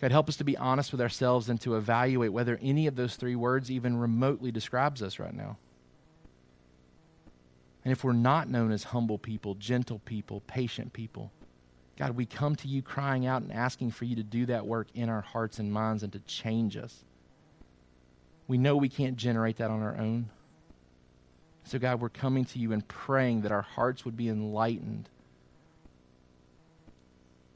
God, 0.00 0.12
help 0.12 0.28
us 0.28 0.36
to 0.36 0.44
be 0.44 0.56
honest 0.56 0.92
with 0.92 1.00
ourselves 1.00 1.48
and 1.48 1.60
to 1.62 1.76
evaluate 1.76 2.32
whether 2.32 2.58
any 2.60 2.86
of 2.86 2.96
those 2.96 3.16
three 3.16 3.36
words 3.36 3.70
even 3.70 3.96
remotely 3.96 4.50
describes 4.50 5.02
us 5.02 5.18
right 5.18 5.34
now. 5.34 5.56
And 7.84 7.92
if 7.92 8.02
we're 8.02 8.12
not 8.12 8.48
known 8.48 8.72
as 8.72 8.84
humble 8.84 9.18
people, 9.18 9.54
gentle 9.54 10.00
people, 10.00 10.40
patient 10.46 10.92
people, 10.92 11.32
God, 11.96 12.16
we 12.16 12.26
come 12.26 12.56
to 12.56 12.68
you 12.68 12.82
crying 12.82 13.26
out 13.26 13.42
and 13.42 13.52
asking 13.52 13.92
for 13.92 14.04
you 14.04 14.16
to 14.16 14.22
do 14.22 14.46
that 14.46 14.66
work 14.66 14.88
in 14.94 15.08
our 15.08 15.20
hearts 15.20 15.58
and 15.58 15.72
minds 15.72 16.02
and 16.02 16.12
to 16.12 16.18
change 16.20 16.76
us. 16.76 17.04
We 18.48 18.58
know 18.58 18.76
we 18.76 18.88
can't 18.88 19.16
generate 19.16 19.56
that 19.58 19.70
on 19.70 19.82
our 19.82 19.96
own. 19.96 20.30
So, 21.64 21.78
God, 21.78 22.00
we're 22.00 22.10
coming 22.10 22.44
to 22.46 22.58
you 22.58 22.72
and 22.72 22.86
praying 22.86 23.42
that 23.42 23.52
our 23.52 23.62
hearts 23.62 24.04
would 24.04 24.16
be 24.16 24.28
enlightened 24.28 25.08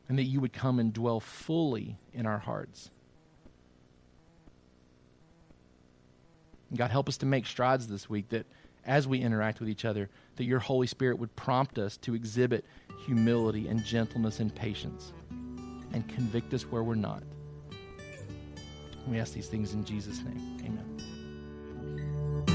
and 0.08 0.18
that 0.18 0.24
you 0.24 0.40
would 0.40 0.52
come 0.52 0.78
and 0.78 0.92
dwell 0.92 1.20
fully 1.20 1.98
in 2.14 2.24
our 2.26 2.38
hearts. 2.38 2.90
God, 6.74 6.90
help 6.90 7.08
us 7.08 7.18
to 7.18 7.26
make 7.26 7.46
strides 7.46 7.86
this 7.86 8.08
week 8.08 8.30
that 8.30 8.46
as 8.84 9.06
we 9.06 9.20
interact 9.20 9.60
with 9.60 9.68
each 9.68 9.84
other, 9.84 10.08
that 10.36 10.44
your 10.44 10.58
Holy 10.58 10.86
Spirit 10.86 11.18
would 11.18 11.34
prompt 11.36 11.78
us 11.78 11.96
to 11.98 12.14
exhibit 12.14 12.64
humility 13.04 13.68
and 13.68 13.84
gentleness 13.84 14.40
and 14.40 14.54
patience 14.54 15.12
and 15.92 16.08
convict 16.08 16.52
us 16.54 16.62
where 16.62 16.82
we're 16.82 16.94
not. 16.94 17.22
We 19.06 19.18
ask 19.18 19.32
these 19.32 19.48
things 19.48 19.72
in 19.72 19.84
Jesus' 19.84 20.22
name. 20.22 20.60
Amen. 20.64 21.17